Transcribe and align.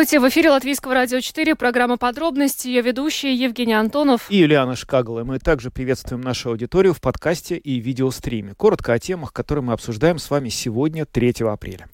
Здравствуйте, 0.00 0.26
в 0.26 0.28
эфире 0.30 0.50
Латвийского 0.50 0.94
радио 0.94 1.20
4, 1.20 1.56
программа 1.56 1.98
«Подробности», 1.98 2.68
ее 2.68 2.80
ведущие 2.80 3.34
Евгений 3.34 3.74
Антонов 3.74 4.30
и 4.30 4.38
Юлиана 4.38 4.74
Шкагала. 4.74 5.24
Мы 5.24 5.38
также 5.38 5.70
приветствуем 5.70 6.22
нашу 6.22 6.48
аудиторию 6.48 6.94
в 6.94 7.02
подкасте 7.02 7.58
и 7.58 7.78
видеостриме. 7.80 8.54
Коротко 8.54 8.94
о 8.94 8.98
темах, 8.98 9.34
которые 9.34 9.62
мы 9.62 9.74
обсуждаем 9.74 10.18
с 10.18 10.30
вами 10.30 10.48
сегодня, 10.48 11.04
3 11.04 11.34
апреля. 11.40 11.86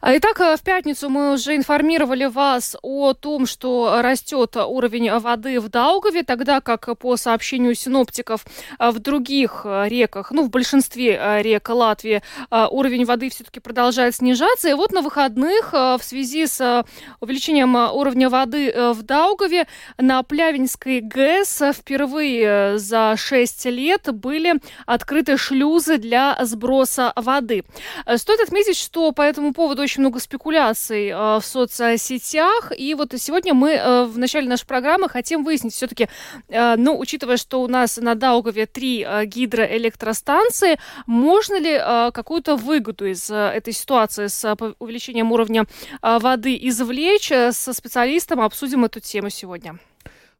Итак, 0.00 0.38
в 0.38 0.62
пятницу 0.62 1.08
мы 1.08 1.32
уже 1.32 1.56
информировали 1.56 2.26
вас 2.26 2.76
о 2.80 3.12
том, 3.14 3.44
что 3.44 4.02
растет 4.02 4.54
уровень 4.54 5.10
воды 5.18 5.58
в 5.58 5.68
Даугаве, 5.68 6.22
тогда 6.22 6.60
как 6.60 6.96
по 6.96 7.16
сообщению 7.16 7.74
синоптиков 7.74 8.46
в 8.78 9.00
других 9.00 9.62
реках, 9.64 10.30
ну, 10.30 10.44
в 10.44 10.50
большинстве 10.50 11.40
рек 11.42 11.68
Латвии, 11.68 12.22
уровень 12.52 13.04
воды 13.04 13.30
все-таки 13.30 13.58
продолжает 13.58 14.14
снижаться. 14.14 14.68
И 14.68 14.74
вот 14.74 14.92
на 14.92 15.02
выходных 15.02 15.72
в 15.72 16.00
связи 16.02 16.46
с 16.46 16.84
увеличением 17.18 17.47
увеличением 17.48 17.76
э, 17.76 17.90
уровня 17.90 18.28
воды 18.28 18.70
э, 18.70 18.92
в 18.92 19.02
Даугаве 19.02 19.66
на 19.96 20.22
Плявинской 20.22 21.00
ГЭС 21.00 21.62
впервые 21.74 22.42
э, 22.74 22.78
за 22.78 23.14
6 23.16 23.64
лет 23.66 24.12
были 24.12 24.54
открыты 24.86 25.36
шлюзы 25.36 25.98
для 25.98 26.36
сброса 26.42 27.12
воды. 27.16 27.64
Стоит 28.16 28.40
отметить, 28.40 28.76
что 28.76 29.12
по 29.12 29.22
этому 29.22 29.52
поводу 29.52 29.82
очень 29.82 30.00
много 30.02 30.20
спекуляций 30.20 31.12
в 31.12 31.42
соцсетях. 31.42 32.72
И 32.76 32.94
вот 32.94 33.14
сегодня 33.16 33.54
мы 33.54 34.06
в 34.06 34.18
начале 34.18 34.48
нашей 34.48 34.66
программы 34.66 35.08
хотим 35.08 35.44
выяснить 35.44 35.74
все-таки, 35.74 36.08
ну, 36.48 36.98
учитывая, 36.98 37.36
что 37.36 37.62
у 37.62 37.68
нас 37.68 37.96
на 37.96 38.14
Даугаве 38.14 38.66
три 38.66 39.06
гидроэлектростанции, 39.24 40.78
можно 41.06 41.58
ли 41.58 41.78
какую-то 42.12 42.56
выгоду 42.56 43.06
из 43.06 43.30
этой 43.30 43.72
ситуации 43.72 44.26
с 44.26 44.56
увеличением 44.78 45.32
уровня 45.32 45.66
воды 46.02 46.58
извлечь? 46.60 47.32
Со 47.52 47.72
специалистом, 47.72 48.40
обсудим 48.40 48.84
эту 48.84 49.00
тему 49.00 49.30
сегодня. 49.30 49.78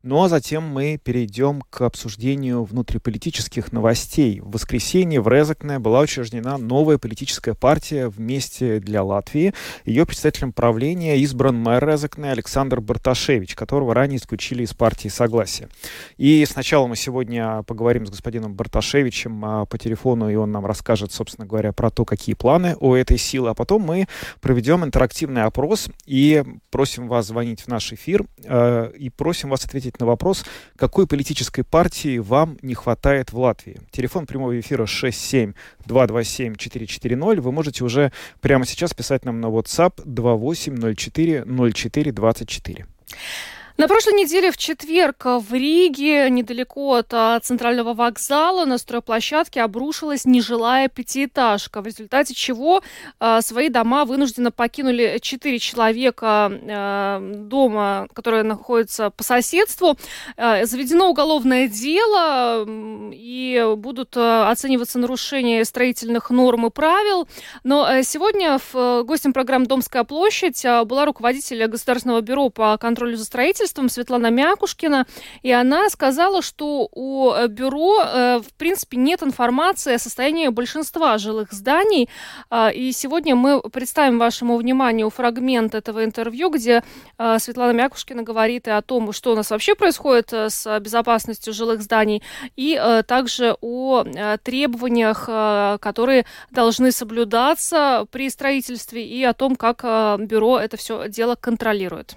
Ну 0.05 0.23
а 0.23 0.29
затем 0.29 0.63
мы 0.63 0.97
перейдем 0.97 1.61
к 1.71 1.81
обсуждению 1.81 2.63
внутриполитических 2.63 3.73
новостей. 3.73 4.39
В 4.39 4.53
воскресенье 4.53 5.21
в 5.21 5.27
Резакне 5.27 5.81
была 5.81 6.03
учреждена 6.03 6.57
новая 6.57 6.99
политическая 6.99 7.55
партия 7.55 8.07
«Вместе 8.07 8.79
для 8.79 9.03
Латвии». 9.03 9.55
Ее 9.85 10.07
председателем 10.07 10.53
правления 10.53 11.19
избран 11.19 11.57
мэр 11.57 11.85
Резакне 11.85 12.31
Александр 12.31 12.81
Барташевич, 12.81 13.57
которого 13.57 13.93
ранее 13.93 14.19
исключили 14.19 14.63
из 14.63 14.73
партии 14.73 15.09
«Согласие». 15.09 15.69
И 16.17 16.47
сначала 16.49 16.87
мы 16.87 16.95
сегодня 16.95 17.65
поговорим 17.65 18.07
с 18.07 18.11
господином 18.11 18.55
Барташевичем 18.55 19.45
а, 19.45 19.65
по 19.65 19.79
телефону, 19.79 20.31
и 20.31 20.37
он 20.37 20.53
нам 20.53 20.65
расскажет, 20.65 21.11
собственно 21.11 21.45
говоря, 21.45 21.73
про 21.73 21.91
то, 21.91 22.05
какие 22.05 22.37
планы 22.37 22.77
у 22.79 22.95
этой 22.95 23.19
силы. 23.19 23.51
А 23.51 23.55
потом 23.55 23.83
мы 23.83 24.07
проведем 24.41 24.85
интерактивный 24.85 25.43
опрос 25.43 25.89
и 26.07 26.45
просим 26.71 27.09
вас 27.09 27.27
звонить 27.27 27.63
в 27.63 27.67
наш 27.67 27.93
эфир 27.93 28.25
э, 28.45 28.93
и 28.97 29.11
просим 29.11 29.49
вас 29.51 29.65
ответить 29.65 29.88
ответить 29.89 30.01
на 30.01 30.07
вопрос, 30.07 30.45
какой 30.77 31.07
политической 31.07 31.63
партии 31.63 32.19
вам 32.19 32.59
не 32.63 32.75
хватает 32.75 33.33
в 33.33 33.39
Латвии. 33.39 33.81
Телефон 33.91 34.27
прямого 34.27 34.61
эфира 34.61 34.85
67-227-440. 34.85 37.41
Вы 37.41 37.53
можете 37.53 37.85
уже 37.85 38.13
прямо 38.41 38.67
сейчас 38.67 38.93
писать 38.95 39.25
нам 39.25 39.41
на 39.41 39.47
WhatsApp 39.47 40.03
2804 40.05 41.45
04 41.73 42.13
24. 42.13 42.87
На 43.79 43.87
прошлой 43.87 44.15
неделе 44.15 44.51
в 44.51 44.57
четверг 44.57 45.25
в 45.25 45.55
Риге, 45.55 46.29
недалеко 46.31 46.95
от 46.95 47.15
а, 47.15 47.39
центрального 47.39 47.95
вокзала, 47.95 48.65
на 48.65 48.77
стройплощадке 48.77 49.63
обрушилась 49.63 50.25
нежилая 50.25 50.89
пятиэтажка, 50.89 51.81
в 51.81 51.87
результате 51.87 52.35
чего 52.35 52.83
а, 53.21 53.41
свои 53.41 53.69
дома 53.69 54.05
вынужденно 54.05 54.51
покинули 54.51 55.19
четыре 55.23 55.61
человека 55.61 56.51
а, 56.51 57.21
дома, 57.21 58.09
которые 58.15 58.43
находятся 58.43 59.11
по 59.11 59.23
соседству. 59.23 59.97
Заведено 60.37 61.11
уголовное 61.11 61.69
дело 61.69 62.67
и 63.13 63.75
будут 63.77 64.17
оцениваться 64.17 64.99
нарушения 64.99 65.65
строительных 65.65 66.31
норм 66.31 66.67
и 66.67 66.71
правил. 66.71 67.29
Но 67.63 68.03
сегодня 68.03 68.59
в 68.73 69.05
гостем 69.05 69.33
программы 69.33 69.67
«Домская 69.67 70.03
площадь» 70.03 70.65
была 70.87 71.05
руководитель 71.05 71.65
Государственного 71.69 72.23
бюро 72.23 72.49
по 72.49 72.77
контролю 72.77 73.17
за 73.17 73.25
строительством 73.25 73.68
правительством 73.69 73.89
Светлана 73.89 74.31
Мякушкина, 74.31 75.07
и 75.43 75.53
она 75.53 75.91
сказала, 75.91 76.43
что 76.43 76.89
у 76.93 77.33
э, 77.33 77.49
бюро, 77.49 78.01
э, 78.03 78.41
в 78.41 78.55
принципе, 78.55 78.97
нет 78.97 79.23
информации 79.23 79.95
о 79.95 79.99
состоянии 79.99 80.49
большинства 80.49 81.19
жилых 81.19 81.53
зданий. 81.53 82.09
А, 82.51 82.71
и 82.71 82.93
сегодня 82.93 83.35
мы 83.35 83.61
представим 83.61 84.19
вашему 84.19 84.57
вниманию 84.57 85.11
фрагмент 85.11 85.75
этого 85.75 86.05
интервью, 86.05 86.51
где 86.51 86.83
э, 87.19 87.39
Светлана 87.39 87.73
Мякушкина 87.73 88.23
говорит 88.23 88.69
и 88.69 88.71
о 88.71 88.83
том, 88.83 89.13
что 89.13 89.33
у 89.33 89.37
нас 89.37 89.51
вообще 89.51 89.75
происходит 89.75 90.33
с 90.33 90.81
безопасностью 90.81 91.53
жилых 91.53 91.83
зданий, 91.83 92.23
и 92.57 92.81
также 93.07 93.57
о 93.61 94.05
требованиях, 94.43 95.27
которые 95.81 96.25
должны 96.51 96.93
соблюдаться 96.93 98.07
при 98.11 98.31
строительстве, 98.31 99.05
и 99.05 99.25
о 99.25 99.33
том, 99.33 99.57
как 99.57 99.83
бюро 100.21 100.59
это 100.59 100.77
все 100.77 101.09
дело 101.09 101.35
контролирует. 101.35 102.17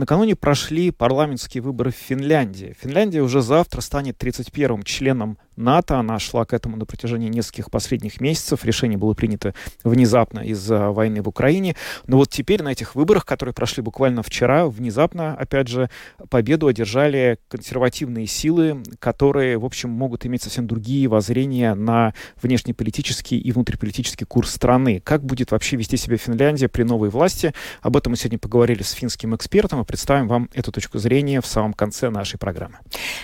Накануне 0.00 0.34
прошли 0.34 0.92
парламентские 0.92 1.62
выборы 1.62 1.90
в 1.90 1.94
Финляндии. 1.94 2.74
Финляндия 2.80 3.20
уже 3.20 3.42
завтра 3.42 3.82
станет 3.82 4.16
31-м 4.16 4.82
членом 4.82 5.36
НАТО. 5.56 5.98
Она 5.98 6.18
шла 6.18 6.46
к 6.46 6.54
этому 6.54 6.78
на 6.78 6.86
протяжении 6.86 7.28
нескольких 7.28 7.70
последних 7.70 8.18
месяцев. 8.18 8.64
Решение 8.64 8.96
было 8.96 9.12
принято 9.12 9.54
внезапно 9.84 10.40
из-за 10.40 10.88
войны 10.88 11.20
в 11.20 11.28
Украине. 11.28 11.76
Но 12.06 12.16
вот 12.16 12.30
теперь 12.30 12.62
на 12.62 12.70
этих 12.72 12.94
выборах, 12.94 13.26
которые 13.26 13.52
прошли 13.52 13.82
буквально 13.82 14.22
вчера, 14.22 14.66
внезапно, 14.68 15.34
опять 15.34 15.68
же, 15.68 15.90
победу 16.30 16.68
одержали 16.68 17.38
консервативные 17.48 18.26
силы, 18.26 18.82
которые, 19.00 19.58
в 19.58 19.66
общем, 19.66 19.90
могут 19.90 20.24
иметь 20.24 20.42
совсем 20.42 20.66
другие 20.66 21.08
воззрения 21.08 21.74
на 21.74 22.14
внешнеполитический 22.40 23.38
и 23.38 23.52
внутриполитический 23.52 24.24
курс 24.24 24.50
страны. 24.50 25.02
Как 25.04 25.22
будет 25.26 25.50
вообще 25.50 25.76
вести 25.76 25.98
себя 25.98 26.16
Финляндия 26.16 26.68
при 26.68 26.84
новой 26.84 27.10
власти? 27.10 27.52
Об 27.82 27.98
этом 27.98 28.12
мы 28.12 28.16
сегодня 28.16 28.38
поговорили 28.38 28.82
с 28.82 28.92
финским 28.92 29.36
экспертом 29.36 29.80
представим 29.90 30.28
вам 30.28 30.48
эту 30.54 30.70
точку 30.70 30.98
зрения 30.98 31.40
в 31.40 31.46
самом 31.46 31.72
конце 31.72 32.10
нашей 32.10 32.38
программы. 32.38 32.78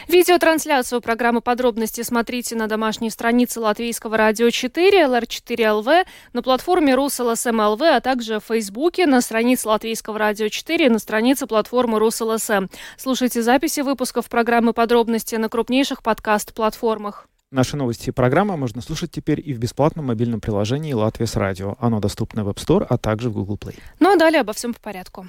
Видеотрансляцию 0.09 1.01
программы 1.01 1.41
подробности 1.41 2.03
смотрите 2.03 2.57
на 2.57 2.67
домашней 2.67 3.11
странице 3.11 3.61
Латвийского 3.61 4.17
радио 4.17 4.51
4, 4.51 5.05
LR4LV, 5.05 6.07
на 6.33 6.43
платформе 6.43 6.97
РусЛСМ 6.97 7.61
ЛВ, 7.61 7.83
а 7.83 8.01
также 8.01 8.41
в 8.41 8.47
Фейсбуке, 8.47 9.07
на 9.07 9.21
странице 9.21 9.69
Латвийского 9.69 10.19
радио 10.19 10.49
4 10.49 10.91
на 10.91 10.99
странице 10.99 11.47
платформы 11.47 12.01
РусЛСМ. 12.01 12.67
Слушайте 12.97 13.43
записи 13.43 13.83
выпусков 13.83 14.29
программы 14.29 14.73
«Подробности» 14.73 15.37
на 15.37 15.49
крупнейших 15.49 16.03
подкаст-платформах. 16.03 17.29
Наши 17.53 17.77
новости 17.77 18.09
и 18.09 18.13
программы 18.13 18.57
можно 18.57 18.83
слушать 18.83 19.13
теперь 19.13 19.41
и 19.41 19.55
в 19.55 19.61
бесплатном 19.61 20.07
мобильном 20.07 20.41
приложении 20.41 20.93
«Латвия 20.93 21.29
с 21.29 21.37
радио». 21.37 21.77
Оно 21.79 22.01
доступно 22.01 22.43
в 22.43 22.49
App 22.49 22.57
Store, 22.57 22.85
а 22.89 22.99
также 22.99 23.31
в 23.31 23.35
Google 23.35 23.57
Play. 23.57 23.79
Ну 24.01 24.13
а 24.13 24.17
далее 24.17 24.41
обо 24.41 24.53
всем 24.53 24.75
по 24.75 24.81
порядку. 24.81 25.29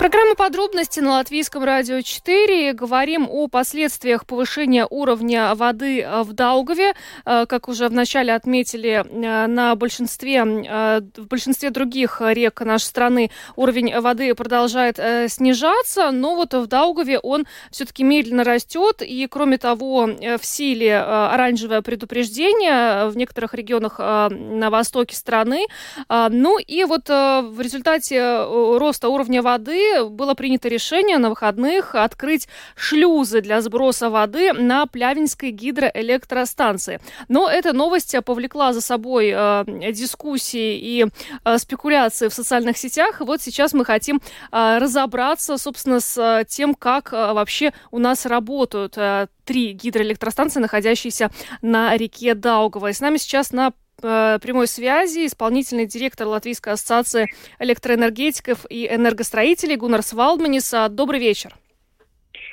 Программа 0.00 0.34
подробности 0.34 1.00
на 1.00 1.16
Латвийском 1.18 1.62
радио 1.62 2.00
4. 2.00 2.72
Говорим 2.72 3.28
о 3.28 3.48
последствиях 3.48 4.24
повышения 4.24 4.86
уровня 4.88 5.54
воды 5.54 6.00
э, 6.00 6.22
в 6.22 6.32
Даугаве. 6.32 6.94
Э, 7.26 7.44
как 7.44 7.68
уже 7.68 7.86
вначале 7.86 8.32
отметили, 8.32 9.04
э, 9.06 9.46
на 9.46 9.74
большинстве, 9.74 10.42
в 10.42 11.26
большинстве 11.26 11.68
других 11.68 12.22
рек 12.24 12.62
нашей 12.62 12.84
страны 12.84 13.30
уровень 13.56 13.94
воды 14.00 14.34
продолжает 14.34 14.98
снижаться, 15.30 16.10
но 16.12 16.34
вот 16.34 16.54
в 16.54 16.66
Даугаве 16.66 17.18
он 17.18 17.46
все-таки 17.70 18.02
медленно 18.02 18.42
растет. 18.42 19.02
И, 19.02 19.26
кроме 19.26 19.58
того, 19.58 20.06
в 20.06 20.46
силе 20.46 20.98
оранжевое 20.98 21.82
предупреждение 21.82 23.06
в 23.10 23.18
некоторых 23.18 23.52
регионах 23.52 23.98
на 23.98 24.70
востоке 24.70 25.14
страны. 25.14 25.66
Ну 26.08 26.58
и 26.58 26.84
вот 26.84 27.08
в 27.08 27.60
результате 27.60 28.46
роста 28.78 29.10
уровня 29.10 29.42
воды 29.42 29.89
было 30.04 30.34
принято 30.34 30.68
решение 30.68 31.18
на 31.18 31.30
выходных 31.30 31.94
открыть 31.94 32.48
шлюзы 32.74 33.40
для 33.40 33.60
сброса 33.60 34.10
воды 34.10 34.52
на 34.52 34.86
Плявинской 34.86 35.50
гидроэлектростанции. 35.50 37.00
Но 37.28 37.48
эта 37.48 37.72
новость 37.72 38.14
повлекла 38.24 38.72
за 38.72 38.80
собой 38.80 39.32
э, 39.34 39.64
дискуссии 39.92 40.78
и 40.78 41.06
э, 41.44 41.58
спекуляции 41.58 42.28
в 42.28 42.34
социальных 42.34 42.76
сетях. 42.76 43.20
Вот 43.20 43.42
сейчас 43.42 43.72
мы 43.72 43.84
хотим 43.84 44.20
э, 44.52 44.78
разобраться, 44.78 45.58
собственно, 45.58 46.00
с 46.00 46.18
э, 46.18 46.44
тем, 46.48 46.74
как 46.74 47.12
э, 47.12 47.32
вообще 47.32 47.72
у 47.90 47.98
нас 47.98 48.26
работают 48.26 48.96
э, 48.96 49.28
три 49.44 49.72
гидроэлектростанции, 49.72 50.60
находящиеся 50.60 51.30
на 51.62 51.96
реке 51.96 52.34
Даугава. 52.34 52.90
И 52.90 52.92
с 52.92 53.00
нами 53.00 53.16
сейчас 53.16 53.52
на 53.52 53.72
прямой 54.00 54.66
связи 54.66 55.26
исполнительный 55.26 55.86
директор 55.86 56.26
Латвийской 56.26 56.74
ассоциации 56.74 57.28
электроэнергетиков 57.58 58.66
и 58.68 58.86
энергостроителей 58.86 59.76
Гуннар 59.76 60.02
Свалдманис. 60.02 60.72
Добрый 60.90 61.20
вечер. 61.20 61.54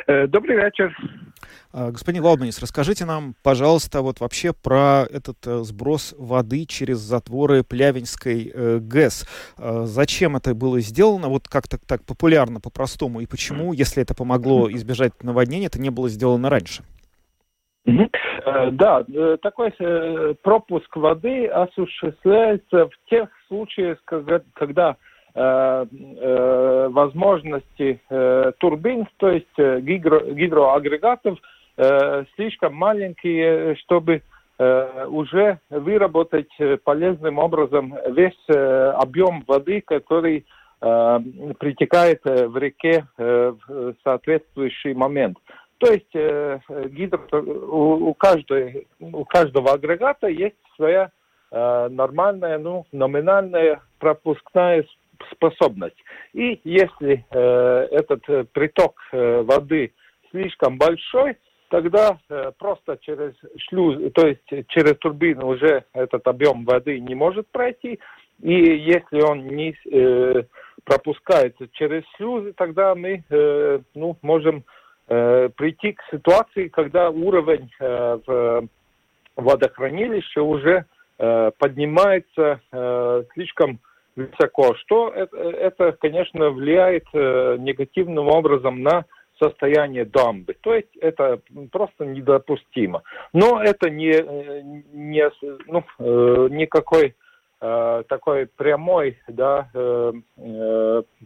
Э, 0.08 0.28
добрый 0.28 0.56
вечер. 0.56 0.96
А, 1.74 1.92
господин 1.92 2.24
Валдманис, 2.24 2.60
расскажите 2.60 3.06
нам, 3.06 3.36
пожалуйста, 3.44 4.02
вот 4.02 4.20
вообще 4.20 4.54
про 4.54 5.06
этот 5.12 5.46
э, 5.46 5.64
сброс 5.64 6.16
воды 6.18 6.66
через 6.66 7.00
затворы 7.00 7.64
Плявинской 7.64 8.52
э, 8.54 8.80
ГЭС. 8.82 9.28
Э, 9.58 9.84
зачем 9.86 10.38
это 10.38 10.56
было 10.56 10.80
сделано, 10.80 11.28
вот 11.28 11.48
как-то 11.48 11.78
так 11.78 12.04
популярно, 12.04 12.62
по-простому, 12.62 13.20
и 13.20 13.26
почему, 13.26 13.74
если 13.74 14.02
это 14.02 14.16
помогло 14.16 14.72
избежать 14.72 15.24
наводнения, 15.24 15.68
это 15.68 15.80
не 15.80 15.90
было 15.90 16.10
сделано 16.10 16.50
раньше? 16.50 16.84
Э, 17.88 18.72
да, 18.72 19.04
э, 19.08 19.38
такой 19.42 19.72
пропуск 20.44 20.96
воды 20.96 21.48
осуществляется 21.48 22.88
в 22.88 23.10
тех 23.10 23.30
случаях, 23.48 24.04
когда 24.54 24.96
возможности 26.90 28.02
турбин, 28.58 29.08
то 29.18 29.30
есть 29.30 29.56
гидро, 29.56 30.22
гидроагрегатов, 30.32 31.38
Э, 31.78 32.26
слишком 32.36 32.74
маленькие, 32.74 33.76
чтобы 33.76 34.24
э, 34.58 35.06
уже 35.08 35.60
выработать 35.70 36.50
полезным 36.84 37.38
образом 37.38 37.96
весь 38.10 38.34
э, 38.50 38.92
объем 38.96 39.44
воды, 39.48 39.82
который 39.82 40.46
притекает 40.80 42.22
в 42.24 42.56
реке 42.56 43.08
в 43.18 43.96
соответствующий 44.04 44.94
момент. 44.94 45.40
То 45.80 45.92
есть 45.92 46.12
гидро, 46.14 47.22
у, 47.42 48.10
у, 48.10 48.14
каждой, 48.14 48.88
у 49.00 49.26
каждого 49.26 49.74
агрегата 49.74 50.28
есть 50.28 50.56
своя 50.76 51.12
нормальная, 51.52 52.58
ну, 52.58 52.86
номинальная 52.92 53.82
пропускная 54.00 54.86
способность. 55.32 55.96
И 56.34 56.60
если 56.64 57.26
этот 57.30 58.52
приток 58.52 59.00
воды 59.12 59.94
слишком 60.32 60.78
большой, 60.78 61.38
тогда 61.70 62.18
э, 62.30 62.52
просто 62.58 62.98
через 63.02 63.34
шлюз, 63.58 64.12
то 64.14 64.28
есть 64.28 64.68
через 64.70 64.98
турбину 64.98 65.48
уже 65.48 65.84
этот 65.94 66.28
объем 66.28 66.66
воды 66.66 67.00
не 67.00 67.16
может 67.16 67.48
пройти. 67.50 68.00
И 68.42 68.54
если 68.54 69.22
он 69.22 69.48
не 69.48 69.76
э, 69.92 70.44
пропускается 70.84 71.68
через 71.74 72.04
шлюзы, 72.16 72.54
тогда 72.54 72.96
мы 72.96 73.24
э, 73.30 73.80
ну, 73.96 74.18
можем 74.22 74.64
э, 75.08 75.50
прийти 75.56 75.94
к 75.94 76.02
ситуации, 76.12 76.68
когда 76.68 77.10
уровень 77.10 77.72
э, 77.80 78.20
в 78.26 78.68
водохранилище 79.36 80.42
уже 80.42 80.86
э, 81.20 81.52
поднимается 81.58 82.60
э, 82.72 83.24
слишком 83.34 83.80
высоко, 84.16 84.74
что 84.78 85.10
это, 85.10 85.92
конечно, 85.92 86.50
влияет 86.50 87.06
негативным 87.14 88.30
образом 88.30 88.82
на 88.82 89.06
состояние 89.40 90.06
дамбы. 90.06 90.56
То 90.60 90.74
есть 90.74 90.96
это 91.00 91.40
просто 91.72 92.04
недопустимо. 92.04 93.04
Но 93.32 93.62
это 93.62 93.92
не, 93.92 94.16
не 94.92 95.30
ну, 95.68 96.48
никакой 96.48 97.14
такой 97.60 98.48
прямой, 98.48 99.20
да, 99.28 99.70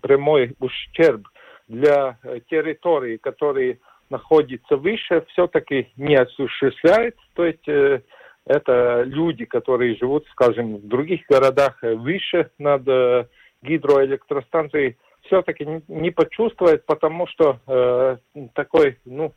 прямой 0.01 0.53
ущерб 0.59 1.30
для 1.71 2.17
территории, 2.49 3.17
которые 3.17 3.79
находятся 4.09 4.75
выше, 4.75 5.25
все-таки 5.29 5.87
не 5.95 6.15
осуществляет. 6.15 7.15
То 7.33 7.45
есть 7.45 7.67
э, 7.67 8.01
это 8.45 9.03
люди, 9.03 9.45
которые 9.45 9.95
живут, 9.95 10.25
скажем, 10.31 10.77
в 10.77 10.87
других 10.87 11.21
городах 11.29 11.77
выше 11.81 12.51
над 12.59 12.87
э, 12.87 13.25
гидроэлектростанцией, 13.61 14.97
все-таки 15.23 15.65
не 15.87 16.11
почувствует, 16.11 16.85
потому 16.85 17.25
что 17.27 17.59
э, 17.67 18.17
такой, 18.53 18.97
ну, 19.05 19.33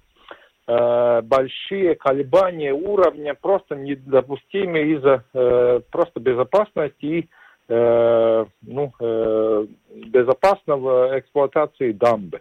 э, 0.66 1.22
большие 1.22 1.94
колебания 1.94 2.72
уровня 2.72 3.34
просто 3.34 3.76
недопустимы 3.76 4.80
из-за 4.94 5.24
э, 5.34 5.80
просто 5.92 6.20
безопасности 6.20 7.04
и 7.04 7.28
э, 7.68 8.44
ну, 8.62 8.92
э, 9.00 9.66
безопасного 10.06 11.18
эксплуатации 11.18 11.92
дамбы. 11.92 12.40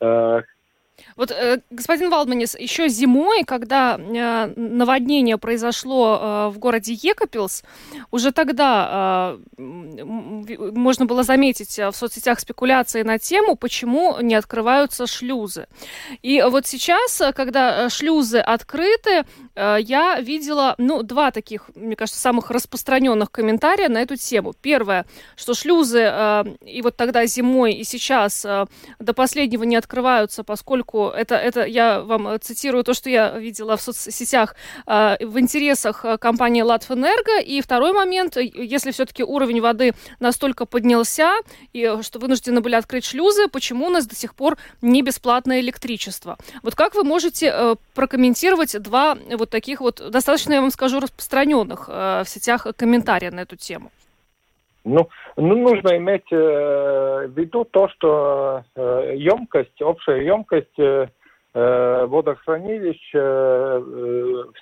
Э, 0.00 0.42
вот, 1.16 1.30
э, 1.30 1.60
господин 1.70 2.10
Валдманис, 2.10 2.56
еще 2.58 2.88
зимой, 2.88 3.44
когда 3.44 3.98
э, 3.98 4.52
наводнение 4.56 5.38
произошло 5.38 6.18
э, 6.20 6.48
в 6.50 6.58
городе 6.58 6.92
Екапилс, 6.92 7.62
уже 8.10 8.32
тогда 8.32 9.36
э, 9.58 9.62
можно 10.76 11.06
было 11.06 11.22
заметить 11.22 11.78
в 11.78 11.92
соцсетях 11.92 12.40
спекуляции 12.40 13.02
на 13.02 13.18
тему, 13.18 13.56
почему 13.56 14.18
не 14.20 14.34
открываются 14.34 15.06
шлюзы. 15.06 15.66
И 16.22 16.42
вот 16.42 16.66
сейчас, 16.66 17.22
когда 17.34 17.88
шлюзы 17.88 18.38
открыты, 18.38 19.10
э, 19.10 19.24
я 19.56 20.20
видела, 20.20 20.74
ну, 20.78 21.02
два 21.02 21.30
таких, 21.30 21.70
мне 21.74 21.96
кажется, 21.96 22.20
самых 22.20 22.50
распространенных 22.50 23.30
комментария 23.30 23.88
на 23.88 23.98
эту 23.98 24.16
тему. 24.16 24.54
Первое, 24.60 25.06
что 25.36 25.54
шлюзы 25.54 26.00
э, 26.00 26.44
и 26.64 26.82
вот 26.82 26.96
тогда 26.96 27.26
зимой, 27.26 27.74
и 27.74 27.84
сейчас 27.84 28.44
э, 28.44 28.66
до 28.98 29.14
последнего 29.14 29.64
не 29.64 29.76
открываются, 29.76 30.44
поскольку 30.44 31.08
это, 31.08 31.34
это 31.34 31.64
я 31.64 32.00
вам 32.00 32.28
э, 32.28 32.38
цитирую 32.38 32.84
то, 32.84 32.94
что 32.94 33.10
я 33.10 33.38
видела 33.38 33.76
в 33.76 33.82
соцсетях, 33.82 34.54
э, 34.86 35.16
в 35.20 35.38
интересах 35.38 36.04
э, 36.04 36.18
компании 36.18 36.62
Латвэнерго. 36.62 37.40
И 37.40 37.60
второй 37.60 37.92
момент, 37.92 38.36
если 38.36 38.90
все-таки 38.92 39.24
уровень 39.24 39.60
воды 39.60 39.94
настолько 40.20 40.66
поднялся, 40.66 41.32
и 41.72 41.98
что 42.02 42.18
вынуждены 42.18 42.60
были 42.60 42.74
открыть 42.74 43.04
шлюзы, 43.04 43.48
почему 43.48 43.86
у 43.86 43.90
нас 43.90 44.06
до 44.06 44.14
сих 44.14 44.34
пор 44.34 44.58
не 44.82 45.02
бесплатное 45.02 45.60
электричество? 45.60 46.38
Вот 46.62 46.74
как 46.74 46.94
вы 46.94 47.04
можете 47.04 47.76
прокомментировать 48.00 48.80
два 48.80 49.14
вот 49.36 49.50
таких 49.50 49.80
вот, 49.80 50.02
достаточно, 50.10 50.54
я 50.54 50.60
вам 50.62 50.70
скажу, 50.70 51.00
распространенных 51.00 51.88
в 51.88 52.24
сетях 52.24 52.66
комментария 52.76 53.30
на 53.30 53.40
эту 53.40 53.56
тему? 53.56 53.90
Ну, 54.84 55.08
ну 55.36 55.54
нужно 55.56 55.96
иметь 55.98 56.32
э, 56.32 57.26
в 57.28 57.38
виду 57.38 57.64
то, 57.64 57.88
что 57.90 58.64
э, 58.74 59.12
емкость, 59.16 59.82
общая 59.82 60.24
емкость 60.24 60.78
э, 60.78 61.08
э 61.52 62.06
водохранилищ 62.06 63.10
э, 63.12 63.82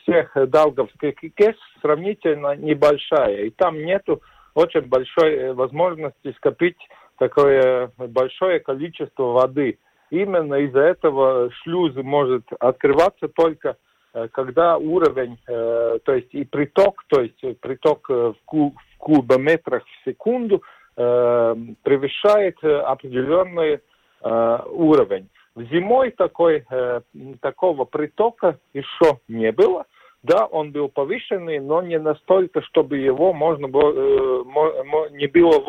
всех 0.00 0.50
Даугавских 0.50 1.14
ГЭС 1.36 1.56
сравнительно 1.80 2.56
небольшая. 2.56 3.44
И 3.44 3.50
там 3.50 3.76
нету 3.84 4.20
очень 4.54 4.82
большой 4.82 5.34
э, 5.36 5.52
возможности 5.52 6.34
скопить 6.38 6.78
такое 7.18 7.92
большое 7.96 8.58
количество 8.58 9.24
воды. 9.32 9.78
Именно 10.10 10.54
из-за 10.54 10.80
этого 10.80 11.50
шлюз 11.62 11.94
может 11.96 12.44
открываться 12.58 13.28
только 13.28 13.76
когда 14.32 14.78
уровень, 14.78 15.38
то 15.46 16.14
есть 16.14 16.34
и 16.34 16.44
приток, 16.44 17.04
то 17.08 17.20
есть 17.20 17.60
приток 17.60 18.08
в 18.08 18.34
кубометрах 18.98 19.84
в 19.84 20.08
секунду 20.08 20.62
э, 20.96 21.56
превышает 21.82 22.56
э, 22.62 22.76
определенный 22.80 23.80
э, 24.20 24.58
уровень. 24.70 25.28
Зимой 25.56 26.10
такой, 26.10 26.64
э, 26.70 27.00
такого 27.40 27.84
притока 27.84 28.58
еще 28.74 29.18
не 29.28 29.52
было. 29.52 29.86
Да, 30.22 30.46
он 30.46 30.72
был 30.72 30.88
повышенный, 30.88 31.60
но 31.60 31.80
не 31.80 31.98
настолько, 31.98 32.60
чтобы 32.62 32.98
его 32.98 33.32
можно 33.32 33.68
было, 33.68 33.92
э, 33.92 35.10
не 35.12 35.26
было 35.28 35.60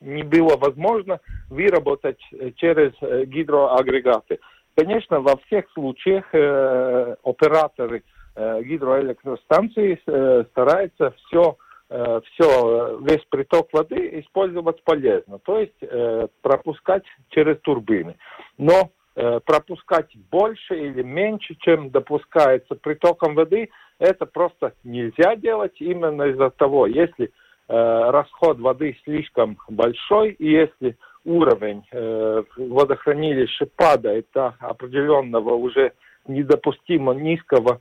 не 0.00 0.22
было 0.22 0.56
возможно 0.56 1.20
выработать 1.48 2.20
э, 2.32 2.50
через 2.56 2.92
э, 3.00 3.24
гидроагрегаты. 3.26 4.38
Конечно, 4.76 5.20
во 5.20 5.36
всех 5.46 5.70
случаях 5.72 6.24
э, 6.32 7.16
операторы 7.22 8.02
э, 8.34 8.62
гидроэлектростанции 8.62 10.00
э, 10.06 10.44
стараются 10.50 11.12
все 11.26 11.56
Э, 11.92 12.20
все, 12.24 12.98
весь 13.00 13.24
приток 13.30 13.72
воды 13.72 14.20
использовать 14.20 14.80
полезно, 14.84 15.40
то 15.40 15.58
есть 15.58 15.74
э, 15.82 16.28
пропускать 16.40 17.02
через 17.30 17.58
турбины. 17.62 18.14
Но 18.58 18.90
э, 19.16 19.40
пропускать 19.44 20.06
больше 20.30 20.78
или 20.78 21.02
меньше, 21.02 21.56
чем 21.58 21.90
допускается 21.90 22.76
притоком 22.76 23.34
воды, 23.34 23.70
это 23.98 24.24
просто 24.24 24.72
нельзя 24.84 25.34
делать 25.34 25.80
именно 25.80 26.22
из-за 26.30 26.50
того, 26.50 26.86
если 26.86 27.32
расход 27.72 28.58
воды 28.58 28.96
слишком 29.04 29.56
большой, 29.68 30.30
и 30.32 30.50
если 30.50 30.96
уровень 31.24 31.84
э, 31.92 32.42
водохранилища 32.56 33.66
падает 33.76 34.26
до 34.34 34.54
определенного 34.60 35.54
уже 35.54 35.92
недопустимо 36.26 37.14
низкого 37.14 37.80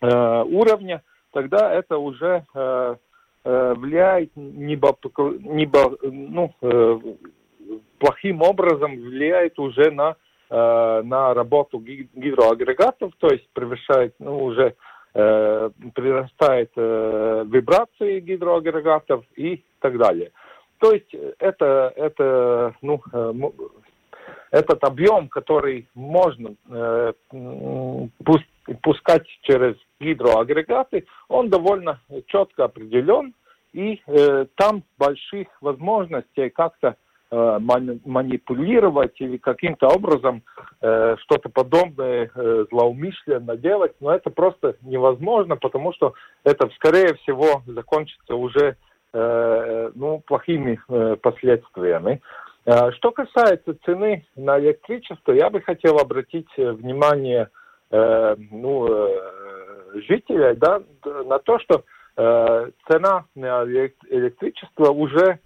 э, 0.00 0.42
уровня, 0.42 1.02
тогда 1.32 1.72
это 1.72 1.98
уже 1.98 2.44
э, 2.54 2.96
э, 3.44 3.74
влияет 3.74 4.30
небо, 4.34 4.96
небо, 5.40 5.96
ну, 6.02 6.52
э, 6.62 6.98
плохим 7.98 8.42
образом 8.42 8.96
влияет 8.96 9.58
уже 9.58 9.90
на, 9.90 10.16
э, 10.50 11.02
на 11.04 11.34
работу 11.34 11.78
гидроагрегатов, 11.78 13.12
то 13.18 13.28
есть 13.28 13.48
превышает 13.52 14.14
ну, 14.18 14.44
уже 14.44 14.74
э, 15.16 15.70
прирастает 15.94 16.70
э, 16.76 17.44
вибрации 17.46 18.20
гидроагрегатов 18.20 19.24
и 19.36 19.64
так 19.80 19.96
далее. 19.96 20.30
То 20.78 20.92
есть 20.92 21.14
это, 21.38 21.92
это 21.96 22.74
ну, 22.82 23.00
э, 23.12 23.32
этот 24.50 24.84
объем, 24.84 25.28
который 25.28 25.88
можно 25.94 26.54
э, 26.68 27.12
пускать 28.82 29.26
через 29.42 29.76
гидроагрегаты, 30.00 31.06
он 31.28 31.48
довольно 31.48 32.00
четко 32.26 32.64
определен, 32.64 33.34
и 33.72 34.00
э, 34.06 34.46
там 34.56 34.82
больших 34.98 35.48
возможностей 35.62 36.50
как-то 36.50 36.96
манипулировать 37.30 39.20
или 39.20 39.36
каким-то 39.36 39.88
образом 39.88 40.42
э, 40.80 41.16
что-то 41.18 41.48
подобное 41.48 42.30
э, 42.32 42.66
злоумышленно 42.70 43.56
делать, 43.56 43.94
но 44.00 44.14
это 44.14 44.30
просто 44.30 44.76
невозможно, 44.82 45.56
потому 45.56 45.92
что 45.92 46.14
это, 46.44 46.68
скорее 46.76 47.14
всего, 47.14 47.62
закончится 47.66 48.36
уже 48.36 48.76
э, 49.12 49.90
ну, 49.94 50.22
плохими 50.26 50.80
э, 50.88 51.16
последствиями. 51.20 52.20
Э, 52.64 52.92
что 52.92 53.10
касается 53.10 53.76
цены 53.84 54.24
на 54.36 54.58
электричество, 54.60 55.32
я 55.32 55.50
бы 55.50 55.60
хотел 55.60 55.98
обратить 55.98 56.48
э, 56.56 56.70
внимание 56.72 57.48
э, 57.90 58.36
ну, 58.50 58.86
э, 58.88 60.00
жителей 60.08 60.54
да, 60.56 60.82
на 61.24 61.38
то, 61.38 61.58
что 61.58 61.84
э, 62.16 62.70
цена 62.88 63.24
на 63.34 63.64
электричество 63.64 64.90
уже 64.90 65.24
э, 65.24 65.36
э, 65.36 65.45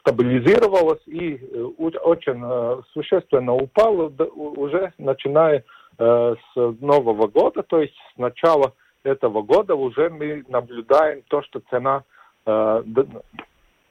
стабилизировалась 0.00 1.02
и 1.06 1.34
э, 1.36 1.62
очень 2.02 2.40
э, 2.42 2.82
существенно 2.92 3.54
упала 3.54 4.08
уже 4.34 4.92
начиная 4.98 5.64
э, 5.98 6.34
с 6.34 6.56
нового 6.80 7.26
года, 7.26 7.62
то 7.62 7.80
есть 7.80 7.94
с 8.14 8.18
начала 8.18 8.72
этого 9.02 9.42
года 9.42 9.74
уже 9.74 10.08
мы 10.10 10.44
наблюдаем 10.48 11.22
то, 11.28 11.42
что 11.42 11.60
цена 11.70 12.04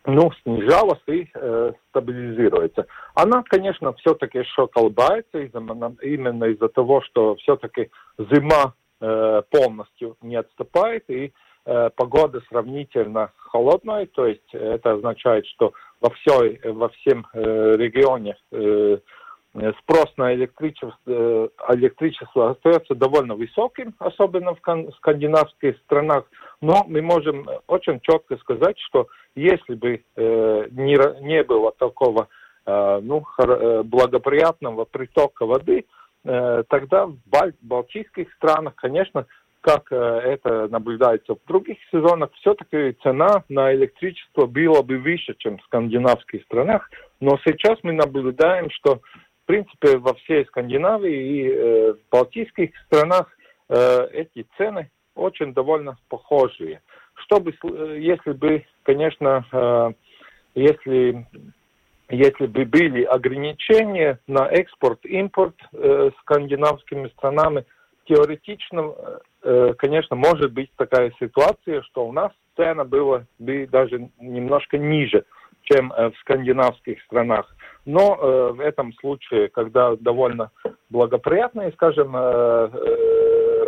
ну, 0.06 0.32
снижалась 0.44 1.02
и 1.08 1.28
э, 1.34 1.72
стабилизируется. 1.90 2.88
Она, 3.14 3.44
конечно, 3.44 3.94
все-таки 3.94 4.40
еще 4.40 4.68
колбается 4.68 5.40
именно 5.40 6.46
из-за 6.46 6.70
того, 6.70 7.02
что 7.02 7.36
все-таки 7.36 7.90
зима 8.18 8.74
э, 9.02 9.42
полностью 9.52 10.18
не 10.22 10.36
отступает 10.36 11.04
и 11.10 11.26
э, 11.26 11.32
погода 11.96 12.42
сравнительно 12.50 13.32
холодная, 13.38 14.06
то 14.08 14.26
есть 14.26 14.54
это 14.54 14.94
означает, 14.94 15.46
что 15.48 15.74
во, 16.02 16.10
всей, 16.12 16.60
во 16.64 16.90
всем 16.90 17.26
э, 17.34 17.76
регионе 17.78 18.38
э, 18.52 18.98
спрос 19.82 20.14
на 20.18 20.34
электричество, 20.34 20.98
э, 21.08 21.48
электричество 21.70 22.52
остается 22.52 22.96
довольно 22.96 23.36
высоким, 23.36 23.94
особенно 24.00 24.56
в 24.56 24.60
скандинавских 24.98 25.78
странах, 25.86 26.26
но 26.62 26.84
мы 26.88 27.02
можем 27.02 27.48
очень 27.68 28.00
четко 28.02 28.38
сказать, 28.38 28.78
что 28.80 29.08
если 29.36 29.76
бы 29.76 30.04
э, 30.16 30.68
не, 30.72 31.22
не 31.24 31.44
было 31.44 31.72
такого 31.72 32.28
э, 32.66 33.00
ну, 33.02 33.24
э, 33.38 33.84
благоприятного 33.84 34.86
притока 34.86 35.46
воды, 35.46 35.86
э, 36.24 36.64
тогда 36.70 37.08
в 37.08 37.18
Балтийских 37.62 38.32
странах, 38.36 38.76
конечно, 38.76 39.26
как 39.70 39.92
э, 39.92 39.96
это 39.96 40.68
наблюдается 40.70 41.36
в 41.36 41.48
других 41.48 41.78
сезонах, 41.92 42.32
все-таки 42.42 42.98
цена 43.04 43.44
на 43.50 43.72
электричество 43.76 44.48
была 44.48 44.82
бы 44.82 44.98
выше, 44.98 45.36
чем 45.38 45.60
в 45.60 45.64
скандинавских 45.64 46.44
странах. 46.46 46.90
Но 47.20 47.38
сейчас 47.46 47.78
мы 47.84 47.94
наблюдаем, 47.94 48.72
что 48.72 48.96
в 48.96 49.46
принципе 49.46 49.98
во 49.98 50.16
всей 50.16 50.46
Скандинавии 50.46 51.14
и 51.14 51.50
э, 51.50 51.94
в 51.94 52.10
Балтийских 52.12 52.72
странах 52.88 53.28
э, 53.70 54.08
эти 54.12 54.48
цены 54.58 54.90
очень 55.14 55.54
довольно 55.54 55.98
похожие. 56.10 56.82
Чтобы, 57.26 57.52
э, 57.52 57.98
если 58.00 58.32
бы, 58.32 58.66
конечно, 58.82 59.46
э, 59.52 59.92
если, 60.56 61.28
если 62.10 62.48
бы 62.48 62.66
были 62.66 63.04
ограничения 63.04 64.20
на 64.26 64.48
экспорт-импорт 64.48 65.56
э, 65.74 66.10
скандинавскими 66.22 67.10
странами, 67.10 67.66
теоретично, 68.10 68.96
конечно, 69.42 70.16
может 70.16 70.52
быть 70.52 70.70
такая 70.76 71.12
ситуация, 71.20 71.82
что 71.84 72.08
у 72.08 72.12
нас 72.12 72.32
цена 72.56 72.84
была 72.84 73.26
бы 73.40 73.68
даже 73.72 74.10
немножко 74.20 74.78
ниже, 74.78 75.26
чем 75.64 75.90
в 75.90 76.14
скандинавских 76.22 77.02
странах. 77.04 77.56
Но 77.86 78.52
в 78.54 78.60
этом 78.60 78.94
случае, 78.94 79.50
когда 79.50 79.96
довольно 79.96 80.52
благоприятный, 80.90 81.72
скажем, 81.74 82.16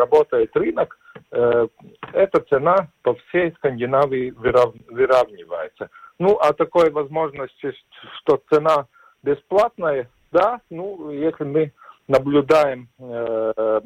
работает 0.01 0.55
рынок, 0.55 0.97
э, 1.31 1.67
эта 2.13 2.41
цена 2.41 2.75
по 3.03 3.13
всей 3.15 3.51
Скандинавии 3.53 4.31
вырав, 4.31 4.73
выравнивается. 4.89 5.89
Ну, 6.19 6.37
а 6.37 6.53
такой 6.53 6.89
возможности, 6.89 7.73
что 8.17 8.41
цена 8.49 8.87
бесплатная, 9.23 10.09
да, 10.31 10.59
ну, 10.69 11.11
если 11.11 11.43
мы 11.43 11.71
наблюдаем, 12.07 12.89
э, 12.99 13.53
э 13.55 13.81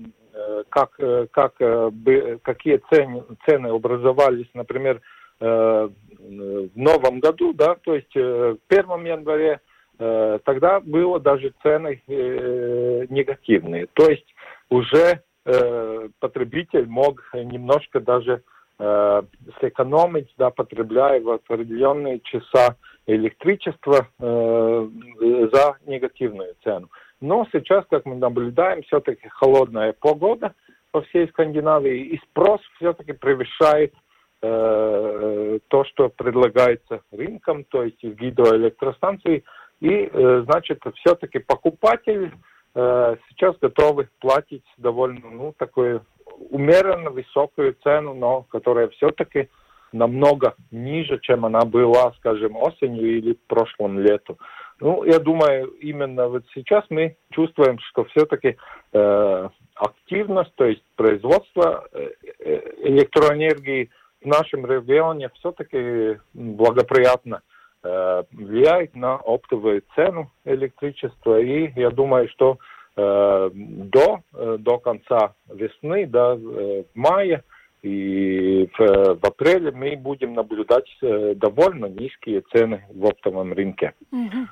как, 0.70 0.92
э, 1.00 1.28
как, 1.32 1.54
э, 1.60 2.38
какие 2.44 2.82
цены, 2.92 3.24
цены 3.48 3.68
образовались, 3.68 4.50
например, 4.54 5.02
э, 5.40 5.90
в 6.20 6.78
новом 6.78 7.20
году, 7.20 7.54
да, 7.54 7.76
то 7.76 7.96
есть 7.96 8.16
в 8.16 8.58
1 8.68 9.06
январе, 9.06 9.60
тогда 9.98 10.80
было 10.82 11.20
даже 11.20 11.54
цены 11.62 12.02
негативные. 12.08 13.88
То 13.94 14.10
есть 14.10 14.26
уже 14.70 15.22
э, 15.46 16.10
потребитель 16.20 16.88
мог 16.88 17.22
немножко 17.34 18.00
даже 18.00 18.42
э, 18.80 19.22
сэкономить, 19.62 20.34
да, 20.38 20.50
потребляя 20.50 21.22
в 21.22 21.30
определенные 21.30 22.20
часа 22.22 22.76
электричество 23.08 24.08
э, 24.20 24.90
за 25.54 25.78
негативную 25.86 26.56
цену. 26.64 26.90
Но 27.22 27.48
сейчас, 27.52 27.86
как 27.90 28.06
мы 28.06 28.16
наблюдаем, 28.16 28.84
все-таки 28.84 29.28
холодная 29.30 29.94
погода 29.94 30.54
по 30.92 31.02
всей 31.02 31.28
Скандинавии, 31.30 32.06
и 32.06 32.20
спрос 32.30 32.62
все-таки 32.78 33.14
превышает 33.14 33.94
э, 34.42 35.60
то, 35.68 35.84
что 35.86 36.10
предлагается 36.10 37.02
рынком, 37.12 37.64
то 37.66 37.84
есть 37.84 38.04
гидроэлектростанции, 38.04 39.44
и, 39.82 40.10
э, 40.12 40.44
значит, 40.46 40.82
все-таки 40.96 41.40
покупатель 41.40 42.32
Э, 42.76 43.16
сейчас 43.30 43.56
готовы 43.62 44.10
платить 44.20 44.66
довольно, 44.78 45.32
ну, 45.32 45.54
такую 45.58 46.06
умеренно 46.50 47.10
высокую 47.10 47.74
цену, 47.82 48.14
но 48.14 48.44
которая 48.44 48.90
все-таки 48.90 49.50
намного 49.94 50.56
ниже, 50.72 51.20
чем 51.22 51.46
она 51.46 51.62
была, 51.62 52.12
скажем, 52.18 52.58
осенью 52.58 53.18
или 53.18 53.38
прошлым 53.48 54.00
летом. 54.00 54.38
Ну, 54.80 55.04
я 55.04 55.20
думаю, 55.20 55.68
именно 55.80 56.28
вот 56.28 56.44
сейчас 56.54 56.84
мы 56.90 57.16
чувствуем, 57.32 57.80
что 57.80 58.04
все-таки 58.06 58.58
э, 58.94 59.50
активность, 59.76 60.54
то 60.56 60.66
есть 60.66 60.84
производство 60.96 61.88
э, 61.94 62.10
э 62.40 62.62
электроэнергии 62.90 63.90
в 64.22 64.28
нашем 64.28 64.66
регионе 64.66 65.30
все-таки 65.36 66.20
благоприятно 66.34 67.42
Э, 67.86 68.24
влияет 68.32 68.96
на 68.96 69.16
оптовую 69.18 69.84
цену 69.94 70.32
электричества. 70.44 71.40
И 71.40 71.72
я 71.80 71.92
думаю, 71.92 72.28
что 72.30 72.58
э, 72.98 73.50
до, 73.54 74.22
э, 74.34 74.58
до 74.60 74.80
конца 74.80 75.36
весны, 75.48 76.08
до 76.08 76.36
э, 76.36 76.84
мая 76.96 77.44
и 77.86 78.68
в, 78.78 79.16
в 79.16 79.24
апреле 79.24 79.72
мы 79.72 79.96
будем 79.96 80.34
наблюдать 80.34 80.88
э, 81.04 81.36
довольно 81.36 81.86
низкие 81.86 82.42
цены 82.52 82.84
в 82.90 83.06
оптовом 83.06 83.54
рынке. 83.54 83.94
Угу. 84.12 84.48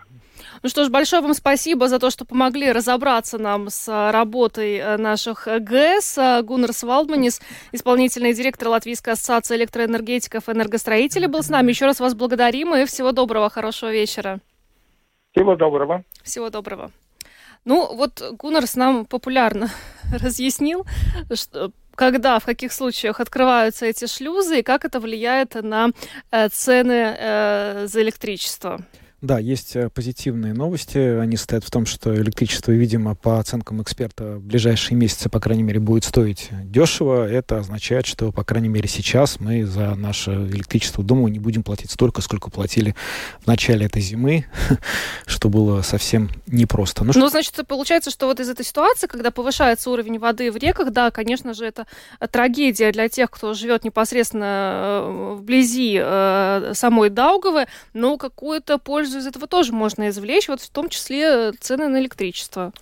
Ну 0.62 0.70
что 0.70 0.86
ж, 0.86 0.90
большое 0.90 1.24
вам 1.24 1.34
спасибо 1.34 1.88
за 1.88 1.98
то, 1.98 2.12
что 2.12 2.26
помогли 2.26 2.72
разобраться 2.72 3.40
нам 3.40 3.70
с 3.70 4.12
работой 4.12 4.76
э, 4.76 4.98
наших 4.98 5.48
ГЭС. 5.48 6.18
А, 6.20 6.44
Гуннерс 6.44 6.84
Валдманис, 6.84 7.42
исполнительный 7.72 8.34
директор 8.34 8.68
Латвийской 8.68 9.14
ассоциации 9.14 9.56
электроэнергетиков 9.56 10.48
и 10.48 10.52
энергостроителей, 10.52 11.28
был 11.28 11.42
с 11.42 11.50
нами. 11.50 11.70
Еще 11.70 11.86
раз 11.86 12.00
вас 12.00 12.14
благодарим 12.14 12.76
и 12.76 12.86
всего 12.86 13.14
доброго, 13.14 13.50
хорошего 13.50 13.92
вечера. 13.92 14.42
Всего 15.32 15.56
доброго. 15.56 16.04
Всего 16.22 16.52
доброго. 16.52 16.92
Ну, 17.66 17.96
вот 17.96 18.22
Гуннерс 18.38 18.76
нам 18.76 19.06
популярно 19.06 19.70
разъяснил, 20.22 20.86
что 21.34 21.72
когда, 21.96 22.40
в 22.40 22.46
каких 22.46 22.74
случаях 22.74 23.20
открываются 23.20 23.86
эти 23.86 24.06
шлюзы 24.08 24.60
и 24.60 24.64
как 24.64 24.86
это 24.86 25.00
влияет 25.00 25.56
на 25.56 25.90
э, 26.32 26.50
цены 26.50 27.16
э, 27.18 27.88
за 27.88 28.02
электричество? 28.02 28.80
Да, 29.24 29.40
есть 29.40 29.78
э, 29.78 29.90
позитивные 29.90 30.54
новости. 30.54 30.98
Они 30.98 31.38
состоят 31.38 31.64
в 31.64 31.72
том, 31.72 31.86
что 31.86 32.14
электричество, 32.14 32.74
видимо, 32.74 33.16
по 33.16 33.40
оценкам 33.40 33.82
эксперта, 33.82 34.36
в 34.36 34.42
ближайшие 34.42 34.98
месяцы, 34.98 35.30
по 35.30 35.40
крайней 35.40 35.64
мере, 35.64 35.80
будет 35.80 36.04
стоить 36.04 36.50
дешево. 36.52 37.26
Это 37.26 37.60
означает, 37.60 38.06
что, 38.06 38.34
по 38.34 38.44
крайней 38.44 38.68
мере, 38.68 38.90
сейчас 38.90 39.40
мы 39.40 39.66
за 39.66 39.96
наше 39.96 40.32
электричество, 40.32 41.06
думаю, 41.06 41.32
не 41.32 41.40
будем 41.40 41.64
платить 41.64 41.90
столько, 41.90 42.22
сколько 42.22 42.52
платили 42.52 42.96
в 43.40 43.48
начале 43.48 43.86
этой 43.86 44.02
зимы, 44.02 44.46
что 45.26 45.48
было 45.48 45.84
совсем 45.84 46.30
непросто. 46.46 47.06
Ну, 47.06 47.14
ну, 47.16 47.30
значит, 47.30 47.58
получается, 47.66 48.12
что 48.12 48.26
вот 48.26 48.42
из 48.42 48.50
этой 48.50 48.66
ситуации, 48.66 49.08
когда 49.08 49.32
повышается 49.32 49.90
уровень 49.90 50.20
воды 50.20 50.52
в 50.52 50.58
реках, 50.58 50.92
да, 50.92 51.12
конечно 51.12 51.54
же, 51.54 51.66
это 51.66 51.88
трагедия 52.30 52.92
для 52.92 53.08
тех, 53.08 53.32
кто 53.32 53.54
живет 53.54 53.86
непосредственно 53.86 54.44
э, 54.46 55.36
вблизи 55.40 55.98
э, 55.98 56.74
самой 56.74 57.10
Даугавы, 57.10 57.68
но 57.94 58.18
какую-то 58.18 58.80
пользу 58.80 59.13
пользу 59.14 59.20
из 59.20 59.28
этого 59.28 59.48
тоже 59.48 59.74
можно 59.74 60.10
извлечь, 60.10 60.48
вот 60.48 60.62
в 60.62 60.70
том 60.70 60.90
числе 60.90 61.52
цены 61.54 61.88
на 61.88 62.00
электричество. 62.00 62.74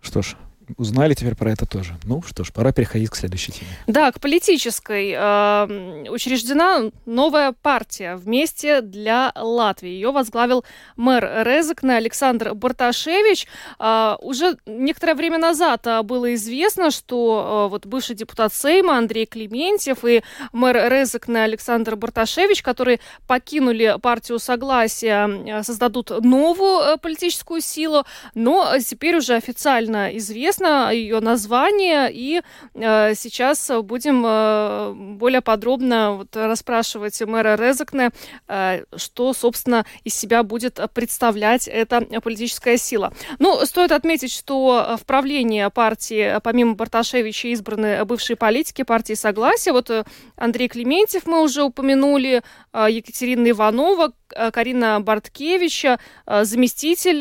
Что 0.00 0.22
ж, 0.22 0.36
Узнали 0.76 1.14
теперь 1.14 1.34
про 1.34 1.52
это 1.52 1.66
тоже. 1.66 1.96
Ну 2.04 2.22
что 2.22 2.44
ж, 2.44 2.52
пора 2.52 2.72
переходить 2.72 3.10
к 3.10 3.16
следующей 3.16 3.52
теме. 3.52 3.70
Да, 3.86 4.12
к 4.12 4.20
политической. 4.20 5.12
Э, 5.16 6.08
учреждена 6.10 6.90
новая 7.06 7.52
партия 7.52 8.16
«Вместе 8.16 8.80
для 8.80 9.32
Латвии». 9.34 9.90
Ее 9.90 10.10
возглавил 10.10 10.64
мэр 10.96 11.24
Резекна 11.44 11.96
Александр 11.96 12.54
Барташевич. 12.54 13.46
Э, 13.78 14.16
уже 14.20 14.56
некоторое 14.66 15.14
время 15.14 15.38
назад 15.38 15.86
э, 15.86 16.02
было 16.02 16.34
известно, 16.34 16.90
что 16.90 17.66
э, 17.66 17.70
вот 17.70 17.86
бывший 17.86 18.16
депутат 18.16 18.52
Сейма 18.54 18.96
Андрей 18.96 19.26
Клементьев 19.26 20.04
и 20.04 20.22
мэр 20.52 20.90
Резекна 20.90 21.44
Александр 21.44 21.96
Барташевич, 21.96 22.62
которые 22.62 23.00
покинули 23.26 23.96
партию 24.00 24.38
Согласия, 24.38 25.62
создадут 25.62 26.10
новую 26.22 26.98
политическую 26.98 27.60
силу. 27.60 28.04
Но 28.34 28.78
теперь 28.78 29.16
уже 29.16 29.34
официально 29.34 30.16
известно, 30.16 30.53
известно 30.54 30.92
ее 30.92 31.20
название, 31.20 32.10
и 32.12 32.42
э, 32.74 33.14
сейчас 33.14 33.70
будем 33.82 34.24
э, 34.26 34.92
более 34.94 35.40
подробно 35.40 36.12
вот, 36.12 36.36
расспрашивать 36.36 37.20
мэра 37.22 37.56
Резекне, 37.56 38.10
э, 38.48 38.84
что, 38.96 39.32
собственно, 39.32 39.84
из 40.04 40.14
себя 40.14 40.42
будет 40.42 40.80
представлять 40.94 41.68
эта 41.68 42.00
политическая 42.20 42.76
сила. 42.76 43.12
Ну, 43.38 43.64
стоит 43.66 43.92
отметить, 43.92 44.32
что 44.32 44.96
в 45.00 45.04
правлении 45.06 45.68
партии, 45.68 46.40
помимо 46.42 46.74
Барташевича, 46.74 47.48
избраны 47.48 48.04
бывшие 48.04 48.36
политики 48.36 48.82
партии 48.82 49.14
Согласия. 49.14 49.72
Вот 49.72 49.90
э, 49.90 50.04
Андрей 50.36 50.68
Клементьев 50.68 51.26
мы 51.26 51.42
уже 51.42 51.62
упомянули, 51.62 52.42
э, 52.72 52.86
Екатерина 52.90 53.50
Иванова, 53.50 54.12
Карина 54.52 55.00
Барткевича, 55.00 55.98
заместитель 56.26 57.20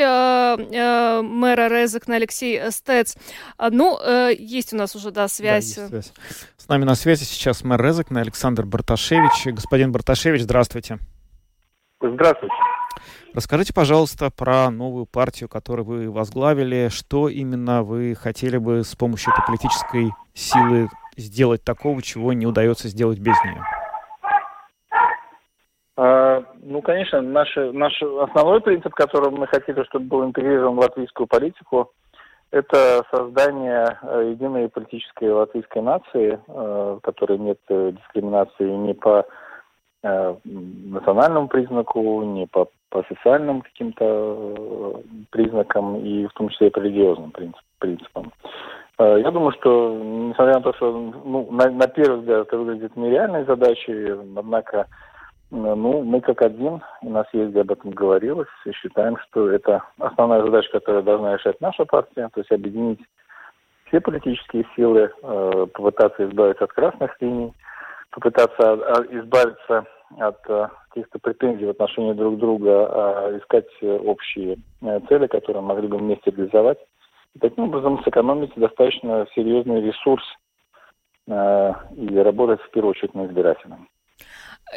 мэра 1.23 1.67
Резекна 1.69 2.15
Алексей 2.15 2.59
Стец. 2.71 3.15
Ну, 3.59 3.99
э, 3.99 4.33
есть 4.37 4.73
у 4.73 4.77
нас 4.77 4.95
уже, 4.95 5.11
да, 5.11 5.27
связь. 5.27 5.75
Да, 5.75 5.87
связь. 5.87 6.13
С 6.57 6.67
нами 6.67 6.85
на 6.85 6.95
связи 6.95 7.23
сейчас 7.23 7.63
мэр 7.63 7.81
Резекна 7.81 8.21
Александр 8.21 8.65
Барташевич. 8.65 9.53
Господин 9.53 9.91
Барташевич, 9.91 10.41
здравствуйте. 10.43 10.99
Здравствуйте. 12.01 12.55
Расскажите, 13.33 13.73
пожалуйста, 13.73 14.29
про 14.29 14.69
новую 14.69 15.05
партию, 15.05 15.49
которую 15.49 15.85
вы 15.85 16.11
возглавили. 16.11 16.89
Что 16.89 17.29
именно 17.29 17.81
вы 17.81 18.15
хотели 18.15 18.57
бы 18.57 18.83
с 18.83 18.95
помощью 18.95 19.33
этой 19.33 19.45
политической 19.45 20.11
силы 20.33 20.89
сделать 21.17 21.63
такого, 21.63 22.01
чего 22.01 22.33
не 22.33 22.45
удается 22.45 22.89
сделать 22.89 23.19
без 23.19 23.35
нее? 23.43 23.63
А, 25.95 26.43
ну, 26.61 26.81
конечно, 26.81 27.21
наш, 27.21 27.55
наш 27.55 28.01
основной 28.01 28.61
принцип, 28.61 28.93
которым 28.93 29.35
мы 29.35 29.47
хотели, 29.47 29.83
чтобы 29.83 30.05
был 30.05 30.25
интегрирован 30.25 30.75
в 30.75 30.79
латвийскую 30.79 31.27
политику, 31.27 31.91
это 32.53 33.03
создание 33.11 33.97
э, 34.03 34.29
единой 34.31 34.69
политической 34.69 35.31
латвийской 35.31 35.81
нации, 35.81 36.39
э, 36.47 36.97
в 36.97 36.99
которой 37.01 37.39
нет 37.39 37.57
э, 37.69 37.93
дискриминации 37.93 38.69
ни 38.69 38.93
по 38.93 39.25
национальному 40.03 41.47
признаку, 41.47 42.23
ни 42.23 42.43
по, 42.43 42.67
по 42.89 43.03
социальным 43.03 43.61
каким-то 43.61 45.01
признакам, 45.29 45.95
и 45.95 46.27
в 46.27 46.33
том 46.33 46.49
числе 46.49 46.67
и 46.67 46.69
по 46.71 46.79
религиозным 46.79 47.31
принципам. 47.79 48.33
Я 48.99 49.31
думаю, 49.31 49.53
что, 49.53 49.97
несмотря 49.97 50.55
на 50.55 50.61
то, 50.61 50.73
что 50.73 50.91
ну, 50.91 51.47
на, 51.51 51.71
на 51.71 51.87
первый 51.87 52.19
взгляд 52.19 52.47
это 52.47 52.57
выглядит 52.57 52.97
нереальной 52.97 53.45
задачей, 53.45 54.11
однако 54.35 54.87
ну, 55.53 56.03
мы 56.03 56.19
как 56.21 56.41
один, 56.41 56.81
и 57.03 57.07
на 57.07 57.25
съезде 57.25 57.61
об 57.61 57.71
этом 57.71 57.91
говорилось, 57.91 58.47
и 58.65 58.71
считаем, 58.71 59.17
что 59.17 59.49
это 59.51 59.83
основная 59.99 60.41
задача, 60.41 60.71
которую 60.71 61.03
должна 61.03 61.37
решать 61.37 61.61
наша 61.61 61.85
партия, 61.85 62.29
то 62.33 62.39
есть 62.39 62.51
объединить 62.51 62.99
все 63.85 64.01
политические 64.01 64.65
силы, 64.75 65.11
э, 65.21 65.67
попытаться 65.71 66.27
избавиться 66.27 66.63
от 66.63 66.73
красных 66.73 67.21
линий, 67.21 67.53
попытаться 68.09 68.73
а, 68.73 69.03
избавиться 69.11 69.85
от 70.17 70.39
э, 70.49 70.67
каких-то 70.89 71.19
претензий 71.19 71.65
в 71.65 71.69
отношении 71.69 72.13
друг 72.13 72.39
друга, 72.39 72.87
а 72.87 73.37
искать 73.37 73.69
общие 73.81 74.57
э, 74.81 74.99
цели, 75.07 75.27
которые 75.27 75.61
могли 75.61 75.87
бы 75.87 75.97
вместе 75.97 76.31
реализовать. 76.31 76.79
И 77.35 77.39
таким 77.39 77.65
образом 77.65 78.03
сэкономить 78.03 78.53
достаточно 78.55 79.27
серьезный 79.35 79.81
ресурс 79.81 80.23
и 81.25 82.17
работать 82.17 82.61
в 82.61 82.69
первую 82.71 82.91
очередь 82.91 83.15
на 83.15 83.25
избирателям. 83.27 83.87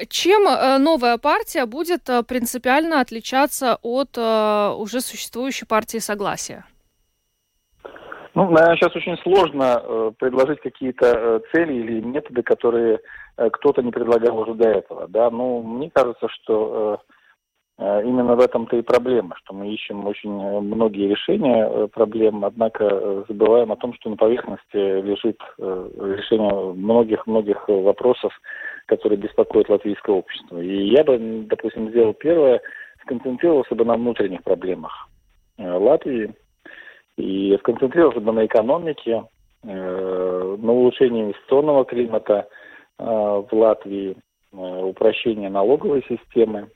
Чем 0.09 0.47
э, 0.47 0.79
новая 0.79 1.19
партия 1.19 1.67
будет 1.67 2.09
э, 2.09 2.23
принципиально 2.23 3.01
отличаться 3.01 3.79
от 3.83 4.17
э, 4.17 4.71
уже 4.77 5.01
существующей 5.01 5.67
партии 5.67 5.99
Согласия? 5.99 6.65
Ну, 8.35 8.51
наверное, 8.51 8.77
сейчас 8.77 8.95
очень 8.95 9.17
сложно 9.19 10.13
предложить 10.19 10.61
какие-то 10.61 11.41
цели 11.53 11.73
или 11.73 12.01
методы, 12.03 12.43
которые 12.43 13.01
кто-то 13.37 13.81
не 13.81 13.91
предлагал 13.91 14.41
уже 14.41 14.53
до 14.53 14.69
этого. 14.69 15.09
Да? 15.09 15.31
Ну, 15.31 15.63
мне 15.63 15.91
кажется, 15.91 16.29
что 16.29 17.01
именно 17.79 18.37
в 18.37 18.41
этом-то 18.41 18.77
и 18.77 18.83
проблема, 18.83 19.37
что 19.37 19.55
мы 19.55 19.73
ищем 19.73 20.07
очень 20.07 20.31
многие 20.31 21.09
решения 21.09 21.87
проблем, 21.87 22.45
однако 22.45 23.25
забываем 23.27 23.73
о 23.73 23.77
том, 23.77 23.95
что 23.95 24.11
на 24.11 24.17
поверхности 24.17 24.77
лежит 24.77 25.41
решение 25.57 26.75
многих-многих 26.75 27.67
вопросов, 27.69 28.35
которые 28.87 29.19
беспокоят 29.19 29.69
латвийское 29.69 30.15
общество. 30.15 30.59
И 30.59 30.89
я 30.89 31.05
бы, 31.05 31.19
допустим, 31.49 31.91
сделал 31.91 32.15
первое, 32.15 32.61
сконцентрировался 33.03 33.75
бы 33.75 33.85
на 33.85 33.95
внутренних 33.95 34.43
проблемах 34.43 35.09
э, 35.59 35.69
Латвии 35.69 36.33
и 37.17 37.57
сконцентрировался 37.59 38.21
бы 38.21 38.33
на 38.33 38.47
экономике, 38.47 39.25
э, 39.63 40.57
на 40.59 40.73
улучшении 40.73 41.25
инвестиционного 41.25 41.85
климата 41.85 42.49
э, 42.99 43.05
в 43.05 43.49
Латвии, 43.53 44.17
упрощение 44.53 45.51
налоговой 45.51 46.03
системы. 46.09 46.71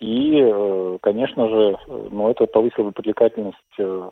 И, 0.00 0.98
конечно 1.00 1.48
же, 1.48 1.78
ну, 2.10 2.28
это 2.28 2.44
повысило 2.46 2.84
бы 2.84 2.92
привлекательность 2.92 3.56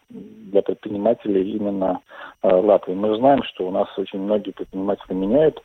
для 0.09 0.63
предпринимателей 0.63 1.53
именно 1.53 2.01
Латвии. 2.43 2.95
Мы 2.95 3.15
знаем, 3.17 3.43
что 3.43 3.69
у 3.69 3.71
нас 3.71 3.87
очень 3.99 4.21
многие 4.21 4.53
предприниматели 4.53 5.13
меняют 5.13 5.63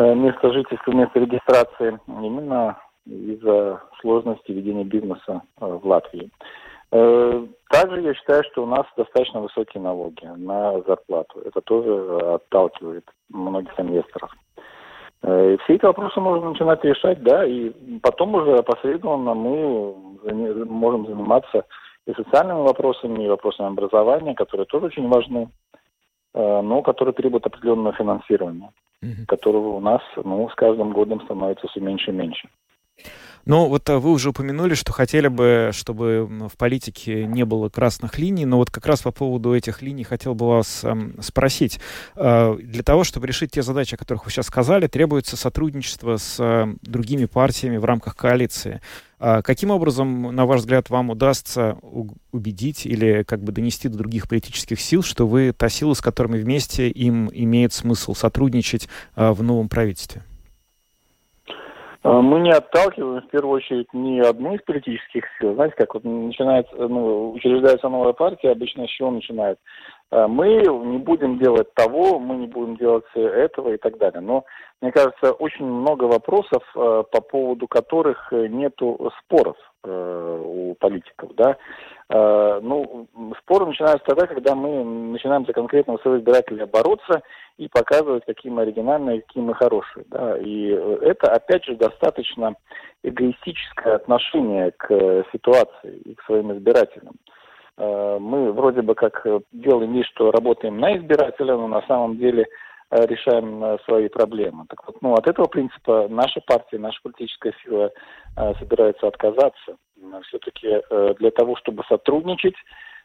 место 0.00 0.52
жительства, 0.52 0.92
место 0.92 1.20
регистрации 1.20 1.98
именно 2.06 2.78
из-за 3.06 3.82
сложности 4.00 4.52
ведения 4.52 4.84
бизнеса 4.84 5.42
э, 5.60 5.66
в 5.66 5.86
Латвии. 5.86 6.30
Э, 6.92 7.46
также 7.68 8.00
я 8.00 8.14
считаю, 8.14 8.42
что 8.50 8.62
у 8.62 8.66
нас 8.66 8.86
достаточно 8.96 9.40
высокие 9.40 9.82
налоги 9.82 10.24
на 10.24 10.80
зарплату. 10.82 11.40
Это 11.44 11.60
тоже 11.60 12.18
отталкивает 12.34 13.04
многих 13.28 13.78
инвесторов. 13.78 14.30
Все 15.22 15.74
эти 15.74 15.84
вопросы 15.84 16.18
можно 16.18 16.48
начинать 16.48 16.82
решать, 16.82 17.22
да, 17.22 17.44
и 17.44 17.68
потом 18.00 18.36
уже 18.36 18.56
опосредованно 18.56 19.34
мы 19.34 19.94
можем 20.64 21.06
заниматься 21.06 21.66
и 22.06 22.14
социальными 22.14 22.62
вопросами, 22.62 23.24
и 23.24 23.28
вопросами 23.28 23.68
образования, 23.68 24.34
которые 24.34 24.64
тоже 24.64 24.86
очень 24.86 25.08
важны, 25.08 25.50
но 26.34 26.82
которые 26.82 27.14
требуют 27.14 27.46
определенного 27.46 27.92
финансирования 27.94 28.72
угу. 29.02 29.26
которого 29.26 29.76
у 29.76 29.80
нас 29.80 30.00
ну, 30.16 30.48
с 30.48 30.54
каждым 30.54 30.92
годом 30.92 31.20
становится 31.22 31.66
все 31.68 31.80
меньше 31.80 32.10
и 32.10 32.14
меньше. 32.14 32.48
Ну, 33.46 33.66
вот 33.68 33.88
а, 33.88 33.98
вы 33.98 34.10
уже 34.10 34.28
упомянули, 34.28 34.74
что 34.74 34.92
хотели 34.92 35.28
бы, 35.28 35.70
чтобы 35.72 36.26
в 36.26 36.58
политике 36.58 37.24
не 37.24 37.46
было 37.46 37.70
красных 37.70 38.18
линий, 38.18 38.44
но 38.44 38.58
вот 38.58 38.70
как 38.70 38.84
раз 38.84 39.00
по 39.00 39.12
поводу 39.12 39.54
этих 39.54 39.80
линий 39.80 40.04
хотел 40.04 40.34
бы 40.34 40.46
вас 40.46 40.84
эм, 40.84 41.14
спросить. 41.22 41.80
Э, 42.16 42.54
для 42.60 42.82
того, 42.82 43.02
чтобы 43.02 43.26
решить 43.26 43.52
те 43.52 43.62
задачи, 43.62 43.94
о 43.94 43.98
которых 43.98 44.26
вы 44.26 44.30
сейчас 44.30 44.46
сказали, 44.46 44.88
требуется 44.88 45.38
сотрудничество 45.38 46.18
с 46.18 46.38
э, 46.38 46.66
другими 46.82 47.24
партиями 47.24 47.78
в 47.78 47.84
рамках 47.86 48.14
коалиции. 48.14 48.82
А 49.22 49.42
каким 49.42 49.70
образом, 49.70 50.34
на 50.34 50.46
ваш 50.46 50.60
взгляд, 50.60 50.88
вам 50.88 51.10
удастся 51.10 51.76
убедить 52.32 52.86
или 52.86 53.22
как 53.22 53.44
бы 53.44 53.52
донести 53.52 53.88
до 53.88 53.98
других 53.98 54.26
политических 54.26 54.80
сил, 54.80 55.02
что 55.02 55.26
вы 55.26 55.52
та 55.52 55.68
сила, 55.68 55.92
с 55.92 56.00
которыми 56.00 56.38
вместе 56.38 56.88
им 56.88 57.28
имеет 57.30 57.74
смысл 57.74 58.14
сотрудничать 58.14 58.88
а, 59.14 59.34
в 59.34 59.42
новом 59.42 59.68
правительстве? 59.68 60.24
А, 62.02 62.22
мы 62.22 62.40
не 62.40 62.50
отталкиваем, 62.50 63.22
в 63.22 63.28
первую 63.28 63.56
очередь, 63.56 63.92
ни 63.92 64.20
одну 64.20 64.54
из 64.54 64.62
политических 64.62 65.24
сил. 65.38 65.54
Знаете, 65.54 65.74
как 65.76 65.94
вот 65.94 66.04
начинается, 66.04 66.74
ну, 66.74 67.32
учреждается 67.32 67.88
новая 67.88 68.14
партия, 68.14 68.50
обычно 68.50 68.86
с 68.86 68.90
чего 68.90 69.10
начинает? 69.10 69.58
А, 70.10 70.26
мы 70.26 70.62
не 70.62 70.98
будем 70.98 71.38
делать 71.38 71.72
того, 71.74 72.18
мы 72.18 72.36
не 72.36 72.46
будем 72.46 72.76
делать 72.76 73.04
этого 73.14 73.74
и 73.74 73.76
так 73.76 73.98
далее. 73.98 74.20
Но, 74.20 74.44
мне 74.80 74.92
кажется, 74.92 75.32
очень 75.32 75.66
много 75.66 76.04
вопросов, 76.04 76.62
а, 76.74 77.02
по 77.02 77.20
поводу 77.20 77.68
которых 77.68 78.32
нету 78.32 79.10
споров 79.20 79.56
у 79.82 80.74
политиков, 80.78 81.34
да. 81.36 81.56
Ну, 82.12 83.06
споры 83.38 83.66
начинаются 83.66 84.04
тогда, 84.04 84.26
когда 84.26 84.56
мы 84.56 84.82
начинаем 84.82 85.46
за 85.46 85.52
конкретного 85.52 85.98
своего 85.98 86.18
избирателя 86.18 86.66
бороться 86.66 87.22
и 87.56 87.68
показывать, 87.68 88.24
какие 88.24 88.50
мы 88.50 88.62
оригинальные, 88.62 89.20
какие 89.22 89.44
мы 89.44 89.54
хорошие. 89.54 90.04
Да. 90.08 90.36
И 90.38 90.70
это, 90.70 91.32
опять 91.32 91.64
же, 91.64 91.76
достаточно 91.76 92.56
эгоистическое 93.04 93.94
отношение 93.94 94.72
к 94.72 94.88
ситуации 95.32 95.98
и 96.04 96.14
к 96.16 96.22
своим 96.24 96.52
избирателям. 96.52 97.14
Э, 97.80 98.18
мы 98.20 98.52
вроде 98.52 98.82
бы 98.82 98.94
как 98.94 99.26
делаем 99.52 99.94
вид, 99.94 100.06
что 100.06 100.30
работаем 100.30 100.78
на 100.78 100.96
избирателя, 100.96 101.56
но 101.56 101.66
на 101.66 101.82
самом 101.86 102.18
деле 102.18 102.46
э, 102.90 103.06
решаем 103.06 103.64
э, 103.64 103.78
свои 103.86 104.08
проблемы. 104.08 104.66
Так 104.68 104.86
вот, 104.86 105.00
ну, 105.00 105.14
от 105.14 105.26
этого 105.26 105.46
принципа 105.46 106.06
наша 106.10 106.40
партия, 106.46 106.78
наша 106.78 107.00
политическая 107.02 107.54
сила 107.64 107.90
собирается 108.60 109.08
отказаться. 109.08 109.76
Все-таки 110.28 110.80
для 111.18 111.30
того, 111.30 111.56
чтобы 111.56 111.82
сотрудничать, 111.88 112.54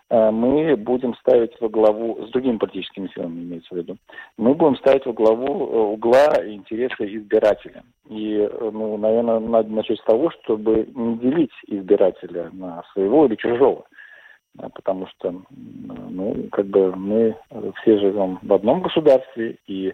Э, 0.09 0.29
мы 0.31 0.75
будем 0.75 1.15
ставить 1.15 1.59
во 1.59 1.69
главу, 1.69 2.25
с 2.27 2.29
другими 2.31 2.57
политическими 2.57 3.09
силами 3.13 3.41
имеется 3.41 3.73
в 3.73 3.77
виду, 3.77 3.97
мы 4.37 4.53
будем 4.53 4.77
ставить 4.77 5.05
во 5.05 5.13
главу 5.13 5.47
э, 5.47 5.77
угла 5.93 6.27
интересы 6.45 7.15
избирателя. 7.15 7.83
И, 8.09 8.35
э, 8.35 8.69
ну, 8.71 8.97
наверное, 8.97 9.39
надо 9.39 9.69
начать 9.69 9.99
с 9.99 10.03
того, 10.03 10.29
чтобы 10.31 10.87
не 10.93 11.17
делить 11.17 11.53
избирателя 11.67 12.49
на 12.53 12.83
своего 12.93 13.25
или 13.25 13.35
чужого. 13.35 13.85
Потому 14.57 15.05
что, 15.07 15.35
ну, 15.49 16.47
как 16.49 16.67
бы 16.67 16.95
мы 16.95 17.35
все 17.81 17.99
живем 17.99 18.39
в 18.41 18.53
одном 18.53 18.81
государстве, 18.81 19.57
и 19.67 19.93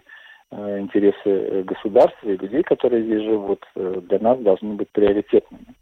интересы 0.52 1.64
государства 1.64 2.28
и 2.28 2.36
людей, 2.36 2.62
которые 2.62 3.02
здесь 3.02 3.22
живут, 3.22 3.66
для 3.74 4.20
нас 4.20 4.38
должны 4.38 4.74
быть 4.74 4.88
приоритетными. 4.90 5.74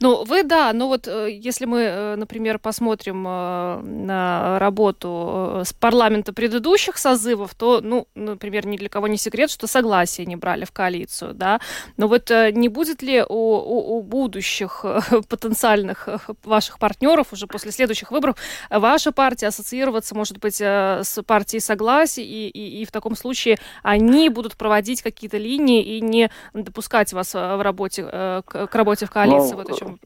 Ну, 0.00 0.24
вы, 0.24 0.44
да, 0.44 0.72
но 0.72 0.88
вот 0.88 1.08
э, 1.08 1.30
если 1.30 1.64
мы, 1.64 1.80
э, 1.80 2.16
например, 2.16 2.58
посмотрим 2.58 3.26
э, 3.26 3.80
на 3.82 4.58
работу 4.58 5.62
с 5.64 5.72
парламента 5.72 6.32
предыдущих 6.32 6.96
созывов, 6.96 7.54
то, 7.54 7.80
ну, 7.82 8.06
например, 8.14 8.66
ни 8.66 8.76
для 8.76 8.88
кого 8.88 9.08
не 9.08 9.16
секрет, 9.16 9.50
что 9.50 9.66
согласие 9.66 10.26
не 10.26 10.36
брали 10.36 10.64
в 10.64 10.70
коалицию, 10.72 11.34
да. 11.34 11.60
Но 11.96 12.06
вот 12.06 12.30
не 12.30 12.68
будет 12.68 13.02
ли 13.02 13.22
у, 13.22 13.34
у, 13.34 13.96
у 13.96 14.02
будущих 14.02 14.84
потенциальных 15.28 16.08
ваших 16.44 16.78
партнеров 16.78 17.32
уже 17.32 17.46
после 17.46 17.72
следующих 17.72 18.12
выборов 18.12 18.36
ваша 18.70 19.12
партия 19.12 19.48
ассоциироваться, 19.48 20.14
может 20.14 20.38
быть, 20.38 20.60
с 20.60 21.22
партией 21.26 21.60
согласия, 21.60 22.24
и, 22.24 22.48
и, 22.48 22.82
и 22.82 22.84
в 22.84 22.92
таком 22.92 23.16
случае 23.16 23.58
они 23.82 24.28
будут 24.28 24.56
проводить 24.56 25.02
какие-то 25.02 25.36
линии 25.36 25.82
и 25.82 26.00
не 26.00 26.30
допускать 26.54 27.12
вас 27.12 27.34
в 27.34 27.62
работе, 27.62 28.04
к, 28.04 28.42
к 28.66 28.74
работе 28.74 29.06
в 29.06 29.10
коалиции? 29.10 29.31
Коалиции? 29.36 29.52
Ну, 29.52 29.56
вот 29.58 29.70
о 29.70 29.74
чем. 29.74 29.98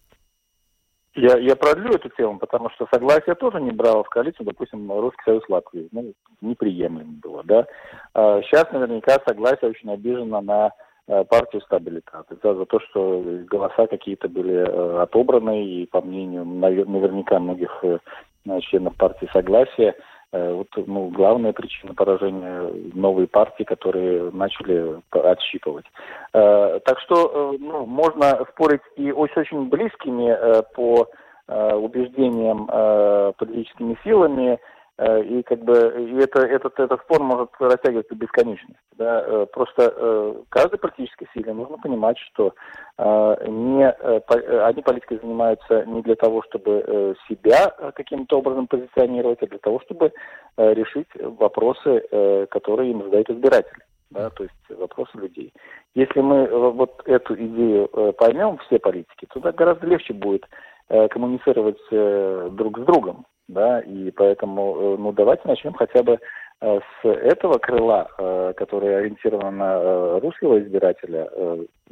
Я, 1.14 1.38
я 1.38 1.56
продлю 1.56 1.94
эту 1.94 2.10
тему, 2.10 2.38
потому 2.38 2.68
что 2.70 2.86
согласие 2.92 3.34
тоже 3.36 3.60
не 3.60 3.70
брало 3.70 4.04
в 4.04 4.08
коалицию, 4.10 4.46
допустим, 4.46 4.90
Русский 4.92 5.22
Союз 5.24 5.42
Латвии. 5.48 5.88
Ну, 5.90 6.12
неприемлемо 6.42 7.12
было, 7.22 7.42
да. 7.44 7.66
А 8.12 8.42
сейчас 8.42 8.70
наверняка 8.70 9.18
согласие 9.26 9.70
очень 9.70 9.90
обижено 9.90 10.42
на 10.42 10.72
э, 11.08 11.24
партию 11.24 11.62
стабилитат. 11.62 12.26
За, 12.42 12.54
за 12.54 12.66
то, 12.66 12.80
что 12.80 13.24
голоса 13.48 13.86
какие-то 13.86 14.28
были 14.28 14.56
э, 14.56 15.02
отобраны, 15.02 15.64
и 15.64 15.86
по 15.86 16.02
мнению 16.02 16.44
наверняка 16.44 17.38
многих 17.38 17.72
э, 17.82 17.98
членов 18.60 18.94
партии 18.96 19.30
согласия, 19.32 19.94
Э, 19.94 20.15
вот, 20.32 20.68
ну, 20.86 21.08
главная 21.08 21.52
причина 21.52 21.94
поражения 21.94 22.70
новой 22.94 23.26
партии, 23.26 23.64
которые 23.64 24.30
начали 24.32 25.00
отщипывать. 25.10 25.86
Э, 26.32 26.80
так 26.84 27.00
что 27.00 27.54
э, 27.54 27.58
ну, 27.60 27.86
можно 27.86 28.44
спорить 28.52 28.82
и 28.96 29.10
с 29.10 29.36
очень 29.36 29.68
близкими 29.68 30.36
по 30.74 31.08
убеждениям 31.48 32.66
политическими 33.36 33.96
силами, 34.02 34.54
Э, 34.54 34.75
и 34.98 35.42
как 35.42 35.62
бы 35.62 35.74
и 35.98 36.16
это, 36.16 36.40
этот, 36.40 36.78
этот 36.80 37.02
спор 37.02 37.22
может 37.22 37.50
растягиваться 37.58 38.14
до 38.14 38.20
бесконечности. 38.20 38.80
Да? 38.96 39.22
Э, 39.26 39.46
просто 39.52 39.92
э, 39.94 40.34
каждой 40.48 40.78
политической 40.78 41.28
силе 41.34 41.52
нужно 41.52 41.76
понимать, 41.76 42.16
что 42.18 42.54
не, 42.98 43.90
они 43.90 44.80
политикой 44.80 45.18
занимаются 45.18 45.84
не 45.84 46.00
для 46.00 46.14
того, 46.14 46.42
чтобы 46.44 47.14
себя 47.28 47.68
каким-то 47.94 48.38
образом 48.38 48.66
позиционировать, 48.66 49.42
а 49.42 49.46
для 49.46 49.58
того, 49.58 49.80
чтобы 49.80 50.14
решить 50.56 51.08
вопросы, 51.14 52.46
которые 52.50 52.92
им 52.92 53.02
задают 53.02 53.28
избиратели. 53.28 53.84
Да, 54.10 54.30
то 54.30 54.44
есть 54.44 54.80
вопросы 54.80 55.10
людей. 55.18 55.52
Если 55.94 56.20
мы 56.20 56.46
вот 56.70 57.02
эту 57.04 57.34
идею 57.34 57.88
поймем, 58.16 58.56
все 58.66 58.78
политики, 58.78 59.26
то 59.28 59.40
гораздо 59.40 59.86
легче 59.86 60.14
будет 60.14 60.46
коммуницировать 60.88 61.76
друг 62.56 62.78
с 62.78 62.82
другом 62.82 63.26
да, 63.48 63.80
и 63.80 64.10
поэтому, 64.10 64.76
э, 64.76 64.96
ну, 64.98 65.12
давайте 65.12 65.46
начнем 65.46 65.72
хотя 65.74 66.02
бы 66.02 66.18
э, 66.60 66.80
с 66.80 67.06
этого 67.06 67.58
крыла, 67.58 68.08
э, 68.18 68.54
которое 68.56 68.98
ориентировано 68.98 69.50
на 69.50 70.20
русского 70.20 70.60
избирателя, 70.60 71.30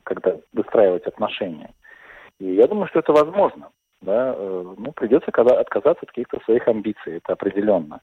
когда 0.02 0.36
выстраивать 0.52 1.06
отношения. 1.06 1.70
И 2.40 2.54
я 2.54 2.66
думаю, 2.66 2.88
что 2.88 3.00
это 3.00 3.12
возможно. 3.12 3.70
Да, 4.00 4.36
ну, 4.36 4.92
придется 4.92 5.30
отказаться 5.30 6.02
от 6.02 6.08
каких-то 6.10 6.38
своих 6.44 6.68
амбиций, 6.68 7.16
это 7.16 7.32
определенно. 7.32 8.02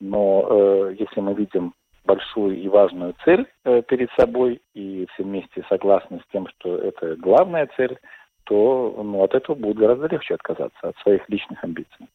Но 0.00 0.88
если 0.88 1.20
мы 1.20 1.34
видим 1.34 1.74
большую 2.06 2.56
и 2.56 2.66
важную 2.68 3.14
цель 3.26 3.46
перед 3.62 4.10
собой, 4.12 4.62
и 4.72 5.06
все 5.12 5.22
вместе 5.22 5.62
согласны 5.68 6.20
с 6.20 6.32
тем, 6.32 6.46
что 6.48 6.78
это 6.78 7.16
главная 7.16 7.68
цель, 7.76 7.98
то 8.44 8.94
ну, 8.96 9.22
от 9.22 9.34
этого 9.34 9.54
будет 9.54 9.76
гораздо 9.76 10.06
легче 10.06 10.32
отказаться 10.32 10.88
от 10.88 10.96
своих 10.98 11.28
личных 11.28 11.62
амбиций. 11.62 12.08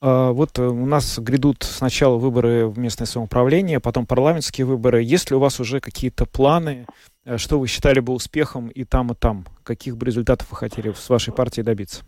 А, 0.00 0.32
вот 0.32 0.58
э, 0.58 0.62
у 0.62 0.86
нас 0.86 1.18
грядут 1.18 1.62
сначала 1.62 2.16
выборы 2.16 2.66
в 2.66 2.78
местное 2.78 3.06
самоуправление, 3.06 3.80
потом 3.80 4.06
парламентские 4.06 4.66
выборы. 4.66 5.02
Есть 5.02 5.30
ли 5.30 5.36
у 5.36 5.40
вас 5.40 5.58
уже 5.58 5.80
какие-то 5.80 6.26
планы, 6.26 6.86
э, 7.24 7.38
что 7.38 7.58
вы 7.58 7.66
считали 7.66 8.00
бы 8.00 8.12
успехом 8.12 8.68
и 8.68 8.84
там, 8.84 9.12
и 9.12 9.14
там? 9.14 9.44
Каких 9.64 9.96
бы 9.96 10.06
результатов 10.06 10.50
вы 10.50 10.56
хотели 10.56 10.92
с 10.92 11.08
вашей 11.08 11.32
партией 11.32 11.64
добиться? 11.64 12.04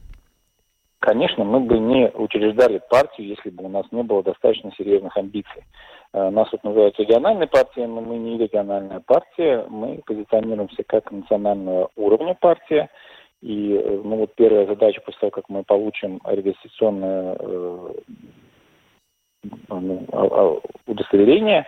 Конечно, 1.01 1.45
мы 1.45 1.61
бы 1.61 1.79
не 1.79 2.11
учреждали 2.11 2.81
партию, 2.91 3.29
если 3.29 3.51
бы 3.51 3.65
у 3.65 3.69
нас 3.69 3.87
не 3.93 4.03
было 4.03 4.23
достаточно 4.23 4.71
серьезных 4.77 5.17
амбиций. 5.17 5.65
Э, 6.13 6.29
нас 6.29 6.51
тут 6.51 6.63
называют 6.65 6.99
региональной 6.99 7.47
партией, 7.47 7.87
но 7.87 8.03
мы 8.03 8.19
не 8.19 8.37
региональная 8.37 9.01
партия. 9.01 9.65
Мы 9.69 10.03
позиционируемся 10.05 10.83
как 10.87 11.11
национального 11.11 11.89
уровня 11.97 12.35
партия. 12.35 12.91
И 13.43 13.73
э, 13.75 14.01
ну, 14.05 14.17
вот 14.17 14.35
первая 14.35 14.67
задача 14.67 15.01
после 15.01 15.21
того, 15.21 15.31
как 15.31 15.49
мы 15.49 15.63
получим 15.63 16.21
регистрационное 16.25 17.37
э, 17.39 17.93
ну, 19.71 20.07
а, 20.13 20.27
а, 20.27 20.61
удостоверение, 20.87 21.61
э, 21.61 21.67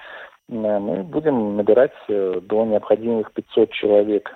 мы 0.49 1.05
будем 1.05 1.57
набирать 1.57 1.95
э, 2.09 2.41
до 2.43 2.65
необходимых 2.65 3.33
500 3.33 3.71
человек 3.73 4.35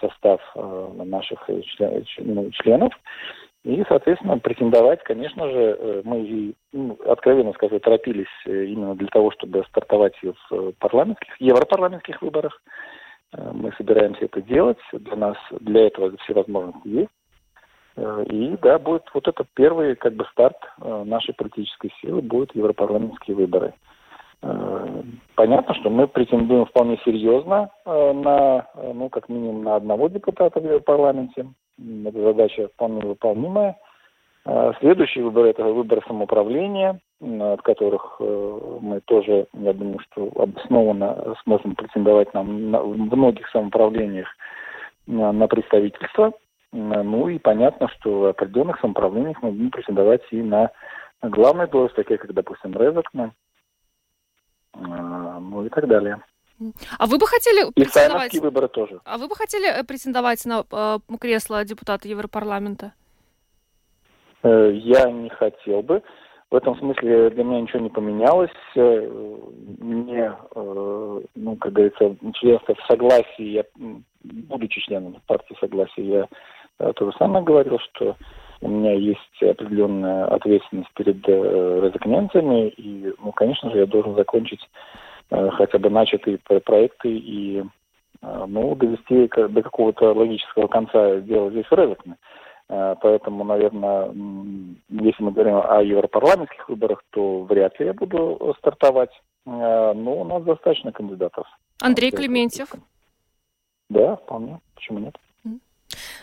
состав 0.00 0.40
наших 1.04 1.48
ну, 2.18 2.50
членов. 2.52 2.92
И, 3.62 3.84
соответственно, 3.88 4.38
претендовать, 4.38 5.02
конечно 5.02 5.50
же, 5.50 6.02
мы, 6.04 6.54
ну, 6.72 6.98
откровенно 7.06 7.52
скажу, 7.52 7.78
торопились 7.78 8.26
именно 8.46 8.94
для 8.94 9.08
того, 9.08 9.30
чтобы 9.32 9.64
стартовать 9.68 10.14
в 10.22 10.72
парламентских, 10.78 11.38
европарламентских 11.38 12.22
выборах. 12.22 12.62
Э, 13.32 13.50
мы 13.52 13.72
собираемся 13.72 14.24
это 14.24 14.42
делать. 14.42 14.78
Для 14.92 15.16
нас 15.16 15.36
для 15.60 15.86
этого 15.86 16.16
все 16.18 16.34
возможности 16.34 16.88
есть. 16.88 17.10
Э, 17.96 18.24
и 18.28 18.56
да, 18.62 18.78
будет 18.78 19.04
вот 19.14 19.28
это 19.28 19.44
первый 19.54 19.96
как 19.96 20.14
бы 20.14 20.24
старт 20.32 20.56
э, 20.80 21.04
нашей 21.04 21.34
политической 21.34 21.92
силы, 22.00 22.22
будут 22.22 22.54
европарламентские 22.54 23.36
выборы. 23.36 23.74
Понятно, 25.34 25.74
что 25.74 25.90
мы 25.90 26.08
претендуем 26.08 26.64
вполне 26.64 26.98
серьезно 27.04 27.68
на, 27.84 28.66
ну, 28.94 29.10
как 29.10 29.28
минимум, 29.28 29.64
на 29.64 29.76
одного 29.76 30.08
депутата 30.08 30.58
в 30.60 30.80
парламенте. 30.80 31.46
Эта 31.78 32.22
задача 32.22 32.68
вполне 32.68 33.02
выполнимая. 33.02 33.76
Следующий 34.80 35.22
выбор– 35.22 35.44
это 35.46 35.64
выбор 35.64 36.04
самоуправления 36.06 37.00
от 37.20 37.62
которых 37.62 38.16
э, 38.18 38.78
мы 38.80 39.00
тоже, 39.02 39.46
я 39.52 39.72
думаю, 39.74 39.98
что 40.10 40.30
обоснованно 40.36 41.36
сможем 41.42 41.74
претендовать 41.74 42.32
нам 42.32 42.70
на, 42.70 42.80
в 42.80 42.96
многих 42.96 43.48
самоуправлениях 43.50 44.26
на, 45.06 45.46
представительство. 45.46 46.32
Ну 46.72 47.28
и 47.28 47.38
понятно, 47.38 47.88
что 47.88 48.20
в 48.20 48.24
определенных 48.26 48.80
самоуправлениях 48.80 49.42
мы 49.42 49.50
будем 49.50 49.70
претендовать 49.70 50.22
и 50.30 50.40
на 50.40 50.70
главные 51.20 51.66
должности, 51.66 51.96
такие 51.96 52.16
как, 52.16 52.32
допустим, 52.32 52.72
Резакна, 52.72 53.32
ну 54.74 55.66
и 55.66 55.68
так 55.68 55.88
далее. 55.88 56.22
А 56.98 57.06
вы 57.06 57.18
бы 57.18 57.26
хотели 57.26 57.68
и 57.68 57.72
претендовать... 57.72 58.34
выборы 58.34 58.68
тоже. 58.68 59.00
А 59.04 59.18
вы 59.18 59.26
бы 59.28 59.34
хотели 59.34 59.82
претендовать 59.84 60.44
на 60.44 60.64
э, 60.70 60.98
кресло 61.18 61.64
депутата 61.64 62.06
Европарламента? 62.06 62.92
Э, 64.42 64.70
я 64.72 65.10
не 65.10 65.28
хотел 65.28 65.82
бы. 65.82 66.02
В 66.50 66.56
этом 66.56 66.76
смысле 66.78 67.30
для 67.30 67.44
меня 67.44 67.60
ничего 67.60 67.80
не 67.80 67.90
поменялось. 67.90 68.50
Э, 68.74 69.36
мне, 69.78 70.32
э, 70.54 71.20
ну, 71.34 71.56
как 71.56 71.72
говорится, 71.72 72.16
членство 72.34 72.74
в 72.74 72.86
согласии, 72.86 73.42
я, 73.42 73.64
будучи 74.22 74.80
членом 74.80 75.16
партии 75.26 75.56
согласия, 75.60 76.02
я 76.02 76.28
то 76.94 77.10
же 77.10 77.16
самое 77.18 77.44
говорил, 77.44 77.78
что 77.78 78.16
у 78.62 78.68
меня 78.68 78.94
есть 78.94 79.42
определенная 79.42 80.24
ответственность 80.26 80.90
перед 80.94 81.26
резакненцами, 81.28 82.68
и, 82.68 83.12
ну, 83.22 83.32
конечно 83.32 83.70
же, 83.70 83.78
я 83.78 83.86
должен 83.86 84.14
закончить 84.14 84.66
хотя 85.28 85.78
бы 85.78 85.90
начатые 85.90 86.38
проекты 86.38 87.10
и, 87.10 87.62
ну, 88.22 88.74
довести 88.76 89.28
до 89.28 89.62
какого-то 89.62 90.14
логического 90.14 90.68
конца 90.68 91.16
дело 91.16 91.50
здесь 91.50 91.70
в. 91.70 92.16
Э, 92.70 92.94
поэтому, 93.00 93.42
наверное, 93.42 94.06
если 94.90 95.22
мы 95.24 95.32
говорим 95.32 95.56
о 95.56 95.82
европарламентских 95.82 96.68
выборах, 96.68 97.02
то 97.10 97.42
вряд 97.42 97.78
ли 97.80 97.86
я 97.86 97.92
буду 97.92 98.54
стартовать. 98.58 99.10
Э, 99.44 99.92
но 99.92 100.20
у 100.20 100.24
нас 100.24 100.44
достаточно 100.44 100.92
кандидатов. 100.92 101.46
Андрей 101.80 102.12
Клементьев. 102.12 102.68
Да, 103.88 104.16
вполне. 104.16 104.60
Почему 104.76 105.00
нет? 105.00 105.18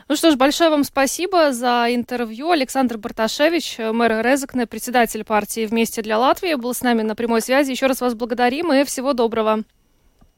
Ну 0.08 0.16
что 0.16 0.32
ж, 0.32 0.38
большое 0.38 0.70
вам 0.70 0.86
спасибо 0.86 1.52
за 1.52 1.88
интервью. 1.90 2.52
Александр 2.52 2.98
Барташевич, 2.98 3.80
мэр 3.80 4.26
Резекне, 4.26 4.66
председатель 4.66 5.26
партии 5.26 5.66
«Вместе 5.66 6.02
для 6.02 6.18
Латвии», 6.18 6.56
был 6.56 6.74
с 6.74 6.82
нами 6.82 7.02
на 7.02 7.14
прямой 7.16 7.42
связи. 7.42 7.72
Еще 7.72 7.88
раз 7.88 8.00
вас 8.00 8.16
благодарим 8.16 8.72
и 8.72 8.86
всего 8.86 9.12
доброго. 9.12 9.64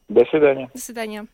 До 0.08 0.24
свидания. 0.24 0.68
До 0.74 0.80
свидания. 0.80 1.26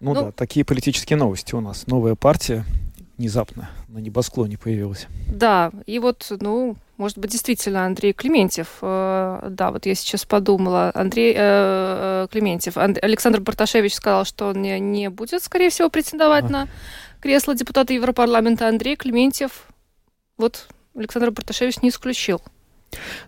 Ну, 0.00 0.14
ну 0.14 0.26
да, 0.26 0.30
такие 0.30 0.64
политические 0.64 1.16
новости 1.16 1.56
у 1.56 1.60
нас. 1.60 1.88
Новая 1.88 2.14
партия 2.14 2.64
внезапно 3.22 3.70
на 3.86 3.98
небосклоне 3.98 4.58
появилась. 4.58 5.06
Да, 5.28 5.70
и 5.86 6.00
вот, 6.00 6.26
ну, 6.40 6.76
может 6.96 7.18
быть, 7.18 7.30
действительно 7.30 7.86
Андрей 7.86 8.12
Клементьев. 8.12 8.78
Э, 8.82 9.46
да, 9.48 9.70
вот 9.70 9.86
я 9.86 9.94
сейчас 9.94 10.24
подумала. 10.24 10.90
Андрей 10.92 11.32
э, 11.36 11.38
э 11.38 12.28
Клементьев. 12.32 12.76
Анд, 12.76 12.98
Александр 13.00 13.40
Барташевич 13.40 13.94
сказал, 13.94 14.24
что 14.24 14.48
он 14.48 14.60
не, 14.60 14.80
не 14.80 15.08
будет, 15.08 15.42
скорее 15.44 15.70
всего, 15.70 15.88
претендовать 15.88 16.46
а. 16.46 16.48
на 16.48 16.68
кресло 17.20 17.54
депутата 17.54 17.92
Европарламента. 17.92 18.66
Андрей 18.66 18.96
Клементьев, 18.96 19.68
вот 20.36 20.66
Александр 20.96 21.30
Барташевич 21.30 21.80
не 21.80 21.90
исключил. 21.90 22.42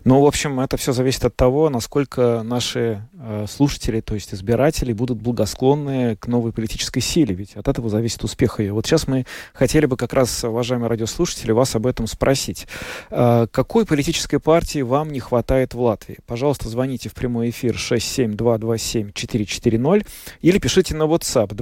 Ну, 0.03 0.21
в 0.21 0.25
общем, 0.25 0.59
это 0.59 0.75
все 0.77 0.93
зависит 0.93 1.25
от 1.25 1.35
того, 1.35 1.69
насколько 1.69 2.41
наши 2.43 3.07
э, 3.13 3.45
слушатели, 3.47 4.01
то 4.01 4.15
есть 4.15 4.33
избиратели, 4.33 4.93
будут 4.93 5.21
благосклонны 5.21 6.15
к 6.17 6.25
новой 6.27 6.51
политической 6.51 6.99
силе, 6.99 7.35
ведь 7.35 7.55
от 7.55 7.67
этого 7.67 7.89
зависит 7.89 8.23
успех 8.23 8.59
ее. 8.59 8.73
Вот 8.73 8.85
сейчас 8.85 9.07
мы 9.07 9.25
хотели 9.53 9.87
бы 9.87 9.97
как 9.97 10.13
раз, 10.13 10.43
уважаемые 10.43 10.89
радиослушатели, 10.89 11.51
вас 11.51 11.75
об 11.75 11.87
этом 11.87 12.05
спросить. 12.07 12.67
Э, 13.09 13.47
какой 13.51 13.85
политической 13.85 14.39
партии 14.39 14.81
вам 14.81 15.11
не 15.11 15.19
хватает 15.19 15.73
в 15.73 15.81
Латвии? 15.81 16.19
Пожалуйста, 16.27 16.69
звоните 16.69 17.09
в 17.09 17.13
прямой 17.13 17.49
эфир 17.49 17.75
67227-440 17.75 20.07
или 20.41 20.59
пишите 20.59 20.95
на 20.95 21.03
WhatsApp 21.03 21.53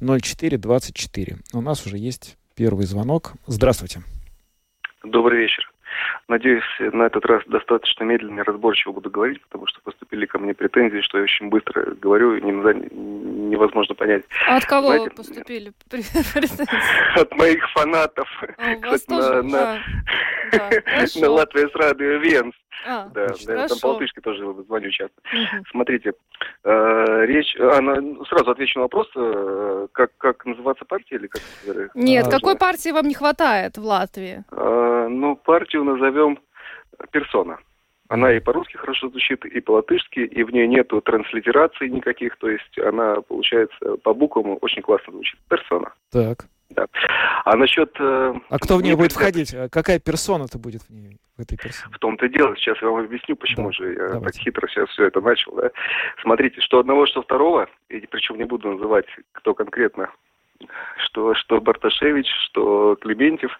2804-0424. 0.00 1.36
У 1.52 1.60
нас 1.60 1.86
уже 1.86 1.98
есть 1.98 2.36
первый 2.54 2.86
звонок. 2.86 3.34
Здравствуйте. 3.46 4.02
Добрый 5.04 5.40
вечер. 5.40 5.71
Надеюсь, 6.32 6.64
на 6.78 7.02
этот 7.02 7.26
раз 7.26 7.42
достаточно 7.46 8.04
медленно 8.04 8.40
и 8.40 8.42
разборчиво 8.42 8.92
буду 8.92 9.10
говорить, 9.10 9.42
потому 9.42 9.66
что 9.66 9.82
поступили 9.82 10.24
ко 10.24 10.38
мне 10.38 10.54
претензии, 10.54 11.02
что 11.02 11.18
я 11.18 11.24
очень 11.24 11.50
быстро 11.50 11.94
говорю, 12.00 12.36
и 12.36 12.40
невозможно 12.40 13.94
понять. 13.94 14.24
А 14.48 14.56
от 14.56 14.64
кого 14.64 14.94
Знаете, 14.94 15.10
поступили 15.10 15.72
От 17.20 17.36
моих 17.36 17.70
фанатов. 17.72 18.26
А, 18.56 18.76
Кстати, 18.76 19.10
на, 19.10 19.42
на, 19.42 19.80
да, 20.52 20.70
на 21.20 21.28
Латвия 21.28 21.68
с 21.68 21.74
радио 21.74 22.16
Венс. 22.16 22.54
А, 22.86 23.08
да, 23.08 23.28
да, 23.46 23.68
там 23.68 23.78
по 23.80 24.20
тоже 24.22 24.44
звоню 24.66 24.90
часто. 24.90 25.14
Угу. 25.32 25.64
Смотрите, 25.70 26.12
э, 26.64 27.24
речь... 27.26 27.56
А, 27.58 27.80
на, 27.80 28.24
сразу 28.26 28.50
отвечу 28.50 28.78
на 28.78 28.84
вопрос, 28.84 29.08
э, 29.14 29.88
как, 29.92 30.16
как 30.18 30.44
называться 30.44 30.84
партия 30.84 31.16
или 31.16 31.26
как? 31.26 31.42
Нет, 31.94 32.26
а, 32.26 32.30
какой 32.30 32.56
партии 32.56 32.90
вам 32.90 33.06
не 33.06 33.14
хватает 33.14 33.78
в 33.78 33.84
Латвии? 33.84 34.44
Э, 34.50 35.08
ну, 35.08 35.36
партию 35.36 35.84
назовем 35.84 36.38
персона. 37.10 37.58
Она 38.08 38.32
и 38.32 38.40
по-русски 38.40 38.76
хорошо 38.76 39.08
звучит, 39.08 39.44
и 39.46 39.60
по-латышски, 39.60 40.20
и 40.20 40.42
в 40.42 40.50
ней 40.50 40.68
нету 40.68 41.00
транслитерации 41.00 41.88
никаких, 41.88 42.36
то 42.36 42.48
есть 42.48 42.78
она, 42.78 43.22
получается, 43.22 43.96
по 44.02 44.12
буквам 44.12 44.58
очень 44.60 44.82
классно 44.82 45.14
звучит. 45.14 45.40
Персона. 45.48 45.94
Так. 46.10 46.46
Да. 46.74 46.86
А 47.44 47.56
насчет... 47.56 47.94
Э, 47.98 48.34
а 48.48 48.58
кто 48.58 48.76
в 48.76 48.82
нее 48.82 48.96
будет 48.96 49.12
входить? 49.12 49.54
А 49.54 49.68
какая 49.68 49.98
персона-то 49.98 50.58
будет 50.58 50.82
в 50.82 50.90
ней, 50.90 51.18
в 51.36 51.42
этой 51.42 51.56
персоне? 51.56 51.94
В 51.94 51.98
том-то 51.98 52.26
и 52.26 52.28
дело. 52.28 52.54
Сейчас 52.56 52.80
я 52.82 52.88
вам 52.88 53.04
объясню, 53.04 53.36
почему 53.36 53.68
да, 53.68 53.72
же 53.72 53.92
я 53.92 54.08
давайте. 54.08 54.24
так 54.24 54.34
хитро 54.34 54.68
сейчас 54.68 54.88
все 54.90 55.06
это 55.06 55.20
начал. 55.20 55.54
Да? 55.56 55.70
Смотрите, 56.22 56.60
что 56.60 56.78
одного, 56.78 57.06
что 57.06 57.22
второго, 57.22 57.68
и 57.88 58.06
причем 58.06 58.36
не 58.36 58.44
буду 58.44 58.72
называть, 58.72 59.06
кто 59.32 59.54
конкретно 59.54 60.10
что, 61.04 61.34
что 61.34 61.60
Барташевич, 61.60 62.26
что 62.46 62.96
Клементьев. 63.00 63.50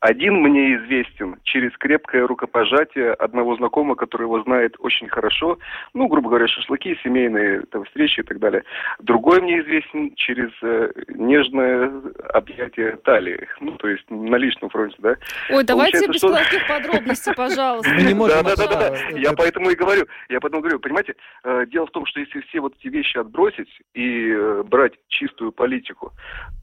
Один 0.00 0.34
мне 0.36 0.76
известен 0.76 1.36
через 1.44 1.76
крепкое 1.78 2.26
рукопожатие 2.26 3.12
одного 3.12 3.56
знакомого, 3.56 3.94
который 3.94 4.24
его 4.24 4.42
знает 4.42 4.76
очень 4.78 5.08
хорошо. 5.08 5.58
Ну, 5.94 6.08
грубо 6.08 6.28
говоря, 6.28 6.46
шашлыки, 6.48 6.98
семейные 7.02 7.62
там, 7.70 7.84
встречи 7.84 8.20
и 8.20 8.22
так 8.22 8.38
далее. 8.38 8.64
Другой 9.00 9.40
мне 9.40 9.60
известен 9.60 10.14
через 10.14 10.50
э, 10.62 10.90
нежное 11.08 11.92
объятие 12.32 12.96
талии. 13.04 13.48
Ну, 13.60 13.72
то 13.72 13.88
есть 13.88 14.04
на 14.10 14.36
личном 14.36 14.70
фронте, 14.70 14.96
да. 14.98 15.16
Ой, 15.50 15.64
давайте 15.64 16.06
без 16.08 16.16
что... 16.16 16.32
таких 16.32 16.66
подробностей, 16.66 17.34
пожалуйста. 17.34 17.90
Да, 18.22 18.42
да, 18.42 18.54
да, 18.56 18.66
да. 18.66 18.96
Я 19.16 19.32
поэтому 19.32 19.70
и 19.70 19.74
говорю. 19.74 20.06
Я 20.28 20.40
поэтому 20.40 20.62
говорю, 20.62 20.78
понимаете, 20.78 21.14
э, 21.44 21.66
дело 21.66 21.86
в 21.86 21.90
том, 21.90 22.06
что 22.06 22.20
если 22.20 22.40
все 22.42 22.60
вот 22.60 22.74
эти 22.78 22.88
вещи 22.88 23.18
отбросить 23.18 23.68
и 23.94 24.30
э, 24.30 24.62
брать 24.64 24.92
чистую 25.08 25.52
политику, 25.52 26.12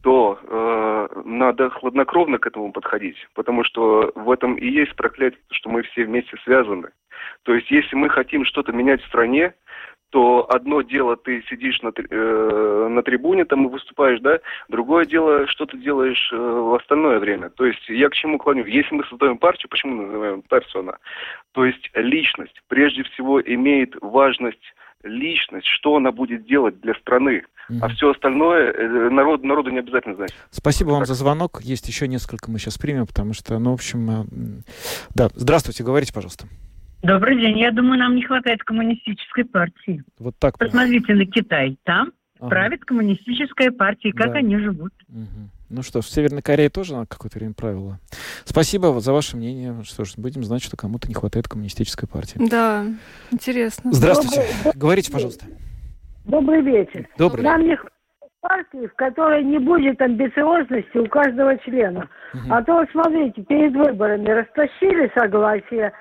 то 0.02 0.40
э, 0.42 1.22
надо 1.26 1.70
хладнокровно 1.70 2.38
к 2.40 2.48
этому 2.48 2.72
подходить, 2.72 3.18
потому 3.36 3.64
что 3.64 4.12
в 4.16 4.32
этом 4.32 4.56
и 4.56 4.68
есть 4.68 4.96
проклятие, 4.96 5.40
что 5.52 5.70
мы 5.70 5.84
все 5.84 6.06
вместе 6.06 6.38
связаны. 6.44 6.90
То 7.44 7.54
есть, 7.54 7.70
если 7.70 7.96
мы 7.96 8.10
хотим 8.10 8.46
что-то 8.46 8.72
менять 8.72 9.02
в 9.02 9.08
стране, 9.08 9.54
то 10.12 10.48
одно 10.50 10.82
дело 10.82 11.18
ты 11.18 11.44
сидишь 11.50 11.82
на, 11.82 11.92
э, 11.96 12.88
на 12.90 13.04
трибуне 13.04 13.46
там 13.46 13.66
и 13.66 13.70
выступаешь, 13.70 14.20
да, 14.22 14.40
другое 14.68 15.06
дело, 15.06 15.48
что 15.48 15.66
ты 15.66 15.78
делаешь 15.78 16.30
э, 16.32 16.36
в 16.36 16.74
остальное 16.76 17.20
время. 17.20 17.50
То 17.52 17.66
есть 17.66 17.88
я 17.90 18.10
к 18.10 18.14
чему 18.14 18.38
клоню? 18.38 18.66
Если 18.66 18.96
мы 18.96 19.04
создаем 19.06 19.38
партию, 19.38 19.70
почему 19.70 20.02
называем 20.02 20.42
персона? 20.42 20.98
То 21.52 21.66
есть 21.66 21.92
личность 21.94 22.62
прежде 22.68 23.04
всего 23.04 23.40
имеет 23.42 23.96
важность 24.02 24.74
личность, 25.04 25.68
что 25.68 25.96
она 25.96 26.12
будет 26.12 26.46
делать 26.46 26.80
для 26.82 26.94
страны. 26.96 27.44
Mm-hmm. 27.70 27.80
А 27.82 27.90
все 27.90 28.12
остальное 28.12 28.72
э, 28.72 29.10
народ, 29.10 29.44
народу 29.44 29.70
не 29.70 29.80
обязательно 29.80 30.16
знать. 30.16 30.34
Спасибо 30.50 30.90
вам 30.90 31.02
так. 31.02 31.08
за 31.08 31.14
звонок. 31.14 31.62
Есть 31.62 31.88
еще 31.88 32.08
несколько 32.08 32.50
мы 32.50 32.60
сейчас 32.60 32.78
примем, 32.78 33.06
потому 33.06 33.34
что, 33.34 33.58
ну, 33.60 33.72
в 33.72 33.76
общем, 33.76 34.10
э, 34.10 34.24
да. 35.16 35.30
Здравствуйте, 35.34 35.84
говорите, 35.84 36.14
пожалуйста. 36.14 36.48
Добрый 37.02 37.40
день. 37.40 37.60
Я 37.60 37.72
думаю, 37.72 38.00
нам 38.00 38.16
не 38.16 38.24
хватает 38.24 38.64
коммунистической 38.64 39.46
партии. 39.46 40.04
Вот 40.18 40.36
так. 40.38 40.58
Посмотрите 40.58 41.14
на 41.14 41.26
Китай. 41.26 41.78
Там 41.84 42.12
ага. 42.40 42.50
правит 42.50 42.84
коммунистическая 42.84 43.72
партия. 43.72 44.12
Как 44.12 44.34
да. 44.34 44.40
они 44.40 44.58
живут? 44.58 44.92
Угу. 45.08 45.50
Ну 45.70 45.84
что 45.84 46.02
ж, 46.02 46.06
в 46.06 46.10
Северной 46.10 46.42
Корее 46.42 46.70
тоже 46.70 46.96
на 46.96 47.06
какое-то 47.06 47.38
время 47.38 47.54
правило. 47.54 48.00
Спасибо 48.44 49.00
за 49.00 49.14
ваше 49.14 49.38
мнение. 49.38 49.84
Что 49.84 50.04
ж, 50.04 50.14
будем 50.18 50.44
знать, 50.44 50.64
что 50.64 50.76
кому-то 50.76 51.08
не 51.08 51.14
хватает 51.14 51.48
коммунистической 51.48 52.10
партии. 52.10 52.38
Да, 52.50 52.86
интересно. 53.32 53.92
Здравствуйте. 53.94 54.48
Добрый... 54.64 54.80
Говорите, 54.80 55.12
пожалуйста. 55.12 55.46
Добрый 56.26 56.62
вечер. 56.62 57.08
Добрый. 57.18 57.44
Нам 57.44 57.64
не 57.64 57.78
партии, 58.42 58.88
в 58.88 58.96
которой 58.96 59.44
не 59.44 59.60
будет 59.60 60.02
амбициозности 60.02 60.98
у 60.98 61.08
каждого 61.08 61.58
члена. 61.60 62.10
Угу. 62.34 62.44
А 62.50 62.64
то, 62.64 62.86
смотрите, 62.92 63.44
перед 63.44 63.76
выборами 63.76 64.30
растащили 64.30 65.12
согласие, 65.14 65.92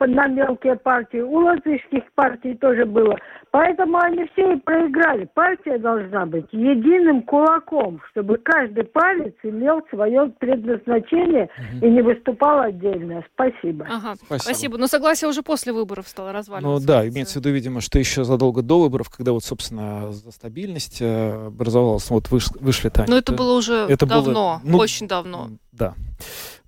на 0.00 0.26
мелкие 0.26 0.76
партии, 0.76 1.18
у 1.18 1.38
латышских 1.38 2.02
партий 2.14 2.54
тоже 2.54 2.84
было. 2.84 3.16
Поэтому 3.56 3.96
они 3.96 4.28
все 4.32 4.52
и 4.52 4.60
проиграли. 4.60 5.26
Партия 5.32 5.78
должна 5.78 6.26
быть 6.26 6.44
единым 6.52 7.22
кулаком, 7.22 8.02
чтобы 8.10 8.36
каждый 8.36 8.84
палец 8.84 9.32
имел 9.42 9.80
свое 9.88 10.30
предназначение 10.38 11.48
угу. 11.56 11.86
и 11.86 11.88
не 11.88 12.02
выступал 12.02 12.60
отдельно. 12.60 13.24
Спасибо. 13.32 13.86
Ага, 13.88 14.16
спасибо. 14.16 14.42
спасибо. 14.42 14.76
Но 14.76 14.86
согласие 14.88 15.30
уже 15.30 15.42
после 15.42 15.72
выборов 15.72 16.06
стало 16.06 16.32
разваливаться. 16.32 16.80
Ну 16.80 16.86
да, 16.86 17.08
имеется 17.08 17.38
в 17.38 17.44
виду, 17.44 17.48
видимо, 17.54 17.80
что 17.80 17.98
еще 17.98 18.24
задолго 18.24 18.60
до 18.60 18.78
выборов, 18.78 19.08
когда 19.08 19.32
вот, 19.32 19.42
собственно, 19.42 20.12
за 20.12 20.32
стабильность 20.32 21.00
э, 21.00 21.46
образовалась, 21.46 22.10
вот 22.10 22.30
выш, 22.30 22.48
вышли 22.60 22.90
Таня. 22.90 23.08
Но 23.08 23.16
это, 23.16 23.32
было 23.32 23.56
уже 23.56 23.86
это 23.88 24.04
давно, 24.04 24.60
было, 24.62 24.70
ну, 24.70 24.76
очень 24.76 25.08
давно. 25.08 25.48
Да 25.72 25.94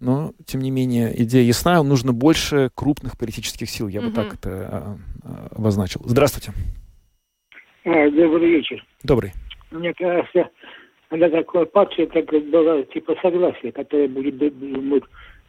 но, 0.01 0.33
тем 0.47 0.61
не 0.61 0.71
менее, 0.71 1.23
идея 1.23 1.43
ясна. 1.43 1.83
Нужно 1.83 2.13
больше 2.13 2.71
крупных 2.75 3.17
политических 3.19 3.69
сил. 3.69 3.89
Я 3.89 4.01
угу. 4.01 4.09
бы 4.09 4.15
так 4.15 4.35
это 4.35 4.51
а, 4.51 4.99
а, 5.23 5.49
обозначил. 5.57 6.03
Здравствуйте. 6.05 6.53
А, 7.89 8.11
добрый 8.11 8.51
вечер. 8.51 8.85
Добрый. 9.03 9.33
Мне 9.71 9.95
кажется, 9.95 10.51
когда 11.09 11.31
такое 11.31 11.65
партия, 11.65 12.07
так 12.07 12.27
было 12.51 12.85
типа 12.85 13.15
согласие, 13.23 13.73
которое 13.73 14.09
будет 14.09 14.37
думать 14.37 15.05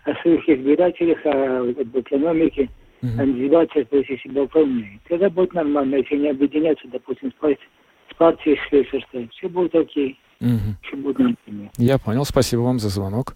о 0.06 0.14
своих 0.22 0.48
избирателях, 0.48 1.20
о, 1.26 1.70
об 1.70 2.00
экономике, 2.00 2.70
угу. 3.02 3.12
о 3.20 3.26
издевательствах, 3.26 3.90
то 3.90 3.98
есть 3.98 4.24
себя 4.24 4.42
выполняет. 4.44 5.02
Тогда 5.10 5.30
будет 5.30 5.54
нормально, 5.54 5.96
если 5.96 6.16
не 6.16 6.30
объединяться, 6.30 6.88
допустим, 6.88 7.32
с, 7.32 7.46
с 7.46 8.16
партией 8.18 8.58
Швейцарской. 8.70 9.30
Все 9.34 9.50
будет 9.50 9.76
окей. 9.76 10.18
Угу. 10.40 11.66
Я 11.78 11.98
понял, 11.98 12.24
спасибо 12.24 12.62
вам 12.62 12.80
за 12.80 12.88
звонок. 12.88 13.36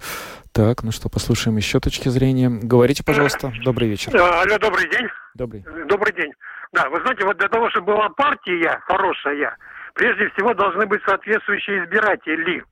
Так, 0.53 0.83
ну 0.83 0.91
что, 0.91 1.09
послушаем 1.09 1.57
еще 1.57 1.81
точки 1.81 2.07
зрения. 2.07 2.49
Говорите, 2.49 3.03
пожалуйста. 3.03 3.51
Добрый 3.65 3.89
вечер. 3.89 4.15
Э, 4.15 4.19
алло, 4.19 4.57
добрый 4.57 4.89
день. 4.89 5.07
Добрый. 5.35 5.65
Добрый 5.89 6.13
день. 6.15 6.31
Да, 6.73 6.89
вы 6.89 6.99
знаете, 7.01 7.23
вот 7.23 7.37
для 7.37 7.47
того, 7.49 7.69
чтобы 7.69 7.93
была 7.93 8.09
партия 8.09 8.81
хорошая, 8.87 9.55
прежде 9.93 10.29
всего 10.29 10.53
должны 10.55 10.87
быть 10.87 11.03
соответствующие 11.05 11.83
избиратели. 11.83 12.63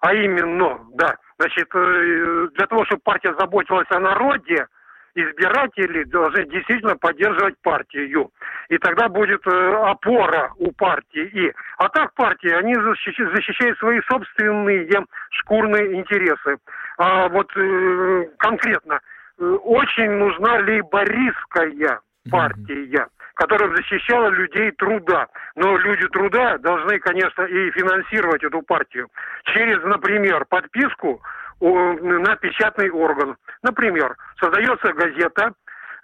А 0.00 0.14
именно, 0.14 0.78
да, 0.94 1.16
значит, 1.38 1.68
э, 1.74 2.48
для 2.54 2.66
того, 2.68 2.84
чтобы 2.84 3.02
партия 3.02 3.34
заботилась 3.36 3.90
о 3.90 3.98
народе, 3.98 4.64
избиратели 5.16 6.04
должны 6.04 6.44
действительно 6.46 6.94
поддерживать 6.96 7.56
партию. 7.62 8.30
И 8.68 8.78
тогда 8.78 9.08
будет 9.08 9.44
э, 9.44 9.74
опора 9.86 10.52
у 10.58 10.70
партии. 10.70 11.28
И, 11.32 11.52
а 11.78 11.88
так 11.88 12.14
партии, 12.14 12.50
они 12.50 12.74
защищают, 12.76 13.76
свои 13.78 14.00
собственные 14.08 14.88
шкурные 15.30 15.96
интересы. 15.96 16.58
А 16.96 17.28
вот 17.28 17.50
э, 17.56 18.28
конкретно, 18.38 19.00
очень 19.36 20.12
нужна 20.12 20.58
лейбористская 20.58 22.00
партия, 22.30 23.08
которая 23.38 23.70
защищала 23.76 24.28
людей 24.30 24.72
труда. 24.72 25.28
Но 25.54 25.76
люди 25.78 26.06
труда 26.08 26.58
должны, 26.58 26.98
конечно, 26.98 27.42
и 27.42 27.70
финансировать 27.70 28.42
эту 28.42 28.62
партию 28.62 29.08
через, 29.44 29.82
например, 29.84 30.44
подписку 30.44 31.22
на 31.60 32.36
печатный 32.36 32.90
орган. 32.90 33.36
Например, 33.62 34.16
создается 34.40 34.92
газета, 34.92 35.52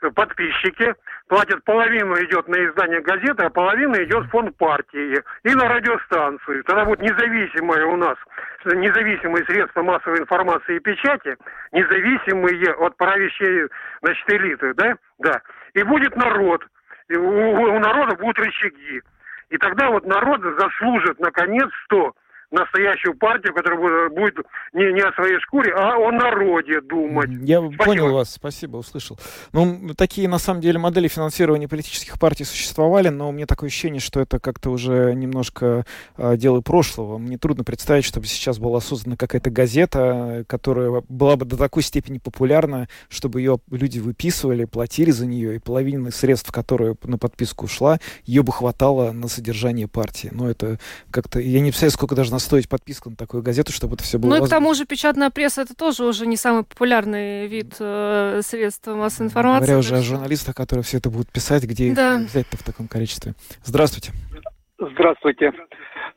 э, 0.02 0.10
подписчики 0.10 0.94
платят 1.28 1.64
половину 1.64 2.14
идет 2.22 2.46
на 2.48 2.56
издание 2.66 3.00
газеты, 3.00 3.44
а 3.44 3.50
половина 3.50 3.96
идет 4.04 4.26
в 4.26 4.30
фонд 4.30 4.56
партии 4.56 5.20
и 5.42 5.54
на 5.54 5.68
радиостанцию. 5.68 6.62
Тогда 6.64 6.84
вот 6.84 7.00
независимые 7.00 7.86
у 7.86 7.96
нас, 7.96 8.16
независимые 8.64 9.44
средства 9.46 9.82
массовой 9.82 10.20
информации 10.20 10.76
и 10.76 10.80
печати, 10.80 11.36
независимые 11.72 12.74
от 12.74 12.96
правящей, 12.96 13.68
значит, 14.02 14.30
элиты, 14.30 14.74
да, 14.74 14.96
да. 15.18 15.40
И 15.74 15.82
будет 15.82 16.14
народ, 16.16 16.64
у, 17.10 17.16
у 17.16 17.78
народа 17.78 18.16
будут 18.16 18.38
рычаги. 18.38 19.02
И 19.50 19.58
тогда 19.58 19.90
вот 19.90 20.06
народ 20.06 20.40
заслужит 20.58 21.18
наконец 21.20 21.68
что? 21.84 22.14
Настоящую 22.54 23.16
партию, 23.16 23.52
которая 23.54 24.08
будет 24.08 24.36
не, 24.72 24.92
не 24.92 25.00
о 25.00 25.12
своей 25.12 25.38
шкуре, 25.40 25.72
а 25.74 25.96
о 25.96 26.10
народе 26.12 26.80
думать. 26.80 27.30
Я 27.42 27.60
спасибо. 27.60 27.84
понял 27.84 28.12
вас, 28.12 28.34
спасибо, 28.34 28.76
услышал. 28.76 29.18
Ну, 29.52 29.94
такие, 29.96 30.28
на 30.28 30.38
самом 30.38 30.60
деле, 30.60 30.78
модели 30.78 31.08
финансирования 31.08 31.68
политических 31.68 32.18
партий 32.18 32.44
существовали, 32.44 33.08
но 33.08 33.32
мне 33.32 33.46
такое 33.46 33.68
ощущение, 33.68 34.00
что 34.00 34.20
это 34.20 34.38
как-то 34.38 34.70
уже 34.70 35.14
немножко 35.14 35.84
э, 36.16 36.36
дело 36.36 36.60
прошлого. 36.60 37.18
Мне 37.18 37.38
трудно 37.38 37.64
представить, 37.64 38.04
чтобы 38.04 38.26
сейчас 38.26 38.58
была 38.58 38.80
создана 38.80 39.16
какая-то 39.16 39.50
газета, 39.50 40.44
которая 40.48 41.02
была 41.08 41.36
бы 41.36 41.44
до 41.44 41.56
такой 41.56 41.82
степени 41.82 42.18
популярна, 42.18 42.88
чтобы 43.08 43.40
ее 43.40 43.58
люди 43.70 43.98
выписывали, 43.98 44.64
платили 44.64 45.10
за 45.10 45.26
нее, 45.26 45.56
и 45.56 45.58
половина 45.58 46.10
средств, 46.10 46.52
которые 46.52 46.96
на 47.02 47.18
подписку 47.18 47.66
ушла, 47.66 47.98
ее 48.24 48.42
бы 48.42 48.52
хватало 48.52 49.12
на 49.12 49.28
содержание 49.28 49.88
партии. 49.88 50.28
Но 50.32 50.48
это 50.48 50.78
как-то... 51.10 51.40
Я 51.40 51.60
не 51.60 51.70
представляю, 51.70 51.92
сколько 51.92 52.14
должна 52.14 52.38
стоить 52.44 52.68
подписка 52.68 53.10
на 53.10 53.16
такую 53.16 53.42
газету, 53.42 53.72
чтобы 53.72 53.94
это 53.94 54.04
все 54.04 54.18
было 54.18 54.30
Ну 54.30 54.44
и 54.44 54.46
к 54.46 54.50
тому 54.50 54.74
же 54.74 54.84
печатная 54.84 55.30
пресса 55.30 55.62
это 55.62 55.74
тоже 55.74 56.04
уже 56.04 56.26
не 56.26 56.36
самый 56.36 56.64
популярный 56.64 57.46
вид 57.46 57.74
э, 57.80 58.40
средств 58.42 58.86
массовой 58.86 59.28
информации. 59.28 59.66
Говоря 59.66 59.78
уже 59.78 59.96
о 59.96 60.02
журналистах, 60.02 60.54
которые 60.54 60.84
все 60.84 60.98
это 60.98 61.10
будут 61.10 61.30
писать, 61.32 61.64
где 61.64 61.92
да. 61.92 62.18
взять-то 62.18 62.56
в 62.56 62.62
таком 62.62 62.86
количестве. 62.86 63.34
Здравствуйте. 63.64 64.12
Здравствуйте. 64.78 65.52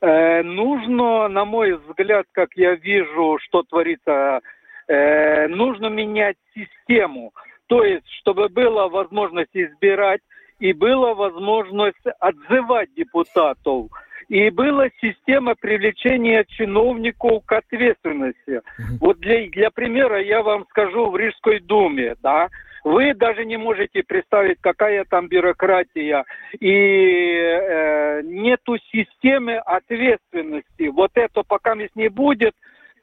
Э, 0.02 0.44
нужно, 0.44 1.28
на 1.28 1.46
мой 1.46 1.74
взгляд, 1.78 2.26
как 2.32 2.50
я 2.56 2.76
вижу, 2.76 3.40
что 3.42 3.64
творится, 3.64 4.42
э, 4.88 5.48
нужно 5.48 5.88
менять 5.88 6.38
систему. 6.54 7.34
То 7.68 7.84
есть, 7.84 8.08
чтобы 8.22 8.50
была 8.50 8.88
возможность 8.90 9.56
избирать 9.56 10.22
и 10.60 10.74
была 10.74 11.14
возможность 11.14 12.06
отзывать 12.20 12.94
депутатов 12.96 13.88
и 14.28 14.50
была 14.50 14.90
система 15.02 15.56
привлечения 15.56 16.46
чиновников 16.50 17.46
к 17.46 17.52
ответственности. 17.54 18.62
Вот 19.00 19.20
для, 19.20 19.48
для 19.50 19.72
примера 19.72 20.22
я 20.22 20.42
вам 20.44 20.66
скажу 20.70 21.10
в 21.10 21.18
Рижской 21.18 21.60
думе, 21.60 22.16
да, 22.22 22.50
вы 22.84 23.14
даже 23.14 23.44
не 23.46 23.58
можете 23.58 24.02
представить, 24.04 24.60
какая 24.62 25.04
там 25.04 25.28
бюрократия. 25.28 26.24
И 26.60 26.72
э, 26.72 28.22
нету 28.24 28.78
системы 28.92 29.58
ответственности. 29.58 30.88
Вот 30.88 31.12
это 31.16 31.44
пока 31.44 31.76
не 31.76 32.08
будет, 32.08 32.54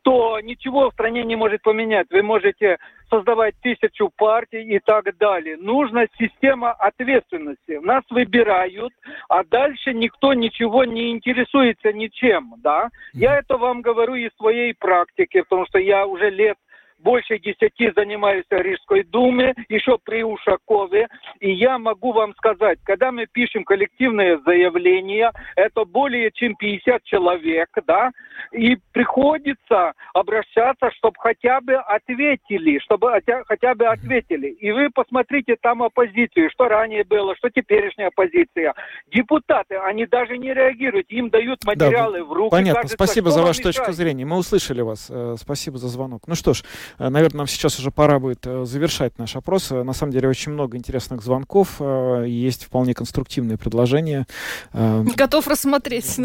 то 0.04 0.38
ничего 0.40 0.90
в 0.90 0.92
стране 0.92 1.24
не 1.24 1.34
может 1.34 1.62
поменять. 1.62 2.06
Вы 2.10 2.22
можете 2.22 2.76
создавать 3.08 3.54
тысячу 3.62 4.10
партий 4.16 4.62
и 4.62 4.78
так 4.78 5.16
далее. 5.16 5.56
Нужна 5.56 6.06
система 6.18 6.72
ответственности. 6.72 7.80
Нас 7.82 8.02
выбирают, 8.10 8.92
а 9.28 9.42
дальше 9.44 9.94
никто 9.94 10.34
ничего 10.34 10.84
не 10.84 11.10
интересуется 11.10 11.92
ничем, 11.92 12.54
да. 12.58 12.90
Я 13.14 13.38
это 13.38 13.56
вам 13.56 13.80
говорю 13.80 14.14
из 14.14 14.30
своей 14.36 14.74
практики, 14.74 15.40
потому 15.40 15.66
что 15.66 15.78
я 15.78 16.06
уже 16.06 16.28
лет 16.30 16.56
больше 17.04 17.38
десяти 17.38 17.92
занимаюсь 17.94 18.46
в 18.50 18.54
Рижской 18.54 19.04
думе, 19.04 19.54
еще 19.68 19.98
при 20.02 20.24
Ушакове. 20.24 21.06
И 21.38 21.52
я 21.52 21.78
могу 21.78 22.12
вам 22.12 22.34
сказать, 22.34 22.78
когда 22.82 23.12
мы 23.12 23.26
пишем 23.30 23.64
коллективное 23.64 24.38
заявление, 24.44 25.30
это 25.54 25.84
более 25.84 26.30
чем 26.32 26.56
50 26.56 27.04
человек, 27.04 27.68
да, 27.86 28.10
и 28.52 28.76
приходится 28.92 29.92
обращаться, 30.14 30.90
чтобы 30.96 31.16
хотя 31.18 31.60
бы 31.60 31.74
ответили, 31.74 32.78
чтобы 32.78 33.12
хотя 33.46 33.74
бы 33.74 33.86
ответили. 33.86 34.48
И 34.48 34.72
вы 34.72 34.88
посмотрите 34.90 35.56
там 35.60 35.82
оппозицию, 35.82 36.50
что 36.50 36.68
ранее 36.68 37.04
было, 37.04 37.36
что 37.36 37.50
теперешняя 37.50 38.08
оппозиция. 38.08 38.74
Депутаты, 39.12 39.76
они 39.76 40.06
даже 40.06 40.38
не 40.38 40.54
реагируют, 40.54 41.10
им 41.10 41.28
дают 41.28 41.62
материалы 41.64 42.18
да, 42.18 42.24
в 42.24 42.32
руки. 42.32 42.50
Понятно, 42.50 42.82
кажется, 42.82 42.96
спасибо 42.96 43.30
за 43.30 43.42
вашу 43.42 43.62
точку 43.62 43.92
зрения. 43.92 44.24
Мы 44.24 44.38
услышали 44.38 44.80
вас. 44.80 45.10
Э, 45.10 45.34
спасибо 45.38 45.76
за 45.76 45.88
звонок. 45.88 46.22
Ну 46.26 46.34
что 46.34 46.54
ж, 46.54 46.62
Наверное, 46.98 47.38
нам 47.38 47.46
сейчас 47.46 47.78
уже 47.78 47.90
пора 47.90 48.18
будет 48.18 48.46
э, 48.46 48.64
завершать 48.64 49.18
наш 49.18 49.36
опрос. 49.36 49.70
Э, 49.70 49.82
на 49.82 49.92
самом 49.92 50.12
деле 50.12 50.28
очень 50.28 50.52
много 50.52 50.76
интересных 50.76 51.22
звонков, 51.22 51.80
есть 51.80 52.64
вполне 52.64 52.94
конструктивные 52.94 53.58
предложения. 53.58 54.26
Готов 54.72 55.46
рассмотреть. 55.46 56.18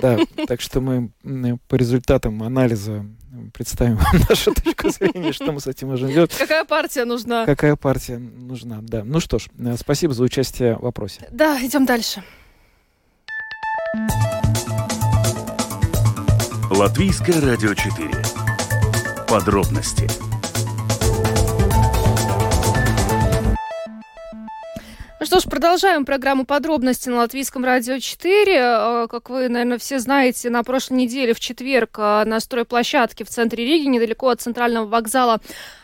Да, 0.00 0.18
так 0.48 0.60
что 0.60 0.80
мы 0.80 1.10
по 1.68 1.74
результатам 1.76 2.42
анализа 2.42 3.04
представим 3.52 3.96
вам 3.96 4.22
нашу 4.28 4.52
точку 4.54 4.90
зрения, 4.90 5.32
что 5.32 5.52
мы 5.52 5.60
с 5.60 5.66
этим 5.66 5.88
можем 5.88 6.10
делать. 6.10 6.32
Какая 6.36 6.64
партия 6.64 7.04
нужна? 7.04 7.46
Какая 7.46 7.76
партия 7.76 8.18
нужна, 8.18 8.78
да. 8.82 9.02
Ну 9.04 9.20
что 9.20 9.38
ж, 9.38 9.48
спасибо 9.78 10.14
за 10.14 10.22
участие 10.24 10.76
в 10.76 10.82
вопросе. 10.82 11.26
Да, 11.30 11.58
идем 11.62 11.86
дальше. 11.86 12.22
Латвийское 16.70 17.40
радио 17.40 17.74
4 17.74 18.31
подробности. 19.32 20.06
Ну 25.20 25.26
что 25.26 25.40
ж, 25.40 25.44
продолжаем 25.44 26.04
программу 26.04 26.44
подробности 26.44 27.08
на 27.08 27.16
Латвийском 27.16 27.64
радио 27.64 27.98
4. 27.98 28.54
Э, 28.54 29.06
как 29.08 29.30
вы, 29.30 29.48
наверное, 29.48 29.78
все 29.78 30.00
знаете, 30.00 30.50
на 30.50 30.62
прошлой 30.62 30.98
неделе 30.98 31.32
в 31.32 31.40
четверг 31.40 31.98
э, 31.98 32.24
на 32.26 32.40
стройплощадке 32.40 33.24
в 33.24 33.30
центре 33.30 33.64
Риги, 33.64 33.86
недалеко 33.86 34.28
от 34.28 34.42
центрального 34.42 34.86
вокзала, 34.86 35.40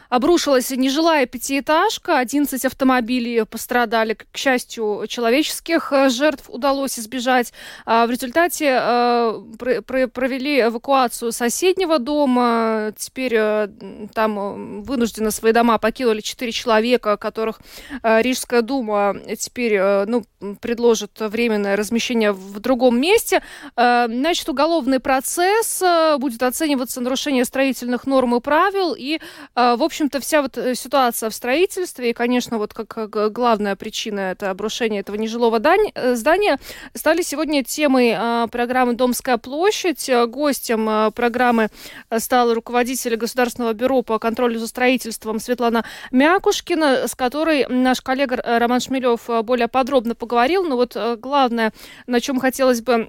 Обрушилась 0.08 0.70
нежилая 0.70 1.26
пятиэтажка, 1.26 2.18
11 2.18 2.64
автомобилей 2.64 3.44
пострадали. 3.44 4.14
К 4.14 4.36
счастью, 4.36 5.04
человеческих 5.06 5.92
э, 5.92 6.08
жертв 6.08 6.48
удалось 6.48 6.98
избежать. 6.98 7.52
А 7.84 8.06
в 8.06 8.10
результате 8.10 8.78
э, 8.80 9.42
провели 9.58 10.62
эвакуацию 10.62 11.30
соседнего 11.32 11.98
дома. 11.98 12.92
Теперь 12.96 13.34
э, 13.36 13.68
там 14.14 14.82
вынуждены 14.82 15.30
свои 15.30 15.52
дома 15.52 15.76
покинули 15.76 16.22
4 16.22 16.52
человека, 16.52 17.18
которых 17.18 17.60
Рижская 18.02 18.62
дума 18.62 19.14
теперь 19.38 19.78
ну, 20.06 20.24
предложит 20.60 21.20
временное 21.20 21.76
размещение 21.76 22.32
в 22.32 22.60
другом 22.60 23.00
месте. 23.00 23.42
Значит, 23.76 24.48
уголовный 24.48 25.00
процесс 25.00 25.82
будет 26.18 26.42
оцениваться 26.42 27.00
нарушение 27.00 27.44
строительных 27.44 28.06
норм 28.06 28.36
и 28.36 28.40
правил. 28.40 28.94
И, 28.94 29.18
в 29.54 29.82
общем-то, 29.98 30.20
вся 30.20 30.42
вот 30.42 30.56
ситуация 30.74 31.28
в 31.28 31.34
строительстве 31.34 32.10
и, 32.10 32.12
конечно, 32.12 32.58
вот 32.58 32.72
как 32.72 33.32
главная 33.32 33.74
причина 33.74 34.20
это 34.20 34.50
обрушение 34.50 35.00
этого 35.00 35.16
нежилого 35.16 35.60
э, 35.60 36.14
здания, 36.14 36.58
стали 36.94 37.22
сегодня 37.22 37.64
темой 37.64 38.14
а, 38.16 38.46
программы 38.46 38.94
«Домская 38.94 39.38
площадь». 39.38 40.08
Гостем 40.28 41.12
программы 41.12 41.70
стал 42.16 42.54
руководитель 42.54 43.16
Государственного 43.16 43.72
бюро 43.72 44.02
по 44.02 44.20
контролю 44.20 44.60
за 44.60 44.68
строительством 44.68 45.40
Светлана 45.40 45.84
Мякушкина, 46.12 47.08
с 47.08 47.16
которой 47.16 47.66
наш 47.68 48.00
коллега 48.00 48.36
Роман 48.36 48.78
Шмелев 48.78 49.28
более 49.42 49.66
подробно 49.66 50.14
поговорил. 50.14 50.62
Но 50.62 50.76
вот 50.76 50.96
главное, 51.18 51.72
на 52.06 52.20
чем 52.20 52.38
хотелось 52.38 52.82
бы 52.82 53.08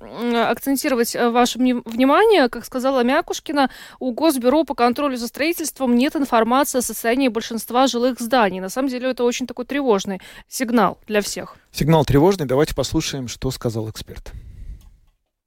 акцентировать 0.50 1.16
ваше 1.16 1.60
внимание, 1.60 2.50
как 2.50 2.66
сказала 2.66 3.04
Мякушкина, 3.04 3.70
у 4.00 4.12
Госбюро 4.12 4.64
по 4.64 4.74
контролю 4.74 5.18
за 5.18 5.28
строительством 5.28 5.96
нет 5.96 6.16
информации 6.16 6.79
о 6.80 6.82
состоянии 6.82 7.28
большинства 7.28 7.88
жилых 7.88 8.20
зданий. 8.20 8.60
На 8.60 8.70
самом 8.70 8.90
деле 8.90 9.12
это 9.12 9.24
очень 9.24 9.48
такой 9.48 9.66
тревожный 9.66 10.20
сигнал 10.48 10.98
для 11.08 11.22
всех. 11.22 11.56
Сигнал 11.72 12.06
тревожный. 12.06 12.48
Давайте 12.48 12.76
послушаем, 12.76 13.28
что 13.28 13.52
сказал 13.52 13.90
эксперт. 13.90 14.34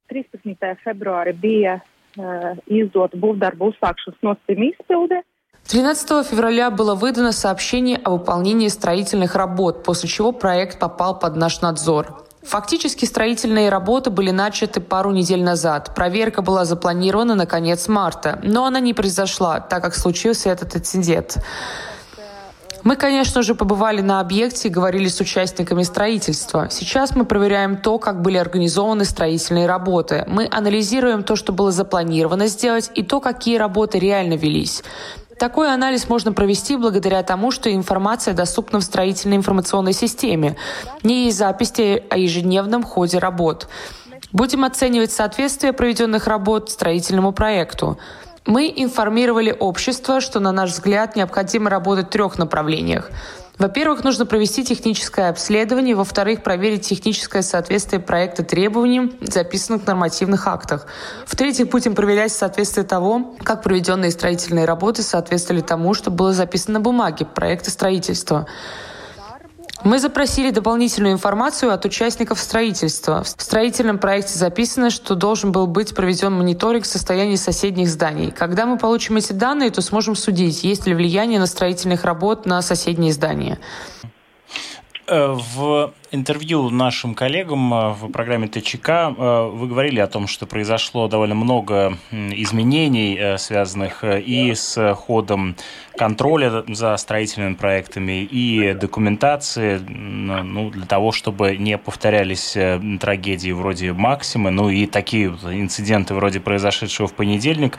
13. 0.07 0.77
февраля 0.83 1.33
bija 1.33 1.81
uh, 2.17 2.57
izdota 2.67 3.17
būvdarbu 3.17 3.71
uzsākšanas 3.73 4.19
nosacījuma 4.21 4.69
izpilde. 4.73 5.21
13 5.67 6.27
февраля 6.27 6.69
было 6.71 6.93
выдано 6.93 7.31
сообщение 7.31 7.97
о 8.03 8.11
выполнении 8.11 8.67
строительных 8.67 9.35
работ, 9.35 9.83
после 9.83 10.09
чего 10.09 10.31
проект 10.31 10.79
попал 10.79 11.17
под 11.17 11.37
наш 11.37 11.61
надзор. 11.61 12.25
Фактически 12.45 13.05
строительные 13.05 13.69
работы 13.69 14.09
были 14.09 14.31
начаты 14.31 14.81
пару 14.81 15.11
недель 15.11 15.43
назад. 15.43 15.95
Проверка 15.95 16.41
была 16.41 16.65
запланирована 16.65 17.35
на 17.35 17.45
конец 17.45 17.87
марта, 17.87 18.39
но 18.43 18.65
она 18.65 18.79
не 18.79 18.93
произошла, 18.93 19.59
так 19.59 19.81
как 19.81 19.95
случился 19.95 20.49
этот 20.49 20.75
инцидент. 20.75 21.37
Мы, 22.83 22.97
конечно 22.97 23.43
же, 23.43 23.55
побывали 23.55 24.01
на 24.01 24.19
объекте 24.19 24.67
и 24.67 24.71
говорили 24.71 25.07
с 25.07 25.21
участниками 25.21 25.83
строительства. 25.83 26.67
Сейчас 26.69 27.15
мы 27.15 27.23
проверяем 27.23 27.77
то, 27.77 27.97
как 27.97 28.21
были 28.21 28.35
организованы 28.35 29.05
строительные 29.05 29.67
работы. 29.67 30.25
Мы 30.27 30.49
анализируем 30.51 31.23
то, 31.23 31.37
что 31.37 31.53
было 31.53 31.71
запланировано 31.71 32.47
сделать, 32.47 32.91
и 32.93 33.01
то, 33.01 33.21
какие 33.21 33.57
работы 33.57 33.99
реально 33.99 34.33
велись. 34.33 34.83
Такой 35.43 35.73
анализ 35.73 36.07
можно 36.07 36.31
провести 36.31 36.77
благодаря 36.77 37.21
тому, 37.21 37.51
что 37.51 37.69
информация 37.69 38.33
доступна 38.33 38.79
в 38.79 38.83
строительной 38.85 39.35
информационной 39.35 39.91
системе. 39.91 40.55
Не 41.03 41.25
есть 41.25 41.37
записи 41.37 42.01
о 42.09 42.17
ежедневном 42.17 42.81
ходе 42.81 43.17
работ. 43.17 43.67
Будем 44.31 44.63
оценивать 44.63 45.11
соответствие 45.11 45.73
проведенных 45.73 46.27
работ 46.27 46.69
строительному 46.69 47.33
проекту. 47.33 47.97
Мы 48.45 48.71
информировали 48.73 49.53
общество, 49.59 50.21
что, 50.21 50.39
на 50.39 50.53
наш 50.53 50.69
взгляд, 50.69 51.17
необходимо 51.17 51.69
работать 51.69 52.07
в 52.07 52.11
трех 52.11 52.37
направлениях. 52.37 53.11
Во-первых, 53.59 54.03
нужно 54.03 54.25
провести 54.25 54.63
техническое 54.63 55.29
обследование. 55.29 55.95
Во-вторых, 55.95 56.41
проверить 56.41 56.87
техническое 56.87 57.43
соответствие 57.43 58.01
проекта 58.01 58.43
требованиям, 58.43 59.13
записанным 59.21 59.79
в 59.79 59.85
нормативных 59.85 60.47
актах. 60.47 60.87
В-третьих, 61.27 61.69
будем 61.69 61.93
проверять 61.93 62.31
соответствие 62.31 62.83
того, 62.83 63.35
как 63.43 63.61
проведенные 63.61 64.11
строительные 64.11 64.65
работы 64.65 65.03
соответствовали 65.03 65.61
тому, 65.61 65.93
что 65.93 66.09
было 66.09 66.33
записано 66.33 66.79
на 66.79 66.79
бумаге 66.79 67.25
проекта 67.25 67.69
строительства. 67.69 68.47
Мы 69.83 69.99
запросили 69.99 70.49
дополнительную 70.49 71.13
информацию 71.13 71.73
от 71.73 71.83
участников 71.83 72.39
строительства. 72.39 73.23
В 73.23 73.27
строительном 73.27 73.97
проекте 73.97 74.39
записано, 74.39 74.89
что 74.89 75.15
должен 75.15 75.51
был 75.51 75.67
быть 75.67 75.93
проведен 75.93 76.33
мониторинг 76.33 76.85
состояния 76.85 77.35
соседних 77.35 77.89
зданий. 77.89 78.31
Когда 78.31 78.65
мы 78.65 78.77
получим 78.77 79.17
эти 79.17 79.33
данные, 79.33 79.71
то 79.71 79.81
сможем 79.81 80.15
судить, 80.15 80.63
есть 80.63 80.87
ли 80.87 80.93
влияние 80.93 81.39
на 81.39 81.47
строительных 81.47 82.05
работ 82.05 82.45
на 82.45 82.61
соседние 82.61 83.11
здания. 83.11 83.59
Э, 85.07 85.33
в 85.33 85.93
интервью 86.13 86.69
нашим 86.69 87.15
коллегам 87.15 87.73
э, 87.73 87.89
в 87.93 88.11
программе 88.11 88.47
ТЧК 88.47 89.13
э, 89.17 89.49
вы 89.51 89.67
говорили 89.67 89.99
о 89.99 90.07
том, 90.07 90.27
что 90.27 90.45
произошло 90.45 91.07
довольно 91.07 91.33
много 91.35 91.97
изменений, 92.11 93.37
связанных 93.37 94.03
и 94.03 94.53
с 94.53 94.93
ходом 94.95 95.55
контроля 95.97 96.63
за 96.67 96.95
строительными 96.97 97.55
проектами 97.55 98.23
и 98.23 98.73
документации, 98.73 99.77
ну, 99.77 100.69
для 100.69 100.85
того, 100.85 101.11
чтобы 101.11 101.57
не 101.57 101.77
повторялись 101.77 102.57
трагедии 102.99 103.51
вроде 103.51 103.93
Максимы, 103.93 104.51
ну 104.51 104.69
и 104.69 104.85
такие 104.87 105.27
инциденты 105.27 106.13
вроде 106.13 106.39
произошедшего 106.39 107.07
в 107.07 107.13
понедельник 107.13 107.77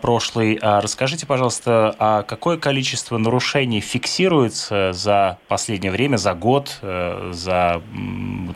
прошлый. 0.00 0.58
А 0.62 0.80
расскажите, 0.80 1.26
пожалуйста, 1.26 1.94
а 1.98 2.22
какое 2.22 2.56
количество 2.56 3.18
нарушений 3.18 3.80
фиксируется 3.80 4.92
за 4.92 5.38
последнее 5.48 5.92
время, 5.92 6.16
за 6.16 6.34
год, 6.34 6.78
за 6.82 7.61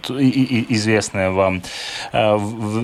известные 0.09 1.31
вам 1.31 1.63
э, 2.13 2.39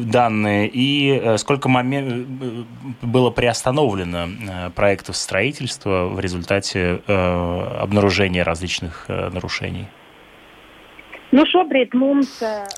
данные, 0.04 0.68
и 0.68 1.20
э, 1.22 1.38
сколько 1.38 1.68
момент 1.68 2.28
э, 2.40 2.64
было 3.02 3.30
приостановлено 3.30 4.70
проектов 4.74 5.16
строительства 5.16 6.08
в 6.08 6.20
результате 6.20 7.00
обнаружения 7.06 8.44
различных 8.44 9.06
нарушений? 9.08 9.86
Ну, 11.32 11.46
шобрид, 11.46 11.94
мумс... 11.94 12.28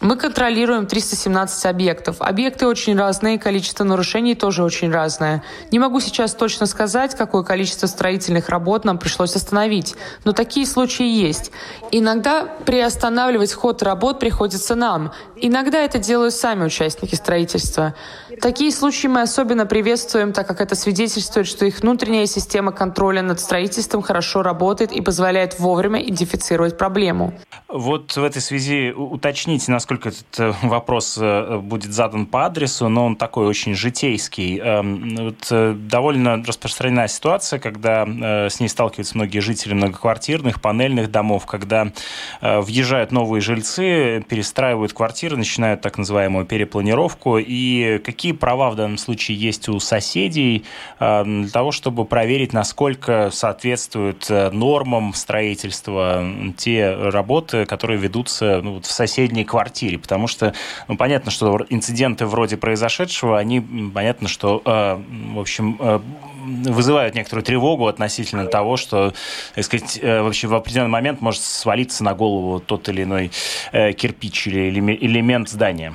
Мы 0.01 0.17
контролируем 0.17 0.87
317 0.87 1.67
объектов. 1.67 2.21
Объекты 2.21 2.69
очень 2.69 2.97
разные, 2.97 3.37
количество 3.37 3.83
нарушений 3.83 4.37
тоже 4.37 4.63
очень 4.63 4.93
разное. 4.93 5.43
Не 5.73 5.81
могу 5.81 5.99
сейчас 5.99 6.37
точно 6.37 6.67
сказать, 6.67 7.17
какое 7.17 7.43
количество 7.43 7.89
строительных 7.89 8.49
работ 8.49 8.85
нам 8.85 8.99
пришлось 8.99 9.35
остановить, 9.35 9.97
но 10.25 10.31
такие 10.31 10.67
случаи 10.67 11.05
есть. 11.05 11.51
Иногда 11.91 12.47
приостанавливать 12.65 13.53
ход 13.53 13.83
работ 13.83 14.21
приходится 14.21 14.77
нам. 14.77 15.13
Иногда 15.35 15.81
это 15.81 15.99
делают 15.99 16.33
сами 16.33 16.65
участники 16.65 17.17
строительства. 17.17 17.95
Такие 18.41 18.71
случаи 18.73 19.07
мы 19.07 19.23
особенно 19.23 19.67
приветствуем, 19.67 20.33
так 20.33 20.47
как 20.47 20.61
это 20.61 20.75
свидетельствует, 20.75 21.47
что 21.47 21.67
их 21.67 21.81
внутренняя 21.81 22.27
система 22.27 22.73
контроля 22.73 23.23
над 23.23 23.41
строительством 23.41 24.03
хорошо 24.03 24.43
работает 24.43 24.93
и 24.93 25.01
позволяет 25.01 25.59
вовремя 25.59 26.03
идентифицировать 26.03 26.79
проблему. 26.79 27.35
Вот 27.69 28.17
в 28.17 28.23
этой 28.23 28.41
связи 28.41 28.93
уточните, 28.93 29.73
насколько 29.73 30.11
этот 30.11 30.39
э, 30.39 30.53
вопрос 30.63 31.19
э, 31.21 31.59
будет 31.59 31.93
задан 31.93 32.27
по 32.27 32.47
адресу, 32.47 32.89
но 32.89 33.07
он 33.07 33.17
такой 33.17 33.47
очень 33.47 33.75
житейский. 33.75 34.59
Эм, 34.59 35.17
вот 35.17 35.49
э, 35.51 35.75
довольно 35.77 36.43
распространена 36.45 37.09
ситуация, 37.09 37.59
когда 37.59 38.05
с 38.05 38.61
ней 38.61 38.69
сталкиваются 38.69 39.17
многие 39.17 39.41
жители 39.41 39.75
многоквартирных, 39.75 40.61
панельных 40.61 41.11
домов, 41.11 41.47
когда 41.47 41.93
въезжают 42.41 43.13
новые 43.13 43.41
жильцы, 43.41 44.25
перестраивают 44.29 44.93
квартиры, 44.93 45.37
начинают 45.37 45.81
так 45.81 45.99
называемую 45.99 46.47
перепланировку. 46.47 47.39
И 47.39 47.99
какие 48.05 48.24
права 48.33 48.71
в 48.71 48.77
данном 48.77 48.99
случае 48.99 49.39
есть 49.39 49.69
у 49.69 49.79
соседей 49.81 50.65
для 50.99 51.49
того, 51.53 51.73
чтобы 51.73 52.05
проверить, 52.05 52.53
насколько 52.53 53.31
соответствуют 53.33 54.29
нормам 54.31 55.15
строительства 55.15 56.25
те 56.57 56.93
работы, 56.95 57.67
которые 57.67 57.99
ведутся 57.99 58.61
ну, 58.63 58.81
в 58.81 58.87
соседней 58.87 59.45
квартире, 59.45 59.99
потому 59.99 60.27
что, 60.27 60.55
ну, 60.89 60.97
понятно, 60.97 61.31
что 61.31 61.59
инциденты 61.69 62.27
вроде 62.27 62.57
произошедшего, 62.57 63.39
они, 63.39 63.61
понятно, 63.95 64.29
что, 64.29 64.63
э, 64.65 65.01
в 65.35 65.39
общем, 65.41 65.77
э, 65.81 66.01
вызывают 66.45 67.15
некоторую 67.15 67.45
тревогу 67.45 67.87
относительно 67.87 68.47
того, 68.47 68.77
что, 68.77 69.13
так 69.55 69.65
сказать, 69.65 69.99
э, 70.01 70.23
вообще 70.23 70.47
в 70.47 70.55
определенный 70.55 70.91
момент 70.91 71.21
может 71.21 71.43
свалиться 71.43 72.05
на 72.05 72.15
голову 72.15 72.61
тот 72.61 72.89
или 72.89 73.03
иной 73.03 73.31
э, 73.73 73.93
кирпич 73.93 74.47
или 74.49 74.69
элемент 74.79 75.49
здания. 75.49 75.95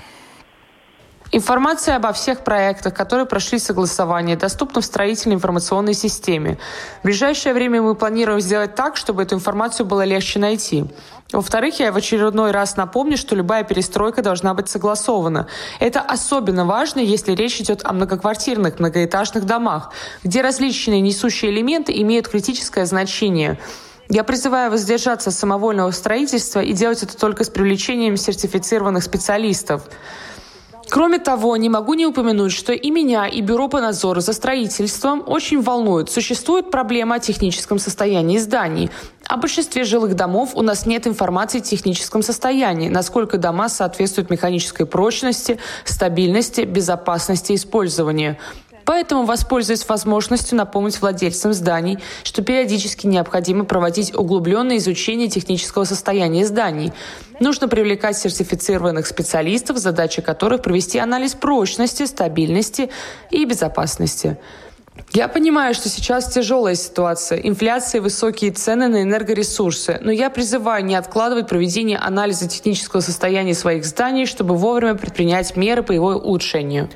Информация 1.31 1.97
обо 1.97 2.11
всех 2.11 2.43
проектах, 2.43 2.95
которые 2.95 3.27
прошли 3.27 3.59
согласование, 3.59 4.35
доступна 4.35 4.81
в 4.81 4.85
строительной 4.85 5.35
информационной 5.35 5.93
системе. 5.93 6.57
В 7.01 7.03
ближайшее 7.05 7.53
время 7.53 7.83
мы 7.83 7.93
планируем 7.93 8.41
сделать 8.41 8.73
так, 8.73 8.97
чтобы 8.97 9.21
эту 9.21 9.35
информацию 9.35 9.85
было 9.85 10.03
легче 10.03 10.39
найти. 10.39 10.85
Во-вторых, 11.31 11.79
я 11.79 11.91
в 11.91 11.97
очередной 11.97 12.49
раз 12.49 12.77
напомню, 12.77 13.15
что 13.15 13.35
любая 13.35 13.63
перестройка 13.63 14.23
должна 14.23 14.55
быть 14.55 14.69
согласована. 14.69 15.47
Это 15.79 16.01
особенно 16.01 16.65
важно, 16.65 16.99
если 16.99 17.33
речь 17.33 17.61
идет 17.61 17.85
о 17.85 17.93
многоквартирных, 17.93 18.79
многоэтажных 18.79 19.45
домах, 19.45 19.91
где 20.23 20.41
различные 20.41 21.01
несущие 21.01 21.51
элементы 21.51 21.93
имеют 22.01 22.27
критическое 22.27 22.87
значение. 22.87 23.59
Я 24.11 24.23
призываю 24.23 24.71
воздержаться 24.71 25.29
от 25.29 25.35
самовольного 25.35 25.91
строительства 25.91 26.61
и 26.61 26.73
делать 26.73 27.03
это 27.03 27.15
только 27.15 27.43
с 27.43 27.49
привлечением 27.49 28.17
сертифицированных 28.17 29.03
специалистов. 29.03 29.83
Кроме 30.89 31.19
того, 31.19 31.55
не 31.57 31.69
могу 31.69 31.93
не 31.93 32.07
упомянуть, 32.07 32.51
что 32.51 32.73
и 32.73 32.89
меня, 32.89 33.27
и 33.27 33.41
Бюро 33.41 33.67
по 33.67 33.79
надзору 33.79 34.21
за 34.21 34.33
строительством 34.33 35.23
очень 35.25 35.61
волнует. 35.61 36.09
Существует 36.09 36.71
проблема 36.71 37.15
о 37.15 37.19
техническом 37.19 37.77
состоянии 37.77 38.39
зданий. 38.39 38.89
О 39.27 39.37
большинстве 39.37 39.83
жилых 39.83 40.15
домов 40.15 40.51
у 40.55 40.63
нас 40.63 40.87
нет 40.87 41.05
информации 41.05 41.59
о 41.59 41.61
техническом 41.61 42.23
состоянии, 42.23 42.89
насколько 42.89 43.37
дома 43.37 43.69
соответствуют 43.69 44.31
механической 44.31 44.85
прочности, 44.87 45.59
стабильности, 45.85 46.61
безопасности 46.61 47.53
использования. 47.53 48.39
Поэтому 48.89 49.25
воспользуюсь 49.25 49.87
возможностью 49.87 50.57
напомнить 50.57 50.99
владельцам 50.99 51.53
зданий, 51.53 51.99
что 52.23 52.41
периодически 52.41 53.05
необходимо 53.05 53.63
проводить 53.63 54.15
углубленное 54.17 54.77
изучение 54.77 55.27
технического 55.27 55.83
состояния 55.83 56.43
зданий. 56.43 56.91
Нужно 57.39 57.67
привлекать 57.67 58.17
сертифицированных 58.17 59.05
специалистов, 59.05 59.77
задача 59.77 60.23
которых 60.23 60.63
провести 60.63 60.97
анализ 60.97 61.35
прочности, 61.35 62.07
стабильности 62.07 62.89
и 63.29 63.45
безопасности. 63.45 64.39
Я 65.13 65.27
понимаю, 65.27 65.75
что 65.75 65.87
сейчас 65.87 66.33
тяжелая 66.33 66.73
ситуация, 66.73 67.37
инфляция 67.37 67.99
и 67.99 68.01
высокие 68.01 68.49
цены 68.49 68.87
на 68.87 69.03
энергоресурсы, 69.03 69.99
но 70.01 70.09
я 70.11 70.31
призываю 70.31 70.83
не 70.83 70.95
откладывать 70.95 71.47
проведение 71.47 71.99
анализа 71.99 72.49
технического 72.49 73.01
состояния 73.01 73.53
своих 73.53 73.85
зданий, 73.85 74.25
чтобы 74.25 74.55
вовремя 74.55 74.95
предпринять 74.95 75.55
меры 75.55 75.83
по 75.83 75.91
его 75.91 76.07
улучшению. 76.15 76.89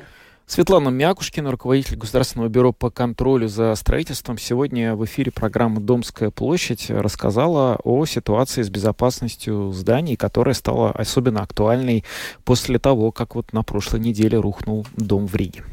Светлана 0.46 0.90
Мякушкина, 0.90 1.50
руководитель 1.50 1.96
Государственного 1.96 2.48
бюро 2.48 2.72
по 2.72 2.90
контролю 2.90 3.48
за 3.48 3.74
строительством, 3.76 4.36
сегодня 4.36 4.94
в 4.94 5.04
эфире 5.06 5.32
программы 5.32 5.80
«Домская 5.80 6.30
площадь» 6.30 6.90
рассказала 6.90 7.78
о 7.82 8.04
ситуации 8.04 8.62
с 8.62 8.68
безопасностью 8.68 9.72
зданий, 9.72 10.16
которая 10.16 10.54
стала 10.54 10.90
особенно 10.90 11.40
актуальной 11.40 12.04
после 12.44 12.78
того, 12.78 13.10
как 13.10 13.34
вот 13.34 13.54
на 13.54 13.62
прошлой 13.62 14.00
неделе 14.00 14.38
рухнул 14.38 14.86
дом 14.96 15.26
в 15.26 15.34
Риге. 15.34 15.64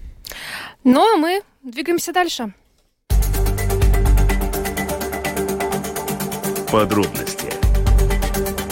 Ну 0.85 1.01
а 1.01 1.17
мы 1.17 1.41
двигаемся 1.63 2.13
дальше. 2.13 2.53
Подробности 6.71 7.51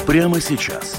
прямо 0.07 0.39
сейчас 0.39 0.98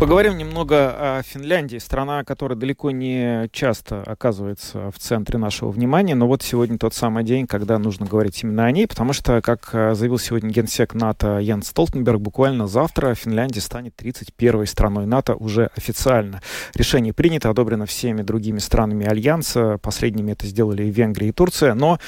Поговорим 0.00 0.38
немного 0.38 1.18
о 1.18 1.22
Финляндии, 1.24 1.78
страна, 1.78 2.22
которая 2.22 2.56
далеко 2.56 2.92
не 2.92 3.48
часто 3.50 4.00
оказывается 4.02 4.92
в 4.92 4.98
центре 5.00 5.40
нашего 5.40 5.72
внимания, 5.72 6.14
но 6.14 6.28
вот 6.28 6.40
сегодня 6.40 6.78
тот 6.78 6.94
самый 6.94 7.24
день, 7.24 7.48
когда 7.48 7.80
нужно 7.80 8.06
говорить 8.06 8.40
именно 8.44 8.66
о 8.66 8.70
ней, 8.70 8.86
потому 8.86 9.12
что, 9.12 9.42
как 9.42 9.70
э, 9.72 9.96
заявил 9.96 10.20
сегодня 10.20 10.50
генсек 10.50 10.94
НАТО 10.94 11.38
Ян 11.40 11.64
Столтенберг, 11.64 12.20
буквально 12.20 12.68
завтра 12.68 13.16
Финляндия 13.16 13.60
станет 13.60 14.00
31-й 14.00 14.68
страной 14.68 15.06
НАТО 15.06 15.34
уже 15.34 15.68
официально. 15.76 16.42
Решение 16.76 17.12
принято, 17.12 17.50
одобрено 17.50 17.84
всеми 17.84 18.22
другими 18.22 18.60
странами 18.60 19.04
Альянса, 19.04 19.78
последними 19.82 20.30
это 20.30 20.46
сделали 20.46 20.84
и 20.84 20.92
Венгрия, 20.92 21.30
и 21.30 21.32
Турция, 21.32 21.74
но 21.74 21.98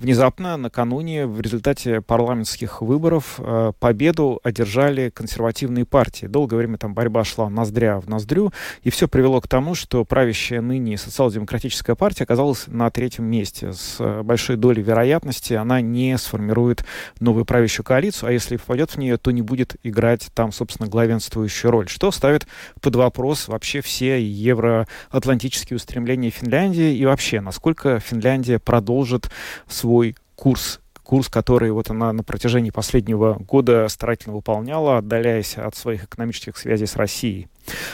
внезапно 0.00 0.56
накануне 0.56 1.28
в 1.28 1.40
результате 1.40 2.00
парламентских 2.00 2.82
выборов 2.82 3.36
э, 3.38 3.70
победу 3.78 4.40
одержали 4.42 5.10
консервативные 5.10 5.84
партии. 5.84 6.26
Долгое 6.26 6.56
время 6.56 6.76
там 6.76 6.92
борьба 6.92 7.22
шла 7.22 7.35
шла 7.36 7.50
ноздря 7.50 8.00
в 8.00 8.08
ноздрю, 8.08 8.52
и 8.82 8.90
все 8.90 9.08
привело 9.08 9.40
к 9.40 9.48
тому, 9.48 9.74
что 9.74 10.04
правящая 10.04 10.62
ныне 10.62 10.96
социал-демократическая 10.96 11.94
партия 11.94 12.24
оказалась 12.24 12.66
на 12.66 12.90
третьем 12.90 13.24
месте. 13.24 13.72
С 13.72 13.96
э, 13.98 14.22
большой 14.22 14.56
долей 14.56 14.82
вероятности 14.82 15.52
она 15.52 15.80
не 15.80 16.16
сформирует 16.16 16.84
новую 17.20 17.44
правящую 17.44 17.84
коалицию, 17.84 18.30
а 18.30 18.32
если 18.32 18.56
попадет 18.56 18.92
в 18.92 18.96
нее, 18.96 19.18
то 19.18 19.30
не 19.30 19.42
будет 19.42 19.76
играть 19.82 20.28
там, 20.34 20.50
собственно, 20.50 20.88
главенствующую 20.88 21.70
роль, 21.70 21.88
что 21.88 22.10
ставит 22.10 22.46
под 22.80 22.96
вопрос 22.96 23.48
вообще 23.48 23.82
все 23.82 24.22
евроатлантические 24.22 25.76
устремления 25.76 26.30
Финляндии 26.30 26.96
и 26.96 27.04
вообще, 27.04 27.40
насколько 27.40 28.00
Финляндия 28.00 28.58
продолжит 28.58 29.30
свой 29.68 30.16
курс 30.36 30.80
курс, 31.06 31.28
который 31.28 31.70
вот 31.70 31.88
она 31.88 32.12
на 32.12 32.24
протяжении 32.24 32.70
последнего 32.70 33.34
года 33.34 33.86
старательно 33.88 34.34
выполняла, 34.34 34.98
отдаляясь 34.98 35.56
от 35.56 35.76
своих 35.76 36.04
экономических 36.04 36.56
связей 36.56 36.86
с 36.86 36.96
Россией. 36.96 37.46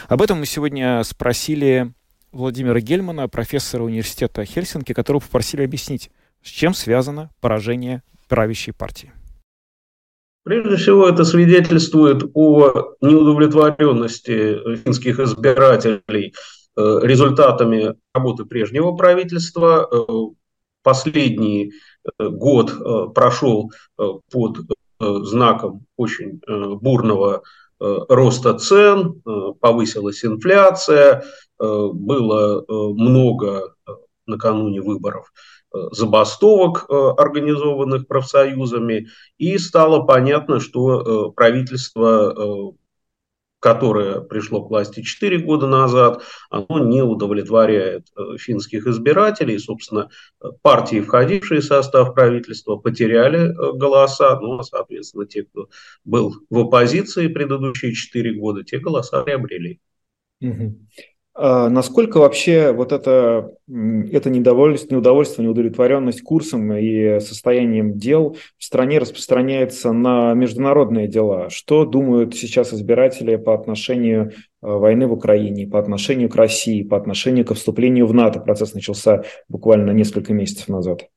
Об 0.09 0.23
этом 0.23 0.39
мы 0.39 0.47
сегодня 0.47 1.03
спросили 1.05 1.93
Владимира 2.33 2.81
Гельмана, 2.81 3.29
профессора 3.29 3.83
университета 3.83 4.47
Хельсинки, 4.47 4.95
которого 4.95 5.21
попросили 5.21 5.63
объяснить, 5.63 6.11
с 6.43 6.49
чем 6.49 6.73
связано 6.73 7.31
поражение 7.43 8.03
правящей 8.29 8.73
партии. 8.73 9.13
Прежде 10.45 10.77
всего, 10.77 11.07
это 11.07 11.25
свидетельствует 11.25 12.25
о 12.35 12.95
неудовлетворенности 13.03 14.77
финских 14.83 15.21
избирателей 15.21 16.35
э, 16.77 17.01
результатами 17.03 17.95
работы 18.15 18.47
прежнего 18.47 18.93
правительства. 18.93 19.87
Э, 19.93 20.35
последние 20.83 21.73
год 22.19 22.73
э, 22.73 23.07
прошел 23.15 23.71
э, 23.99 24.05
под 24.31 24.59
знаком 25.01 25.85
очень 25.97 26.41
бурного 26.47 27.43
роста 27.81 28.55
цен, 28.55 29.21
повысилась 29.59 30.25
инфляция, 30.25 31.25
было 31.59 32.65
много 32.69 33.75
накануне 34.29 34.81
выборов 34.81 35.33
забастовок, 35.73 36.87
организованных 36.89 38.07
профсоюзами, 38.07 39.09
и 39.39 39.59
стало 39.59 40.05
понятно, 40.05 40.61
что 40.61 41.33
правительство 41.33 42.73
которое 43.63 44.21
пришло 44.21 44.65
к 44.65 44.71
власти 44.71 45.03
4 45.03 45.39
года 45.39 45.69
назад, 45.69 46.25
оно 46.51 46.81
не 46.81 47.01
удовлетворяет 47.01 48.09
э, 48.17 48.37
финских 48.37 48.89
избирателей. 48.89 49.57
Собственно, 49.61 50.11
партии, 50.63 51.01
входившие 51.01 51.61
в 51.61 51.65
состав 51.65 52.13
правительства, 52.13 52.75
потеряли 52.75 53.51
э, 53.51 53.73
голоса, 53.79 54.37
ну, 54.41 54.59
а, 54.59 54.65
соответственно, 54.65 55.27
те, 55.27 55.45
кто 55.45 55.69
был 56.05 56.35
в 56.51 56.59
оппозиции 56.59 57.29
предыдущие 57.29 57.95
4 57.95 58.35
года, 58.35 58.65
те 58.65 58.81
голоса 58.81 59.23
приобрели. 59.23 59.81
Угу. 60.41 60.81
А 61.35 61.71
насколько 61.71 62.19
вообще 62.19 62.73
вот 62.73 62.93
это, 62.93 63.53
это 63.67 64.29
недовольство, 64.29 64.95
неудовольствие, 64.95 65.47
неудовлетворенность 65.47 66.21
курсом 66.23 66.73
и 66.75 67.21
состоянием 67.21 67.97
дел 67.99 68.37
в 68.59 68.65
стране 68.65 68.99
распространяется 68.99 69.93
на 69.93 70.35
международные 70.35 71.09
дела? 71.09 71.49
Что 71.49 71.87
думают 71.87 72.35
сейчас 72.35 72.75
избиратели 72.75 73.37
по 73.37 73.55
отношению 73.55 74.33
а, 74.61 74.77
войны 74.77 75.07
в 75.07 75.13
Украине, 75.15 75.67
по 75.67 75.79
отношению 75.79 76.29
к 76.29 76.37
России, 76.37 76.83
по 76.83 76.99
отношению 76.99 77.47
к 77.47 77.55
вступлению 77.55 78.07
в 78.07 78.13
НАТО? 78.13 78.41
Процесс 78.41 78.75
начался 78.75 79.25
буквально 79.49 79.93
несколько 79.93 80.35
месяцев 80.35 80.69
назад. 80.69 81.09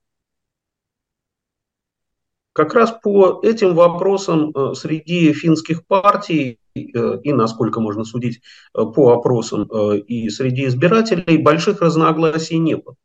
Как 2.55 2.73
раз 2.73 2.95
по 3.03 3.41
этим 3.43 3.75
вопросам 3.75 4.51
э, 4.55 4.73
среди 4.75 5.33
финских 5.33 5.85
партий 5.85 6.59
Э, 6.75 7.19
и, 7.23 7.31
насколько 7.31 7.79
можно 7.79 8.03
судить 8.03 8.41
э, 8.73 8.83
по 8.83 9.13
опросам, 9.13 9.63
и 9.95 10.29
среди 10.29 10.65
избирателей 10.65 11.37
больших 11.37 11.81
разногласий 11.81 12.57
не 12.57 12.75
было. 12.75 12.95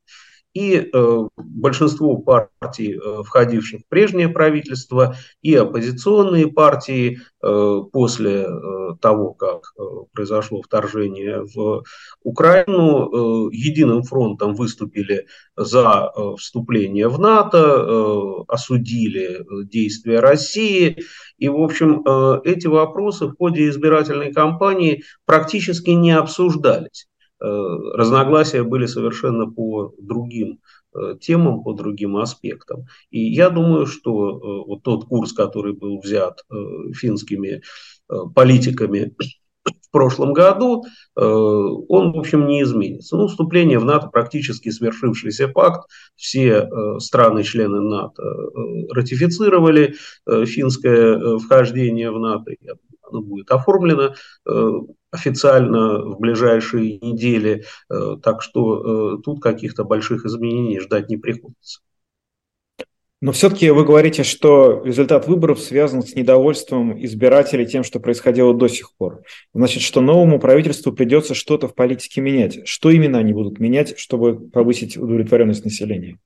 И 0.53 0.91
э, 0.93 1.29
большинство 1.37 2.17
партий, 2.17 2.99
э, 2.99 3.23
входивших 3.23 3.83
в 3.83 3.89
прежнее 3.89 4.29
правительство, 4.29 5.15
и 5.43 5.55
оппозиционные 5.55 6.49
партии 6.49 7.21
э, 7.41 7.81
после 7.93 8.43
э, 8.43 8.49
того, 9.01 9.33
как 9.35 9.73
э, 9.79 9.83
произошло 10.13 10.61
вторжение 10.61 11.45
в 11.55 11.85
Украину, 12.25 13.49
э, 13.49 13.51
единым 13.53 14.03
фронтом 14.03 14.55
выступили 14.55 15.27
за 15.57 16.11
э, 16.17 16.35
вступление 16.37 17.07
в 17.09 17.21
НАТО, 17.21 17.59
э, 17.59 18.45
осудили 18.49 19.47
действия 19.67 20.19
России. 20.19 20.97
И, 21.39 21.49
в 21.49 21.61
общем, 21.61 22.03
э, 22.05 22.41
эти 22.45 22.67
вопросы 22.67 23.27
в 23.27 23.37
ходе 23.37 23.69
избирательной 23.69 24.33
кампании 24.33 25.05
практически 25.27 25.91
не 25.91 26.11
обсуждались. 26.11 27.07
Э, 27.43 27.77
разногласия 27.95 28.63
были 28.63 28.87
совершенно 28.87 29.51
по 29.51 29.95
другим 29.99 30.59
э, 30.95 31.17
темам, 31.21 31.63
по 31.63 31.73
другим 31.73 32.17
аспектам. 32.19 32.85
И 33.11 33.21
я 33.21 33.49
думаю, 33.51 33.87
что 33.87 34.31
э, 34.31 34.67
вот 34.67 34.83
тот 34.83 35.07
курс, 35.07 35.33
который 35.33 35.73
был 35.73 36.01
взят 36.01 36.45
финскими 36.95 37.63
политиками 38.35 39.15
в 39.65 39.91
прошлом 39.93 40.33
году, 40.33 40.85
он, 41.15 42.13
в 42.13 42.19
общем, 42.19 42.47
не 42.47 42.63
изменится. 42.63 43.17
Ну, 43.17 43.29
вступление 43.29 43.79
в 43.79 43.85
НАТО 43.85 44.09
практически 44.09 44.69
свершившийся 44.71 45.49
факт. 45.49 45.89
Все 46.17 46.69
страны-члены 46.99 47.81
НАТО 47.81 48.23
ратифицировали 48.91 49.95
финское 50.27 51.39
вхождение 51.39 52.11
в 52.11 52.19
НАТО. 52.19 52.53
Оно 53.11 53.23
будет 53.23 53.51
оформлено 53.51 54.15
официально 55.11 56.15
в 56.15 56.19
ближайшие 56.21 56.99
недели. 56.99 57.65
Так 58.23 58.43
что 58.43 59.19
тут 59.19 59.43
каких-то 59.43 59.85
больших 59.85 60.25
изменений 60.25 60.81
ждать 60.81 61.09
не 61.09 61.17
приходится. 61.17 61.81
Но 63.23 63.33
все-таки 63.33 63.69
вы 63.69 63.85
говорите, 63.85 64.23
что 64.23 64.83
результат 64.83 65.29
выборов 65.29 65.61
связан 65.61 66.03
с 66.03 66.15
недовольством 66.15 67.05
избирателей 67.05 67.67
тем, 67.67 67.85
что 67.85 68.01
происходило 68.01 68.55
до 68.55 68.67
сих 68.67 68.95
пор. 68.97 69.25
Значит, 69.53 69.83
что 69.83 70.01
новому 70.01 70.41
правительству 70.41 70.91
придется 70.91 71.35
что-то 71.35 71.69
в 71.69 71.75
политике 71.75 72.23
менять. 72.23 72.67
Что 72.67 72.89
именно 72.89 73.19
они 73.19 73.35
будут 73.35 73.59
менять, 73.61 73.99
чтобы 73.99 74.49
повысить 74.49 74.97
удовлетворенность 74.97 75.67
населения? 75.67 76.19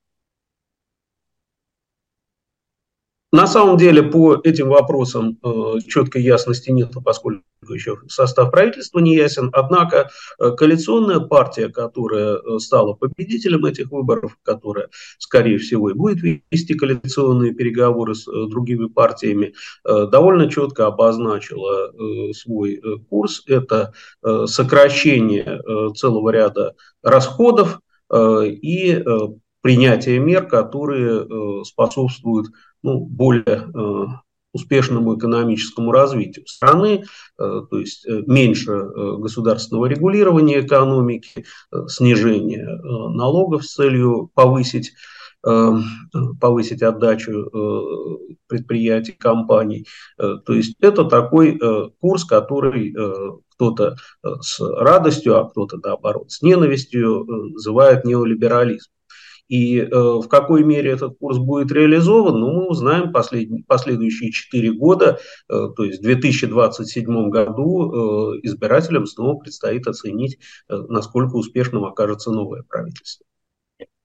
На 3.34 3.48
самом 3.48 3.76
деле 3.76 4.00
по 4.00 4.40
этим 4.44 4.68
вопросам 4.68 5.40
э, 5.42 5.80
четкой 5.88 6.22
ясности 6.22 6.70
нет, 6.70 6.92
поскольку 7.04 7.42
еще 7.68 7.96
состав 8.06 8.52
правительства 8.52 9.00
не 9.00 9.16
ясен. 9.16 9.50
Однако 9.52 10.08
э, 10.38 10.52
коалиционная 10.52 11.18
партия, 11.18 11.68
которая 11.68 12.36
э, 12.36 12.58
стала 12.60 12.92
победителем 12.92 13.64
этих 13.64 13.90
выборов, 13.90 14.38
которая, 14.44 14.88
скорее 15.18 15.58
всего, 15.58 15.90
и 15.90 15.94
будет 15.94 16.22
вести 16.22 16.74
коалиционные 16.74 17.52
переговоры 17.52 18.14
с 18.14 18.24
другими 18.24 18.86
партиями, 18.86 19.54
довольно 19.84 20.48
четко 20.48 20.86
обозначила 20.86 21.92
свой 22.34 22.80
курс. 23.10 23.42
Это 23.48 23.94
сокращение 24.46 25.60
целого 25.96 26.30
ряда 26.30 26.74
расходов 27.02 27.80
и 28.12 29.04
принятие 29.60 30.18
мер, 30.20 30.46
которые 30.46 31.64
способствуют 31.64 32.48
ну, 32.84 33.00
более 33.00 33.66
э, 33.74 34.06
успешному 34.52 35.16
экономическому 35.16 35.90
развитию 35.90 36.46
страны, 36.46 37.04
э, 37.38 37.62
то 37.68 37.78
есть 37.78 38.06
э, 38.06 38.22
меньше 38.26 38.72
государственного 39.18 39.86
регулирования 39.86 40.60
экономики, 40.60 41.46
снижение 41.88 42.64
налогов 42.64 43.64
с 43.64 43.74
целью 43.74 44.30
повысить 44.34 44.92
повысить 46.40 46.80
отдачу 46.80 48.30
предприятий, 48.46 49.12
компаний. 49.12 49.86
То 50.16 50.54
есть 50.54 50.74
это 50.80 51.04
такой 51.04 51.60
курс, 52.00 52.24
который 52.24 52.96
кто-то 53.50 53.96
с 54.40 54.58
радостью, 54.58 55.38
а 55.38 55.44
кто-то, 55.50 55.76
наоборот, 55.84 56.30
с 56.30 56.40
ненавистью 56.40 57.26
называет 57.26 58.06
неолиберализм. 58.06 58.88
И 59.48 59.78
э, 59.78 59.88
в 59.90 60.26
какой 60.28 60.64
мере 60.64 60.90
этот 60.90 61.18
курс 61.18 61.38
будет 61.38 61.70
реализован, 61.70 62.38
ну, 62.38 62.52
мы 62.52 62.66
узнаем 62.68 63.12
последние, 63.12 63.64
последующие 63.64 64.32
4 64.32 64.72
года, 64.72 65.18
э, 65.50 65.68
то 65.76 65.84
есть 65.84 66.00
в 66.00 66.02
2027 66.02 67.28
году 67.28 68.34
э, 68.34 68.40
избирателям 68.42 69.06
снова 69.06 69.38
предстоит 69.38 69.86
оценить, 69.86 70.38
э, 70.68 70.76
насколько 70.88 71.36
успешным 71.36 71.84
окажется 71.84 72.30
новое 72.30 72.62
правительство. 72.62 73.26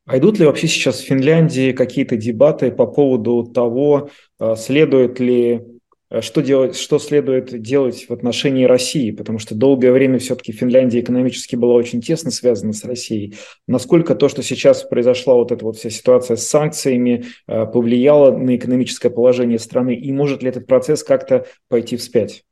А 0.05 0.17
идут 0.17 0.39
ли 0.39 0.45
вообще 0.45 0.67
сейчас 0.67 0.99
в 0.99 1.05
Финляндии 1.05 1.71
какие-то 1.71 2.17
дебаты 2.17 2.71
по 2.71 2.87
поводу 2.87 3.43
того, 3.43 4.09
э, 4.39 4.55
следует 4.55 5.19
ли 5.19 5.78
что, 6.21 6.41
делать, 6.41 6.75
что 6.75 6.97
следует 6.99 7.61
делать 7.61 8.07
в 8.09 8.13
отношении 8.13 8.65
России, 8.65 9.11
потому 9.11 9.39
что 9.39 9.55
долгое 9.55 9.91
время 9.91 10.19
все-таки 10.19 10.51
Финляндия 10.51 11.01
экономически 11.01 11.55
была 11.55 11.75
очень 11.75 12.01
тесно 12.01 12.31
связана 12.31 12.73
с 12.73 12.83
Россией. 12.83 13.35
Насколько 13.67 14.15
то, 14.15 14.29
что 14.29 14.41
сейчас 14.41 14.83
произошла 14.83 15.35
вот 15.35 15.51
эта 15.51 15.63
вот 15.63 15.77
вся 15.77 15.89
ситуация 15.89 16.37
с 16.37 16.47
санкциями, 16.47 17.25
э, 17.47 17.65
повлияло 17.65 18.35
на 18.35 18.55
экономическое 18.55 19.09
положение 19.09 19.59
страны, 19.59 19.95
и 19.95 20.11
может 20.11 20.41
ли 20.41 20.49
этот 20.49 20.65
процесс 20.65 21.03
как-то 21.03 21.45
пойти 21.67 21.97
вспять? 21.97 22.43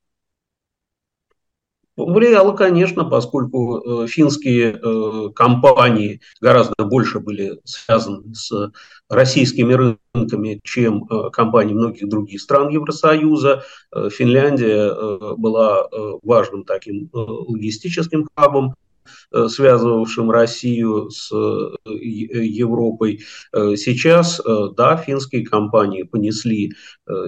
Влияло, 1.98 2.56
конечно, 2.56 3.06
поскольку 3.06 4.04
э, 4.04 4.08
финские 4.08 4.80
э, 4.80 5.30
компании 5.34 6.22
гораздо 6.40 6.86
больше 6.86 7.20
были 7.20 7.60
связаны 7.64 8.36
с 8.36 8.72
российскими 9.10 9.98
рынками, 10.14 10.60
чем 10.64 11.06
э, 11.06 11.32
компании 11.32 11.74
многих 11.74 12.08
других 12.08 12.40
стран 12.40 12.70
Евросоюза. 12.70 13.64
Финляндия 14.12 15.36
была 15.38 15.88
важным 16.22 16.66
таким 16.66 17.10
логистическим 17.14 18.28
хабом 18.36 18.76
связывавшим 19.32 20.32
Россию 20.32 21.10
с 21.10 21.32
э, 21.34 21.92
Европой. 21.92 23.22
Э, 23.54 23.76
сейчас, 23.76 24.42
да, 24.76 24.98
финские 24.98 25.46
компании 25.46 26.04
понесли 26.04 26.74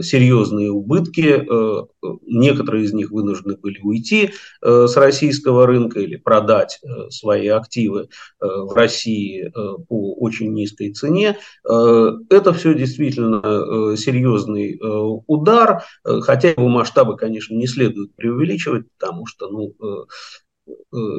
серьезные 0.01 0.71
убытки, 0.71 1.45
некоторые 2.25 2.84
из 2.84 2.93
них 2.93 3.11
вынуждены 3.11 3.55
были 3.55 3.80
уйти 3.82 4.32
с 4.61 4.95
российского 4.97 5.65
рынка 5.65 6.01
или 6.01 6.17
продать 6.17 6.82
свои 7.09 7.47
активы 7.47 8.09
в 8.41 8.73
России 8.75 9.51
по 9.88 10.15
очень 10.15 10.53
низкой 10.53 10.91
цене. 10.91 11.38
Это 11.63 12.53
все 12.53 12.73
действительно 12.73 13.95
серьезный 13.95 14.80
удар, 15.27 15.84
хотя 16.03 16.49
его 16.49 16.67
масштабы, 16.67 17.15
конечно, 17.15 17.55
не 17.55 17.67
следует 17.67 18.13
преувеличивать, 18.15 18.86
потому 18.97 19.25
что 19.25 19.47
ну, 19.47 19.73
Э, 19.82 20.05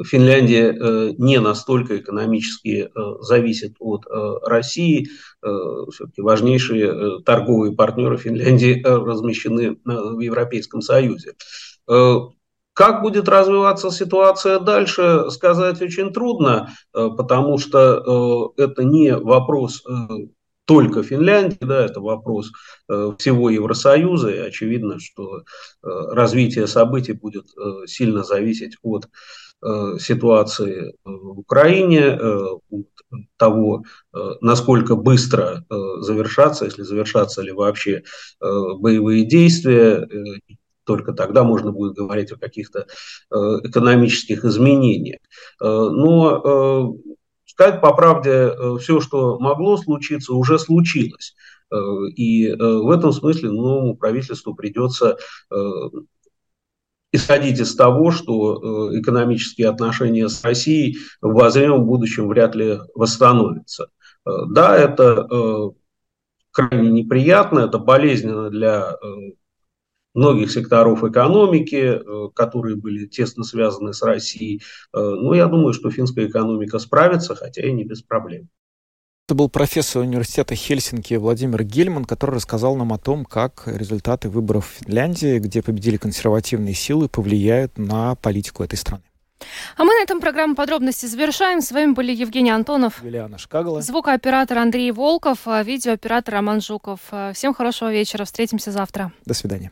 Финляндия 0.05 0.73
э, 0.73 1.13
не 1.17 1.39
настолько 1.39 1.97
экономически 1.97 2.89
э, 2.89 2.89
зависит 3.21 3.75
от 3.79 4.05
России. 4.43 5.07
Все-таки 5.41 6.21
важнейшие 6.21 7.21
торговые 7.23 7.73
партнеры 7.73 8.17
Финляндии 8.17 8.81
размещены 8.83 9.77
в 9.83 10.19
Европейском 10.19 10.81
Союзе. 10.81 11.33
Как 12.73 13.01
будет 13.01 13.27
развиваться 13.27 13.89
ситуация 13.89 14.59
дальше, 14.59 15.31
сказать 15.31 15.81
очень 15.81 16.13
трудно, 16.13 16.69
потому 16.93 17.57
что 17.57 18.53
это 18.55 18.83
не 18.83 19.15
вопрос 19.15 19.83
только 20.71 21.03
Финляндии, 21.03 21.57
да, 21.59 21.85
это 21.85 21.99
вопрос 21.99 22.51
всего 22.87 23.49
Евросоюза, 23.49 24.29
и 24.31 24.37
очевидно, 24.37 24.99
что 24.99 25.43
развитие 25.81 26.65
событий 26.65 27.11
будет 27.11 27.47
сильно 27.87 28.23
зависеть 28.23 28.77
от 28.81 29.07
Э, 29.63 29.97
ситуации 29.99 30.95
в 31.03 31.39
Украине, 31.39 32.17
э, 32.19 32.43
того, 33.37 33.83
э, 34.13 34.17
насколько 34.41 34.95
быстро 34.95 35.65
завершатся, 35.99 36.65
если 36.65 36.83
завершатся 36.83 37.41
ли 37.41 37.51
вообще 37.51 38.03
боевые 38.39 39.25
действия, 39.25 40.07
только 40.85 41.13
тогда 41.13 41.43
можно 41.43 41.71
будет 41.71 41.93
говорить 41.93 42.31
о 42.31 42.37
каких-то 42.37 42.87
экономических 43.29 44.45
изменениях. 44.45 45.19
Но 45.59 46.95
сказать 47.51 47.81
по 47.81 47.93
правде, 47.93 48.51
все, 48.79 48.99
что 49.01 49.39
могло 49.39 49.77
случиться, 49.77 50.33
уже 50.33 50.57
случилось. 50.57 51.35
И 52.15 52.51
в 52.51 52.89
этом 52.89 53.13
смысле 53.13 53.51
новому 53.51 53.95
правительству 53.95 54.53
придется 54.53 55.17
исходить 57.11 57.59
из 57.59 57.75
того, 57.75 58.11
что 58.11 58.89
э, 58.91 58.99
экономические 58.99 59.69
отношения 59.69 60.29
с 60.29 60.43
Россией 60.43 60.97
в 61.21 61.29
обозримом 61.29 61.85
будущем 61.85 62.27
вряд 62.27 62.55
ли 62.55 62.79
восстановятся. 62.95 63.87
Э, 64.25 64.29
да, 64.49 64.77
это 64.77 65.27
э, 65.29 65.69
крайне 66.51 66.89
неприятно, 66.89 67.59
это 67.59 67.79
болезненно 67.79 68.49
для 68.49 68.97
многих 70.13 70.51
секторов 70.51 71.03
экономики, 71.03 71.99
которые 72.35 72.75
были 72.75 73.05
тесно 73.05 73.43
связаны 73.43 73.93
с 73.93 74.01
Россией. 74.01 74.61
Но 74.93 75.33
я 75.33 75.47
думаю, 75.47 75.73
что 75.73 75.89
финская 75.91 76.27
экономика 76.27 76.79
справится, 76.79 77.35
хотя 77.35 77.61
и 77.61 77.71
не 77.71 77.83
без 77.83 78.01
проблем. 78.01 78.49
Это 79.27 79.35
был 79.35 79.49
профессор 79.49 80.01
университета 80.01 80.55
Хельсинки 80.55 81.13
Владимир 81.13 81.63
Гельман, 81.63 82.03
который 82.03 82.35
рассказал 82.35 82.75
нам 82.75 82.91
о 82.91 82.97
том, 82.97 83.23
как 83.23 83.63
результаты 83.65 84.27
выборов 84.27 84.67
в 84.67 84.83
Финляндии, 84.83 85.39
где 85.39 85.61
победили 85.61 85.95
консервативные 85.95 86.73
силы, 86.73 87.07
повлияют 87.07 87.77
на 87.77 88.15
политику 88.15 88.63
этой 88.63 88.75
страны. 88.75 89.03
А 89.77 89.85
мы 89.85 89.93
на 89.93 90.03
этом 90.03 90.19
программу 90.19 90.55
подробности 90.55 91.05
завершаем. 91.05 91.61
С 91.61 91.71
вами 91.71 91.93
были 91.93 92.13
Евгений 92.13 92.51
Антонов, 92.51 93.01
Юлиана 93.03 93.37
Шкагала, 93.37 93.81
звукооператор 93.81 94.57
Андрей 94.57 94.91
Волков, 94.91 95.47
а 95.47 95.63
видеооператор 95.63 96.33
Роман 96.33 96.59
Жуков. 96.59 96.99
Всем 97.33 97.53
хорошего 97.53 97.91
вечера. 97.91 98.25
Встретимся 98.25 98.71
завтра. 98.71 99.13
До 99.25 99.33
свидания. 99.33 99.71